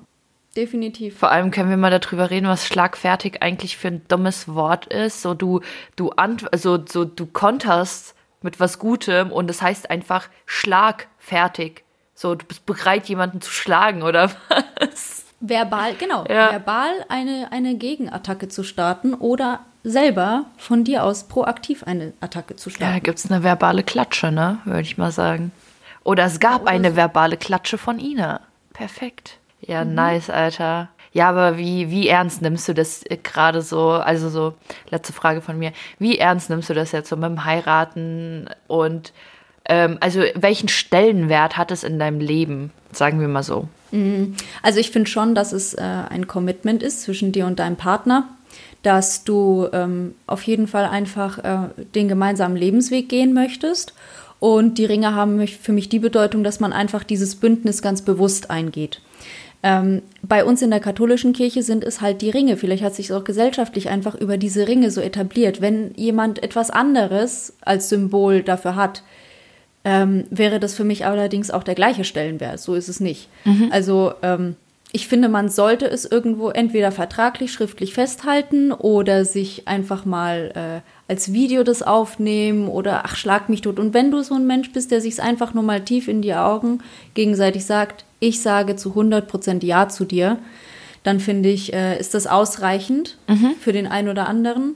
Definitiv. 0.55 1.17
Vor 1.17 1.31
allem 1.31 1.49
können 1.49 1.71
wir 1.71 1.77
mal 1.77 1.89
darüber 1.89 2.29
reden, 2.29 2.47
was 2.47 2.67
schlagfertig 2.67 3.41
eigentlich 3.41 3.75
für 3.75 3.87
ein 3.87 4.07
dummes 4.07 4.47
Wort 4.47 4.85
ist. 4.85 5.23
So 5.23 5.33
du, 5.33 5.61
du 5.95 6.11
also 6.11 6.79
so 6.87 7.05
du 7.05 7.25
konterst 7.25 8.13
mit 8.43 8.59
was 8.59 8.77
Gutem 8.77 9.31
und 9.31 9.47
das 9.47 9.63
heißt 9.63 9.89
einfach 9.89 10.29
schlagfertig. 10.45 11.83
So, 12.13 12.35
du 12.35 12.45
bist 12.45 12.65
bereit, 12.65 13.09
jemanden 13.09 13.41
zu 13.41 13.51
schlagen, 13.51 14.03
oder 14.03 14.31
was? 14.79 15.22
Verbal, 15.45 15.95
genau. 15.95 16.23
Ja. 16.29 16.51
Verbal 16.51 17.05
eine, 17.09 17.49
eine 17.51 17.75
Gegenattacke 17.75 18.47
zu 18.47 18.63
starten 18.63 19.13
oder 19.13 19.59
selber 19.83 20.45
von 20.57 20.85
dir 20.85 21.03
aus 21.03 21.25
proaktiv 21.25 21.83
eine 21.83 22.13
Attacke 22.21 22.55
zu 22.55 22.69
starten. 22.69 22.93
Ja, 22.93 22.99
gibt 22.99 23.19
es 23.19 23.29
eine 23.29 23.43
verbale 23.43 23.83
Klatsche, 23.83 24.31
ne? 24.31 24.59
Würde 24.63 24.81
ich 24.81 24.97
mal 24.97 25.11
sagen. 25.11 25.51
Oder 26.05 26.23
es 26.25 26.39
gab 26.39 26.59
ja, 26.59 26.61
oder 26.61 26.71
eine 26.71 26.91
so. 26.91 26.95
verbale 26.95 27.35
Klatsche 27.35 27.77
von 27.77 27.99
Ina. 27.99 28.39
Perfekt. 28.71 29.37
Ja, 29.59 29.83
mhm. 29.83 29.95
nice, 29.95 30.29
Alter. 30.29 30.87
Ja, 31.11 31.27
aber 31.27 31.57
wie, 31.57 31.91
wie 31.91 32.07
ernst 32.07 32.41
nimmst 32.41 32.67
du 32.69 32.73
das 32.73 33.03
gerade 33.23 33.61
so? 33.61 33.91
Also 33.91 34.29
so, 34.29 34.53
letzte 34.89 35.11
Frage 35.11 35.41
von 35.41 35.59
mir. 35.59 35.73
Wie 35.99 36.17
ernst 36.17 36.49
nimmst 36.49 36.69
du 36.69 36.73
das 36.73 36.93
jetzt 36.93 37.09
so 37.09 37.17
mit 37.17 37.25
dem 37.25 37.43
Heiraten? 37.43 38.49
Und 38.67 39.11
ähm, 39.65 39.97
also 39.99 40.21
welchen 40.35 40.69
Stellenwert 40.69 41.57
hat 41.57 41.71
es 41.71 41.83
in 41.83 41.99
deinem 41.99 42.21
Leben? 42.21 42.71
Sagen 42.93 43.19
wir 43.19 43.27
mal 43.27 43.43
so. 43.43 43.67
Mhm. 43.93 44.33
Also 44.63 44.79
ich 44.79 44.91
finde 44.91 45.09
schon, 45.09 45.35
dass 45.35 45.53
es 45.53 45.75
äh, 45.75 45.81
ein 45.81 46.27
Commitment 46.27 46.81
ist 46.83 47.03
zwischen 47.03 47.31
dir 47.31 47.45
und 47.45 47.59
deinem 47.59 47.77
Partner, 47.77 48.27
dass 48.81 49.23
du 49.23 49.67
ähm, 49.71 50.15
auf 50.27 50.41
jeden 50.43 50.67
Fall 50.67 50.85
einfach 50.85 51.37
äh, 51.37 51.69
den 51.95 52.07
gemeinsamen 52.07 52.57
Lebensweg 52.57 53.07
gehen 53.07 53.33
möchtest. 53.33 53.93
Und 54.39 54.77
die 54.77 54.85
Ringe 54.85 55.15
haben 55.15 55.47
für 55.47 55.71
mich 55.71 55.87
die 55.87 55.99
Bedeutung, 55.99 56.43
dass 56.43 56.59
man 56.59 56.73
einfach 56.73 57.03
dieses 57.03 57.35
Bündnis 57.35 57.81
ganz 57.81 58.01
bewusst 58.01 58.49
eingeht. 58.49 58.99
Ähm, 59.61 60.01
bei 60.21 60.43
uns 60.43 60.61
in 60.61 60.71
der 60.71 60.81
katholischen 60.81 61.31
Kirche 61.31 61.63
sind 61.63 61.85
es 61.85 62.01
halt 62.01 62.21
die 62.21 62.31
Ringe. 62.31 62.57
Vielleicht 62.57 62.83
hat 62.83 62.95
sich 62.95 63.13
auch 63.13 63.23
gesellschaftlich 63.23 63.87
einfach 63.89 64.15
über 64.15 64.37
diese 64.37 64.67
Ringe 64.67 64.91
so 64.91 64.99
etabliert. 64.99 65.61
Wenn 65.61 65.93
jemand 65.95 66.43
etwas 66.43 66.71
anderes 66.71 67.53
als 67.61 67.87
Symbol 67.87 68.41
dafür 68.41 68.75
hat, 68.75 69.03
ähm, 69.85 70.25
wäre 70.29 70.59
das 70.59 70.75
für 70.75 70.83
mich 70.83 71.05
allerdings 71.05 71.51
auch 71.51 71.63
der 71.63 71.75
gleiche 71.75 72.03
Stellenwert. 72.03 72.59
So 72.59 72.75
ist 72.75 72.89
es 72.89 72.99
nicht. 72.99 73.27
Mhm. 73.45 73.69
Also 73.71 74.13
ähm, 74.21 74.55
ich 74.95 75.07
finde, 75.07 75.27
man 75.27 75.49
sollte 75.49 75.87
es 75.87 76.05
irgendwo 76.05 76.49
entweder 76.49 76.91
vertraglich, 76.91 77.51
schriftlich 77.51 77.95
festhalten 77.95 78.71
oder 78.71 79.25
sich 79.25 79.67
einfach 79.67 80.05
mal 80.05 80.51
äh, 80.55 81.11
als 81.11 81.33
Video 81.33 81.63
das 81.63 81.81
aufnehmen 81.81 82.67
oder 82.67 83.01
ach, 83.03 83.15
schlag 83.15 83.49
mich 83.49 83.61
tot. 83.61 83.79
Und 83.79 83.95
wenn 83.95 84.11
du 84.11 84.21
so 84.21 84.35
ein 84.35 84.45
Mensch 84.45 84.71
bist, 84.71 84.91
der 84.91 85.01
sich 85.01 85.19
einfach 85.19 85.55
nur 85.55 85.63
mal 85.63 85.81
tief 85.81 86.07
in 86.07 86.21
die 86.21 86.35
Augen 86.35 86.79
gegenseitig 87.15 87.65
sagt, 87.65 88.05
ich 88.19 88.41
sage 88.41 88.75
zu 88.75 88.89
100 88.89 89.27
Prozent 89.27 89.63
Ja 89.63 89.89
zu 89.89 90.05
dir, 90.05 90.37
dann 91.01 91.19
finde 91.19 91.49
ich, 91.49 91.73
äh, 91.73 91.99
ist 91.99 92.13
das 92.13 92.27
ausreichend 92.27 93.17
mhm. 93.27 93.55
für 93.59 93.73
den 93.73 93.87
einen 93.87 94.09
oder 94.09 94.27
anderen. 94.27 94.75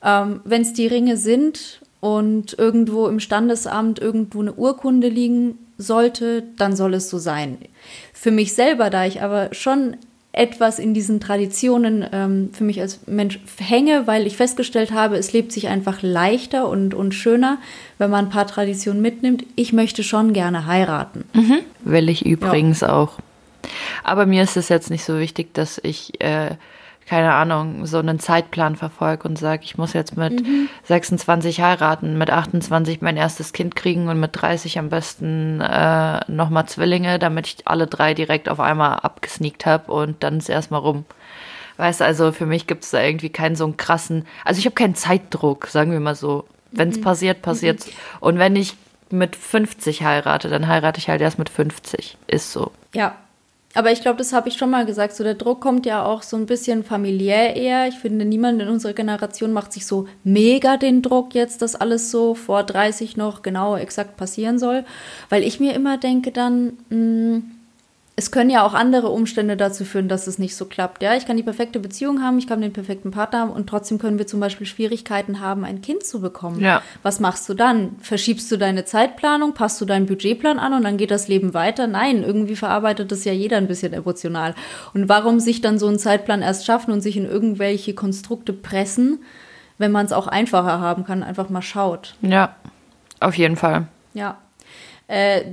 Ähm, 0.00 0.40
wenn 0.44 0.62
es 0.62 0.74
die 0.74 0.86
Ringe 0.86 1.16
sind 1.16 1.80
und 2.00 2.58
irgendwo 2.58 3.06
im 3.08 3.20
Standesamt 3.20 3.98
irgendwo 3.98 4.40
eine 4.40 4.52
Urkunde 4.52 5.08
liegen 5.08 5.58
sollte, 5.78 6.44
dann 6.56 6.76
soll 6.76 6.94
es 6.94 7.10
so 7.10 7.18
sein. 7.18 7.58
Für 8.12 8.30
mich 8.30 8.54
selber, 8.54 8.90
da 8.90 9.06
ich 9.06 9.22
aber 9.22 9.52
schon 9.52 9.96
etwas 10.36 10.78
in 10.78 10.92
diesen 10.92 11.18
Traditionen 11.18 12.04
ähm, 12.12 12.50
für 12.52 12.62
mich 12.62 12.80
als 12.80 13.00
Mensch 13.06 13.40
hänge, 13.58 14.06
weil 14.06 14.26
ich 14.26 14.36
festgestellt 14.36 14.92
habe, 14.92 15.16
es 15.16 15.32
lebt 15.32 15.50
sich 15.50 15.68
einfach 15.68 16.02
leichter 16.02 16.68
und, 16.68 16.92
und 16.92 17.14
schöner, 17.14 17.56
wenn 17.96 18.10
man 18.10 18.26
ein 18.26 18.30
paar 18.30 18.46
Traditionen 18.46 19.00
mitnimmt. 19.00 19.44
Ich 19.56 19.72
möchte 19.72 20.02
schon 20.02 20.34
gerne 20.34 20.66
heiraten. 20.66 21.24
Mhm. 21.32 21.60
Will 21.84 22.10
ich 22.10 22.26
übrigens 22.26 22.82
ja. 22.82 22.92
auch. 22.92 23.18
Aber 24.04 24.26
mir 24.26 24.42
ist 24.42 24.58
es 24.58 24.68
jetzt 24.68 24.90
nicht 24.90 25.04
so 25.04 25.18
wichtig, 25.18 25.54
dass 25.54 25.80
ich 25.82 26.20
äh, 26.20 26.50
keine 27.08 27.34
Ahnung, 27.34 27.86
so 27.86 27.98
einen 27.98 28.18
Zeitplan 28.18 28.74
verfolge 28.74 29.28
und 29.28 29.38
sage, 29.38 29.62
ich 29.64 29.78
muss 29.78 29.92
jetzt 29.92 30.16
mit 30.16 30.44
mhm. 30.44 30.68
26 30.84 31.60
heiraten, 31.60 32.18
mit 32.18 32.30
28 32.30 33.00
mein 33.00 33.16
erstes 33.16 33.52
Kind 33.52 33.76
kriegen 33.76 34.08
und 34.08 34.18
mit 34.18 34.30
30 34.34 34.78
am 34.80 34.88
besten 34.88 35.60
äh, 35.60 36.20
nochmal 36.30 36.66
Zwillinge, 36.66 37.20
damit 37.20 37.46
ich 37.46 37.68
alle 37.68 37.86
drei 37.86 38.12
direkt 38.12 38.48
auf 38.48 38.58
einmal 38.58 38.98
abgesneakt 38.98 39.66
habe 39.66 39.92
und 39.92 40.22
dann 40.24 40.38
ist 40.38 40.48
erstmal 40.48 40.80
rum. 40.80 41.04
Weißt 41.76 42.00
du, 42.00 42.04
also 42.04 42.32
für 42.32 42.46
mich 42.46 42.66
gibt 42.66 42.82
es 42.82 42.90
da 42.90 43.00
irgendwie 43.00 43.30
keinen 43.30 43.54
so 43.54 43.64
einen 43.64 43.76
krassen, 43.76 44.26
also 44.44 44.58
ich 44.58 44.64
habe 44.64 44.74
keinen 44.74 44.96
Zeitdruck, 44.96 45.68
sagen 45.68 45.92
wir 45.92 46.00
mal 46.00 46.16
so. 46.16 46.44
Wenn 46.72 46.88
es 46.88 46.98
mhm. 46.98 47.02
passiert, 47.02 47.42
passiert's. 47.42 47.86
Mhm. 47.86 47.92
Und 48.20 48.38
wenn 48.38 48.56
ich 48.56 48.74
mit 49.10 49.36
50 49.36 50.02
heirate, 50.02 50.48
dann 50.48 50.66
heirate 50.66 50.98
ich 50.98 51.08
halt 51.08 51.20
erst 51.20 51.38
mit 51.38 51.48
50. 51.48 52.18
Ist 52.26 52.52
so. 52.52 52.72
Ja, 52.92 53.14
aber 53.76 53.92
ich 53.92 54.00
glaube, 54.00 54.16
das 54.16 54.32
habe 54.32 54.48
ich 54.48 54.56
schon 54.56 54.70
mal 54.70 54.86
gesagt. 54.86 55.14
So 55.14 55.22
der 55.22 55.34
Druck 55.34 55.60
kommt 55.60 55.84
ja 55.84 56.04
auch 56.04 56.22
so 56.22 56.36
ein 56.36 56.46
bisschen 56.46 56.82
familiär 56.82 57.56
eher. 57.56 57.86
Ich 57.88 57.96
finde, 57.96 58.24
niemand 58.24 58.60
in 58.62 58.68
unserer 58.68 58.94
Generation 58.94 59.52
macht 59.52 59.72
sich 59.72 59.86
so 59.86 60.08
mega 60.24 60.76
den 60.76 61.02
Druck 61.02 61.34
jetzt, 61.34 61.60
dass 61.60 61.76
alles 61.76 62.10
so 62.10 62.34
vor 62.34 62.62
30 62.62 63.16
noch 63.16 63.42
genau 63.42 63.76
exakt 63.76 64.16
passieren 64.16 64.58
soll. 64.58 64.84
Weil 65.28 65.42
ich 65.42 65.60
mir 65.60 65.74
immer 65.74 65.98
denke 65.98 66.32
dann, 66.32 66.78
mh, 66.88 66.96
hm, 66.96 67.55
es 68.18 68.30
können 68.30 68.48
ja 68.48 68.64
auch 68.64 68.72
andere 68.72 69.10
Umstände 69.10 69.58
dazu 69.58 69.84
führen, 69.84 70.08
dass 70.08 70.26
es 70.26 70.38
nicht 70.38 70.56
so 70.56 70.64
klappt. 70.64 71.02
Ja, 71.02 71.14
ich 71.14 71.26
kann 71.26 71.36
die 71.36 71.42
perfekte 71.42 71.78
Beziehung 71.78 72.22
haben, 72.22 72.38
ich 72.38 72.46
kann 72.46 72.62
den 72.62 72.72
perfekten 72.72 73.10
Partner 73.10 73.40
haben 73.40 73.50
und 73.50 73.68
trotzdem 73.68 73.98
können 73.98 74.18
wir 74.18 74.26
zum 74.26 74.40
Beispiel 74.40 74.66
Schwierigkeiten 74.66 75.40
haben, 75.40 75.66
ein 75.66 75.82
Kind 75.82 76.02
zu 76.02 76.22
bekommen. 76.22 76.60
Ja. 76.60 76.80
Was 77.02 77.20
machst 77.20 77.46
du 77.46 77.52
dann? 77.52 77.96
Verschiebst 78.00 78.50
du 78.50 78.56
deine 78.56 78.86
Zeitplanung, 78.86 79.52
passt 79.52 79.78
du 79.82 79.84
deinen 79.84 80.06
Budgetplan 80.06 80.58
an 80.58 80.72
und 80.72 80.82
dann 80.82 80.96
geht 80.96 81.10
das 81.10 81.28
Leben 81.28 81.52
weiter? 81.52 81.86
Nein, 81.86 82.24
irgendwie 82.24 82.56
verarbeitet 82.56 83.12
das 83.12 83.26
ja 83.26 83.32
jeder 83.32 83.58
ein 83.58 83.68
bisschen 83.68 83.92
emotional. 83.92 84.54
Und 84.94 85.10
warum 85.10 85.38
sich 85.38 85.60
dann 85.60 85.78
so 85.78 85.86
einen 85.86 85.98
Zeitplan 85.98 86.40
erst 86.40 86.64
schaffen 86.64 86.92
und 86.92 87.02
sich 87.02 87.18
in 87.18 87.26
irgendwelche 87.26 87.94
Konstrukte 87.94 88.54
pressen, 88.54 89.18
wenn 89.76 89.92
man 89.92 90.06
es 90.06 90.12
auch 90.12 90.26
einfacher 90.26 90.80
haben 90.80 91.04
kann, 91.04 91.22
einfach 91.22 91.50
mal 91.50 91.60
schaut. 91.60 92.14
Ja, 92.22 92.56
auf 93.20 93.36
jeden 93.36 93.56
Fall. 93.56 93.88
Ja. 94.14 94.38
Äh, 95.06 95.52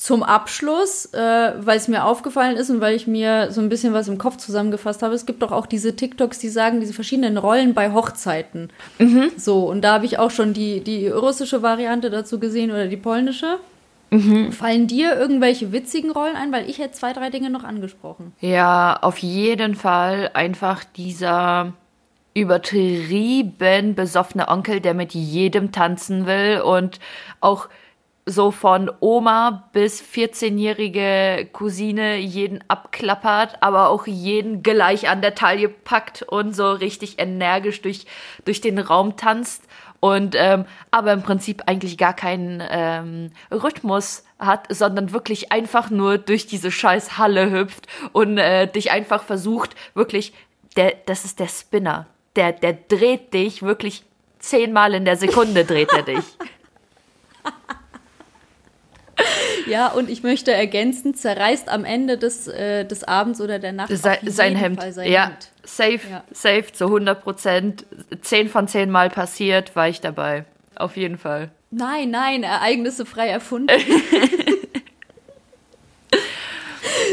zum 0.00 0.22
Abschluss, 0.22 1.12
äh, 1.12 1.52
weil 1.58 1.76
es 1.76 1.86
mir 1.86 2.06
aufgefallen 2.06 2.56
ist 2.56 2.70
und 2.70 2.80
weil 2.80 2.96
ich 2.96 3.06
mir 3.06 3.52
so 3.52 3.60
ein 3.60 3.68
bisschen 3.68 3.92
was 3.92 4.08
im 4.08 4.16
Kopf 4.16 4.38
zusammengefasst 4.38 5.02
habe, 5.02 5.12
es 5.12 5.26
gibt 5.26 5.42
doch 5.42 5.52
auch 5.52 5.66
diese 5.66 5.94
TikToks, 5.94 6.38
die 6.38 6.48
sagen, 6.48 6.80
diese 6.80 6.94
verschiedenen 6.94 7.36
Rollen 7.36 7.74
bei 7.74 7.92
Hochzeiten. 7.92 8.70
Mhm. 8.98 9.30
So, 9.36 9.68
und 9.68 9.82
da 9.82 9.92
habe 9.92 10.06
ich 10.06 10.18
auch 10.18 10.30
schon 10.30 10.54
die, 10.54 10.80
die 10.80 11.08
russische 11.08 11.60
Variante 11.60 12.08
dazu 12.08 12.40
gesehen 12.40 12.70
oder 12.70 12.86
die 12.86 12.96
polnische. 12.96 13.58
Mhm. 14.08 14.52
Fallen 14.52 14.86
dir 14.86 15.18
irgendwelche 15.18 15.70
witzigen 15.70 16.12
Rollen 16.12 16.34
ein? 16.34 16.50
Weil 16.50 16.70
ich 16.70 16.78
hätte 16.78 16.92
zwei, 16.92 17.12
drei 17.12 17.28
Dinge 17.28 17.50
noch 17.50 17.64
angesprochen. 17.64 18.32
Ja, 18.40 18.98
auf 19.02 19.18
jeden 19.18 19.74
Fall 19.74 20.30
einfach 20.32 20.82
dieser 20.82 21.74
übertrieben 22.32 23.94
besoffene 23.94 24.48
Onkel, 24.48 24.80
der 24.80 24.94
mit 24.94 25.12
jedem 25.12 25.72
tanzen 25.72 26.24
will 26.24 26.62
und 26.62 27.00
auch 27.42 27.68
so 28.26 28.50
von 28.50 28.90
Oma 29.00 29.68
bis 29.72 30.02
14-jährige 30.02 31.48
Cousine 31.52 32.16
jeden 32.18 32.62
abklappert, 32.68 33.56
aber 33.60 33.88
auch 33.88 34.06
jeden 34.06 34.62
gleich 34.62 35.08
an 35.08 35.22
der 35.22 35.34
Taille 35.34 35.68
packt 35.68 36.22
und 36.22 36.54
so 36.54 36.70
richtig 36.70 37.18
energisch 37.18 37.82
durch, 37.82 38.06
durch 38.44 38.60
den 38.60 38.78
Raum 38.78 39.16
tanzt 39.16 39.64
und 40.00 40.34
ähm, 40.36 40.64
aber 40.90 41.12
im 41.12 41.22
Prinzip 41.22 41.64
eigentlich 41.66 41.98
gar 41.98 42.14
keinen 42.14 42.62
ähm, 42.70 43.30
Rhythmus 43.50 44.24
hat, 44.38 44.66
sondern 44.70 45.12
wirklich 45.12 45.52
einfach 45.52 45.90
nur 45.90 46.16
durch 46.16 46.46
diese 46.46 46.70
scheiß 46.70 47.18
Halle 47.18 47.50
hüpft 47.50 47.86
und 48.12 48.38
äh, 48.38 48.66
dich 48.66 48.90
einfach 48.90 49.22
versucht, 49.22 49.76
wirklich, 49.94 50.32
der, 50.76 50.94
das 51.06 51.24
ist 51.24 51.38
der 51.38 51.48
Spinner. 51.48 52.06
Der, 52.36 52.52
der 52.52 52.72
dreht 52.72 53.34
dich 53.34 53.62
wirklich 53.62 54.04
zehnmal 54.38 54.94
in 54.94 55.04
der 55.04 55.16
Sekunde 55.16 55.64
dreht 55.64 55.92
er 55.92 56.02
dich. 56.14 56.24
Ja, 59.70 59.88
und 59.88 60.10
ich 60.10 60.22
möchte 60.22 60.52
ergänzen, 60.52 61.14
zerreißt 61.14 61.68
am 61.68 61.84
Ende 61.84 62.18
des, 62.18 62.48
äh, 62.48 62.84
des 62.84 63.04
Abends 63.04 63.40
oder 63.40 63.58
der 63.58 63.72
Nacht 63.72 63.88
Se 63.88 64.18
sein 64.26 64.56
Hemd. 64.56 64.82
Sein 64.92 65.10
ja, 65.10 65.26
Hemd. 65.28 65.50
safe, 65.62 66.00
ja. 66.10 66.24
safe 66.32 66.72
zu 66.72 66.86
100 66.86 67.22
Prozent. 67.22 67.86
Zehn 68.22 68.48
von 68.48 68.68
zehn 68.68 68.90
Mal 68.90 69.10
passiert, 69.10 69.76
war 69.76 69.88
ich 69.88 70.00
dabei. 70.00 70.44
Auf 70.74 70.96
jeden 70.96 71.18
Fall. 71.18 71.50
Nein, 71.70 72.10
nein, 72.10 72.42
Ereignisse 72.42 73.06
frei 73.06 73.28
erfunden. 73.28 73.68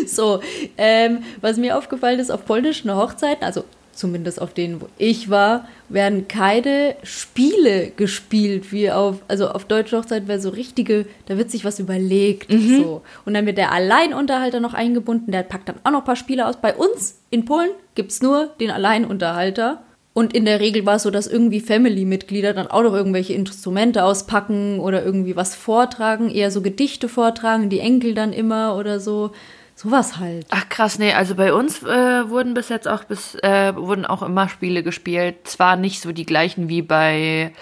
so, 0.08 0.42
ähm, 0.78 1.24
was 1.42 1.58
mir 1.58 1.78
aufgefallen 1.78 2.20
ist 2.20 2.32
auf 2.32 2.46
polnischen 2.46 2.94
Hochzeiten, 2.96 3.44
also 3.44 3.66
zumindest 3.98 4.42
auf 4.42 4.54
denen, 4.54 4.82
wo 4.82 4.88
ich 4.98 5.30
war, 5.30 5.68
werden 5.90 6.28
keine 6.28 6.96
Spiele 7.04 7.92
gespielt, 7.96 8.72
wie 8.72 8.92
auf, 8.92 9.18
also 9.28 9.50
auf 9.50 9.66
deutscher 9.66 10.00
Hochzeit 10.00 10.28
wäre 10.28 10.40
so 10.40 10.50
richtige, 10.50 11.06
da 11.26 11.38
wird 11.38 11.52
sich 11.52 11.66
was 11.66 11.80
überlegt, 11.80 12.52
mhm. 12.52 12.78
so. 12.78 13.02
Und 13.26 13.34
dann 13.34 13.46
wird 13.46 13.58
der 13.58 13.72
Alleinunterhalter 13.72 14.60
noch 14.60 14.74
eingebunden, 14.74 15.32
der 15.32 15.44
packt 15.44 15.70
dann 15.70 15.80
auch 15.84 15.92
noch 15.92 16.00
ein 16.00 16.06
paar 16.06 16.16
Spiele 16.16 16.48
aus. 16.48 16.58
Bei 16.58 16.76
uns 16.76 17.20
in 17.30 17.46
Polen 17.46 17.72
gibt 17.96 18.12
es 18.12 18.22
nur 18.22 18.52
den 18.60 18.72
Alleinunterhalter. 18.72 19.82
Und 20.14 20.34
in 20.34 20.46
der 20.46 20.60
Regel 20.60 20.84
war 20.88 20.96
es 20.96 21.04
so, 21.04 21.12
dass 21.12 21.28
irgendwie 21.28 21.60
Family-Mitglieder 21.60 22.54
dann 22.54 22.66
auch 22.66 22.82
noch 22.82 22.94
irgendwelche 22.94 23.34
Instrumente 23.34 24.04
auspacken 24.04 24.80
oder 24.80 25.06
irgendwie 25.06 25.36
was 25.36 25.54
vortragen, 25.54 26.32
eher 26.32 26.50
so 26.50 26.64
Gedichte 26.64 27.08
vortragen, 27.08 27.70
die 27.70 27.80
Enkel 27.80 28.16
dann 28.16 28.34
immer 28.34 28.76
oder 28.78 29.00
so. 29.00 29.30
Sowas 29.78 30.18
halt. 30.18 30.48
Ach 30.50 30.68
krass, 30.70 30.98
nee, 30.98 31.14
also 31.14 31.36
bei 31.36 31.54
uns 31.54 31.84
äh, 31.84 32.30
wurden 32.30 32.56
bis 32.56 32.70
jetzt 32.70 32.88
auch 32.88 33.04
bis 33.04 33.36
äh, 33.36 33.76
wurden 33.76 34.08
auch 34.08 34.24
immer 34.24 34.50
Spiele 34.50 34.82
gespielt. 34.82 35.48
Zwar 35.48 35.76
nicht 35.76 36.02
so 36.02 36.12
die 36.12 36.26
gleichen 36.26 36.68
wie 36.68 36.82
bei 36.82 37.54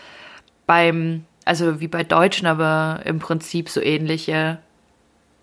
beim, 0.66 1.26
also 1.44 1.82
wie 1.82 1.90
bei 1.90 2.06
Deutschen, 2.06 2.48
aber 2.48 3.02
im 3.04 3.20
Prinzip 3.20 3.68
so 3.68 3.82
ähnliche. 3.82 4.60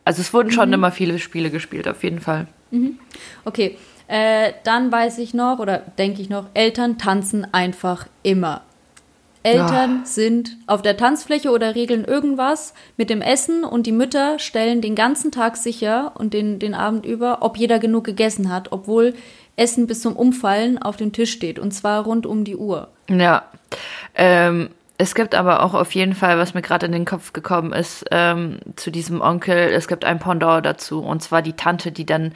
Also 0.06 0.22
es 0.22 0.32
wurden 0.32 0.50
schon 0.50 0.68
mhm. 0.68 0.74
immer 0.76 0.92
viele 0.92 1.18
Spiele 1.18 1.50
gespielt, 1.50 1.86
auf 1.86 2.02
jeden 2.02 2.20
Fall. 2.20 2.46
Mhm. 2.70 2.98
Okay, 3.44 3.76
äh, 4.08 4.54
dann 4.64 4.90
weiß 4.90 5.18
ich 5.18 5.34
noch 5.34 5.58
oder 5.58 5.76
denke 5.98 6.22
ich 6.22 6.30
noch, 6.30 6.46
Eltern 6.54 6.96
tanzen 6.96 7.46
einfach 7.52 8.06
immer. 8.22 8.62
Eltern 9.42 9.98
ja. 9.98 10.04
sind 10.04 10.56
auf 10.66 10.82
der 10.82 10.96
Tanzfläche 10.96 11.50
oder 11.50 11.74
regeln 11.74 12.04
irgendwas 12.04 12.74
mit 12.96 13.10
dem 13.10 13.22
Essen 13.22 13.64
und 13.64 13.86
die 13.86 13.92
Mütter 13.92 14.38
stellen 14.38 14.80
den 14.80 14.94
ganzen 14.94 15.32
Tag 15.32 15.56
sicher 15.56 16.12
und 16.14 16.32
den, 16.32 16.58
den 16.58 16.74
Abend 16.74 17.04
über, 17.06 17.38
ob 17.42 17.56
jeder 17.56 17.78
genug 17.78 18.04
gegessen 18.04 18.52
hat, 18.52 18.70
obwohl 18.70 19.14
Essen 19.56 19.86
bis 19.86 20.00
zum 20.00 20.16
Umfallen 20.16 20.80
auf 20.80 20.96
dem 20.96 21.12
Tisch 21.12 21.32
steht 21.32 21.58
und 21.58 21.72
zwar 21.72 22.04
rund 22.04 22.26
um 22.26 22.44
die 22.44 22.56
Uhr. 22.56 22.88
Ja. 23.08 23.44
Ähm, 24.14 24.70
es 24.98 25.14
gibt 25.14 25.34
aber 25.34 25.64
auch 25.64 25.74
auf 25.74 25.92
jeden 25.92 26.14
Fall, 26.14 26.38
was 26.38 26.54
mir 26.54 26.62
gerade 26.62 26.86
in 26.86 26.92
den 26.92 27.04
Kopf 27.04 27.32
gekommen 27.32 27.72
ist, 27.72 28.04
ähm, 28.12 28.58
zu 28.76 28.92
diesem 28.92 29.20
Onkel, 29.20 29.56
es 29.56 29.88
gibt 29.88 30.04
ein 30.04 30.20
Pendant 30.20 30.64
dazu 30.64 31.00
und 31.00 31.22
zwar 31.22 31.42
die 31.42 31.54
Tante, 31.54 31.90
die 31.90 32.06
dann 32.06 32.32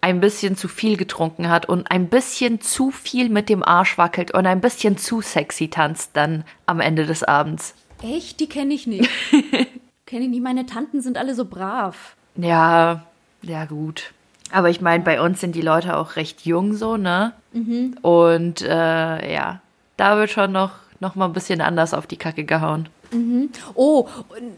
ein 0.00 0.20
bisschen 0.20 0.56
zu 0.56 0.68
viel 0.68 0.96
getrunken 0.96 1.48
hat 1.48 1.66
und 1.66 1.90
ein 1.90 2.08
bisschen 2.08 2.60
zu 2.60 2.90
viel 2.90 3.28
mit 3.28 3.48
dem 3.48 3.62
Arsch 3.62 3.98
wackelt 3.98 4.32
und 4.32 4.46
ein 4.46 4.60
bisschen 4.60 4.96
zu 4.96 5.20
sexy 5.20 5.68
tanzt 5.68 6.10
dann 6.14 6.44
am 6.66 6.80
Ende 6.80 7.06
des 7.06 7.22
Abends. 7.22 7.74
Echt? 8.02 8.40
Die 8.40 8.48
kenne 8.48 8.74
ich 8.74 8.86
nicht. 8.86 9.10
kenne 10.06 10.24
ich 10.24 10.30
nicht. 10.30 10.42
Meine 10.42 10.66
Tanten 10.66 11.02
sind 11.02 11.18
alle 11.18 11.34
so 11.34 11.44
brav. 11.44 12.16
Ja, 12.36 13.04
ja 13.42 13.64
gut. 13.66 14.12
Aber 14.52 14.70
ich 14.70 14.80
meine, 14.80 15.04
bei 15.04 15.20
uns 15.20 15.40
sind 15.40 15.54
die 15.54 15.62
Leute 15.62 15.96
auch 15.96 16.16
recht 16.16 16.44
jung 16.44 16.74
so, 16.74 16.96
ne? 16.96 17.32
Mhm. 17.52 17.96
Und 18.02 18.62
äh, 18.62 19.32
ja, 19.32 19.60
da 19.96 20.16
wird 20.16 20.30
schon 20.30 20.50
noch, 20.52 20.72
noch 20.98 21.14
mal 21.14 21.26
ein 21.26 21.32
bisschen 21.32 21.60
anders 21.60 21.94
auf 21.94 22.06
die 22.06 22.16
Kacke 22.16 22.44
gehauen. 22.44 22.88
Mhm. 23.12 23.50
Oh, 23.74 24.06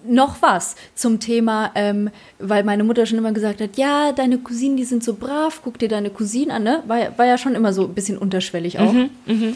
noch 0.07 0.43
was 0.43 0.77
zum 0.95 1.21
Thema, 1.21 1.71
ähm, 1.75 2.11
weil 2.39 2.65
meine 2.65 2.85
Mutter 2.85 3.07
schon 3.07 3.19
immer 3.19 3.33
gesagt 3.33 3.61
hat, 3.61 3.77
ja, 3.77 4.13
deine 4.13 4.39
Cousinen, 4.39 4.77
die 4.77 4.85
sind 4.85 5.03
so 5.05 5.15
brav, 5.15 5.61
guck 5.63 5.79
dir 5.79 5.89
deine 5.89 6.11
Cousine 6.11 6.55
an, 6.55 6.63
ne? 6.63 6.83
War, 6.87 7.17
war 7.19 7.27
ja 7.27 7.39
schon 7.39 7.55
immer 7.55 7.73
so 7.73 7.85
ein 7.87 7.95
bisschen 7.95 8.19
unterschwellig 8.19 8.79
auch. 8.79 8.93
Mhm, 8.93 9.11
mh. 9.27 9.53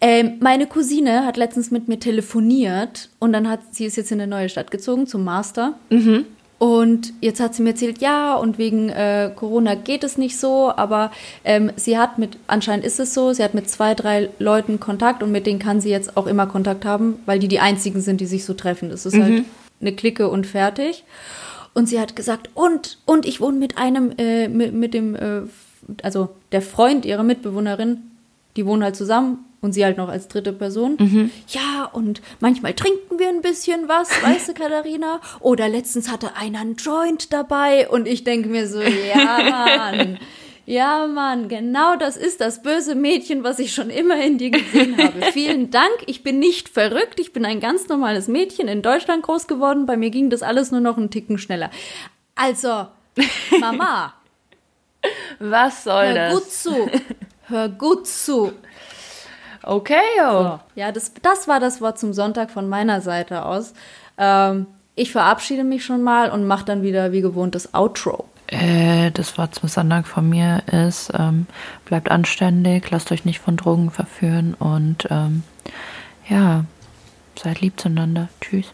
ähm, 0.00 0.32
meine 0.40 0.66
Cousine 0.66 1.24
hat 1.24 1.36
letztens 1.36 1.70
mit 1.70 1.88
mir 1.88 1.98
telefoniert 1.98 3.08
und 3.18 3.32
dann 3.32 3.48
hat 3.48 3.60
sie 3.72 3.86
ist 3.86 3.96
jetzt 3.96 4.12
in 4.12 4.20
eine 4.20 4.30
neue 4.30 4.48
Stadt 4.48 4.70
gezogen 4.70 5.06
zum 5.06 5.24
Master. 5.24 5.74
Mhm. 5.90 6.26
Und 6.62 7.12
jetzt 7.20 7.40
hat 7.40 7.56
sie 7.56 7.62
mir 7.64 7.70
erzählt, 7.70 7.98
ja, 7.98 8.36
und 8.36 8.56
wegen 8.56 8.88
äh, 8.88 9.32
Corona 9.34 9.74
geht 9.74 10.04
es 10.04 10.16
nicht 10.16 10.38
so, 10.38 10.70
aber 10.70 11.10
ähm, 11.42 11.72
sie 11.74 11.98
hat 11.98 12.18
mit, 12.18 12.38
anscheinend 12.46 12.86
ist 12.86 13.00
es 13.00 13.14
so, 13.14 13.32
sie 13.32 13.42
hat 13.42 13.52
mit 13.52 13.68
zwei, 13.68 13.96
drei 13.96 14.28
Leuten 14.38 14.78
Kontakt 14.78 15.24
und 15.24 15.32
mit 15.32 15.44
denen 15.44 15.58
kann 15.58 15.80
sie 15.80 15.90
jetzt 15.90 16.16
auch 16.16 16.28
immer 16.28 16.46
Kontakt 16.46 16.84
haben, 16.84 17.18
weil 17.26 17.40
die 17.40 17.48
die 17.48 17.58
einzigen 17.58 18.00
sind, 18.00 18.20
die 18.20 18.26
sich 18.26 18.44
so 18.44 18.54
treffen. 18.54 18.90
Das 18.90 19.06
ist 19.06 19.14
halt 19.14 19.28
mhm. 19.28 19.36
halt 19.38 19.44
eine 19.80 19.92
Clique 19.96 20.28
und 20.28 20.46
fertig. 20.46 21.02
Und 21.74 21.88
sie 21.88 21.98
hat 21.98 22.14
gesagt, 22.14 22.50
und, 22.54 22.98
und 23.06 23.26
ich 23.26 23.40
wohne 23.40 23.58
mit 23.58 23.76
einem, 23.76 24.12
äh, 24.16 24.46
mit, 24.46 24.72
mit 24.72 24.94
dem, 24.94 25.16
äh, 25.16 25.40
also 26.04 26.28
der 26.52 26.62
Freund 26.62 27.04
ihrer 27.04 27.24
Mitbewohnerin, 27.24 28.02
die 28.54 28.66
wohnen 28.66 28.84
halt 28.84 28.94
zusammen 28.94 29.44
und 29.62 29.72
sie 29.72 29.84
halt 29.84 29.96
noch 29.96 30.08
als 30.08 30.28
dritte 30.28 30.52
Person. 30.52 30.96
Mhm. 30.98 31.30
Ja, 31.48 31.88
und 31.92 32.20
manchmal 32.40 32.74
trinken 32.74 33.18
wir 33.18 33.28
ein 33.28 33.40
bisschen 33.40 33.88
was, 33.88 34.10
weißt 34.22 34.48
du, 34.48 34.54
Katharina? 34.54 35.20
Oder 35.40 35.68
letztens 35.68 36.10
hatte 36.10 36.36
einer 36.36 36.60
einen 36.60 36.76
Joint 36.76 37.32
dabei 37.32 37.88
und 37.88 38.06
ich 38.06 38.24
denke 38.24 38.50
mir 38.50 38.68
so, 38.68 38.82
ja, 38.82 39.38
Mann. 39.48 40.18
Ja, 40.64 41.08
Mann, 41.08 41.48
genau 41.48 41.96
das 41.96 42.16
ist 42.16 42.40
das 42.40 42.62
böse 42.62 42.94
Mädchen, 42.94 43.42
was 43.42 43.58
ich 43.58 43.74
schon 43.74 43.90
immer 43.90 44.22
in 44.24 44.38
dir 44.38 44.50
gesehen 44.50 44.96
habe. 44.96 45.20
Vielen 45.32 45.70
Dank. 45.70 45.92
Ich 46.06 46.22
bin 46.22 46.38
nicht 46.38 46.68
verrückt. 46.68 47.18
Ich 47.18 47.32
bin 47.32 47.44
ein 47.44 47.58
ganz 47.58 47.88
normales 47.88 48.28
Mädchen 48.28 48.68
in 48.68 48.80
Deutschland 48.80 49.24
groß 49.24 49.48
geworden. 49.48 49.86
Bei 49.86 49.96
mir 49.96 50.10
ging 50.10 50.30
das 50.30 50.42
alles 50.42 50.70
nur 50.70 50.80
noch 50.80 50.98
einen 50.98 51.10
Ticken 51.10 51.38
schneller. 51.38 51.70
Also, 52.36 52.86
Mama. 53.58 54.14
Was 55.40 55.82
soll 55.82 56.06
hör 56.06 56.14
das? 56.14 56.30
Hör 56.30 56.38
gut 56.38 56.50
zu. 56.50 56.90
Hör 57.48 57.68
gut 57.68 58.06
zu. 58.06 58.52
Okay, 59.62 60.00
oh. 60.20 60.42
So. 60.42 60.60
Ja, 60.74 60.92
das, 60.92 61.12
das 61.22 61.48
war 61.48 61.60
das 61.60 61.80
Wort 61.80 61.98
zum 61.98 62.12
Sonntag 62.12 62.50
von 62.50 62.68
meiner 62.68 63.00
Seite 63.00 63.44
aus. 63.44 63.74
Ähm, 64.18 64.66
ich 64.94 65.12
verabschiede 65.12 65.64
mich 65.64 65.84
schon 65.84 66.02
mal 66.02 66.30
und 66.30 66.46
mache 66.46 66.64
dann 66.64 66.82
wieder 66.82 67.12
wie 67.12 67.20
gewohnt 67.20 67.54
das 67.54 67.74
Outro. 67.74 68.26
Äh, 68.48 69.10
das 69.12 69.38
Wort 69.38 69.54
zum 69.54 69.68
Sonntag 69.68 70.06
von 70.06 70.28
mir 70.28 70.62
ist, 70.70 71.10
ähm, 71.18 71.46
bleibt 71.86 72.10
anständig, 72.10 72.90
lasst 72.90 73.10
euch 73.10 73.24
nicht 73.24 73.38
von 73.38 73.56
Drogen 73.56 73.90
verführen 73.90 74.54
und 74.54 75.08
ähm, 75.10 75.42
ja, 76.28 76.64
seid 77.42 77.60
lieb 77.60 77.80
zueinander. 77.80 78.28
Tschüss. 78.40 78.66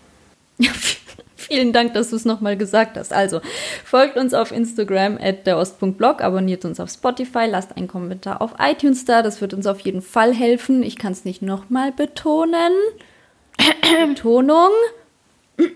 Vielen 1.48 1.72
Dank, 1.72 1.94
dass 1.94 2.10
du 2.10 2.16
es 2.16 2.24
nochmal 2.24 2.56
gesagt 2.56 2.96
hast. 2.96 3.12
Also, 3.12 3.40
folgt 3.84 4.16
uns 4.16 4.34
auf 4.34 4.52
Instagram 4.52 5.18
at 5.20 5.46
derost.blog, 5.46 6.22
abonniert 6.22 6.64
uns 6.64 6.78
auf 6.78 6.90
Spotify, 6.90 7.46
lasst 7.46 7.76
einen 7.76 7.88
Kommentar 7.88 8.42
auf 8.42 8.54
iTunes 8.58 9.04
da. 9.06 9.22
Das 9.22 9.40
wird 9.40 9.54
uns 9.54 9.66
auf 9.66 9.80
jeden 9.80 10.02
Fall 10.02 10.34
helfen. 10.34 10.82
Ich 10.82 10.96
kann 10.96 11.12
es 11.12 11.24
nicht 11.24 11.40
nochmal 11.40 11.92
betonen. 11.92 12.72
Betonung. 14.08 14.70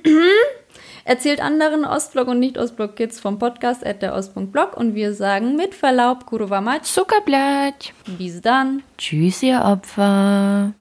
Erzählt 1.04 1.40
anderen 1.40 1.84
Ostblog 1.84 2.28
und 2.28 2.38
Nicht-Ostblog-Kids 2.38 3.18
vom 3.18 3.38
Podcast 3.40 3.84
at 3.84 4.02
der 4.02 4.14
Ostblog 4.14 4.76
und 4.76 4.94
wir 4.94 5.14
sagen 5.14 5.56
mit 5.56 5.74
Verlaub, 5.74 6.26
Kurwa 6.26 6.60
Mać. 6.60 6.84
Zuckerblatt. 6.84 7.92
Bis 8.18 8.40
dann. 8.40 8.84
Tschüss, 8.98 9.42
ihr 9.42 9.62
Opfer. 9.64 10.70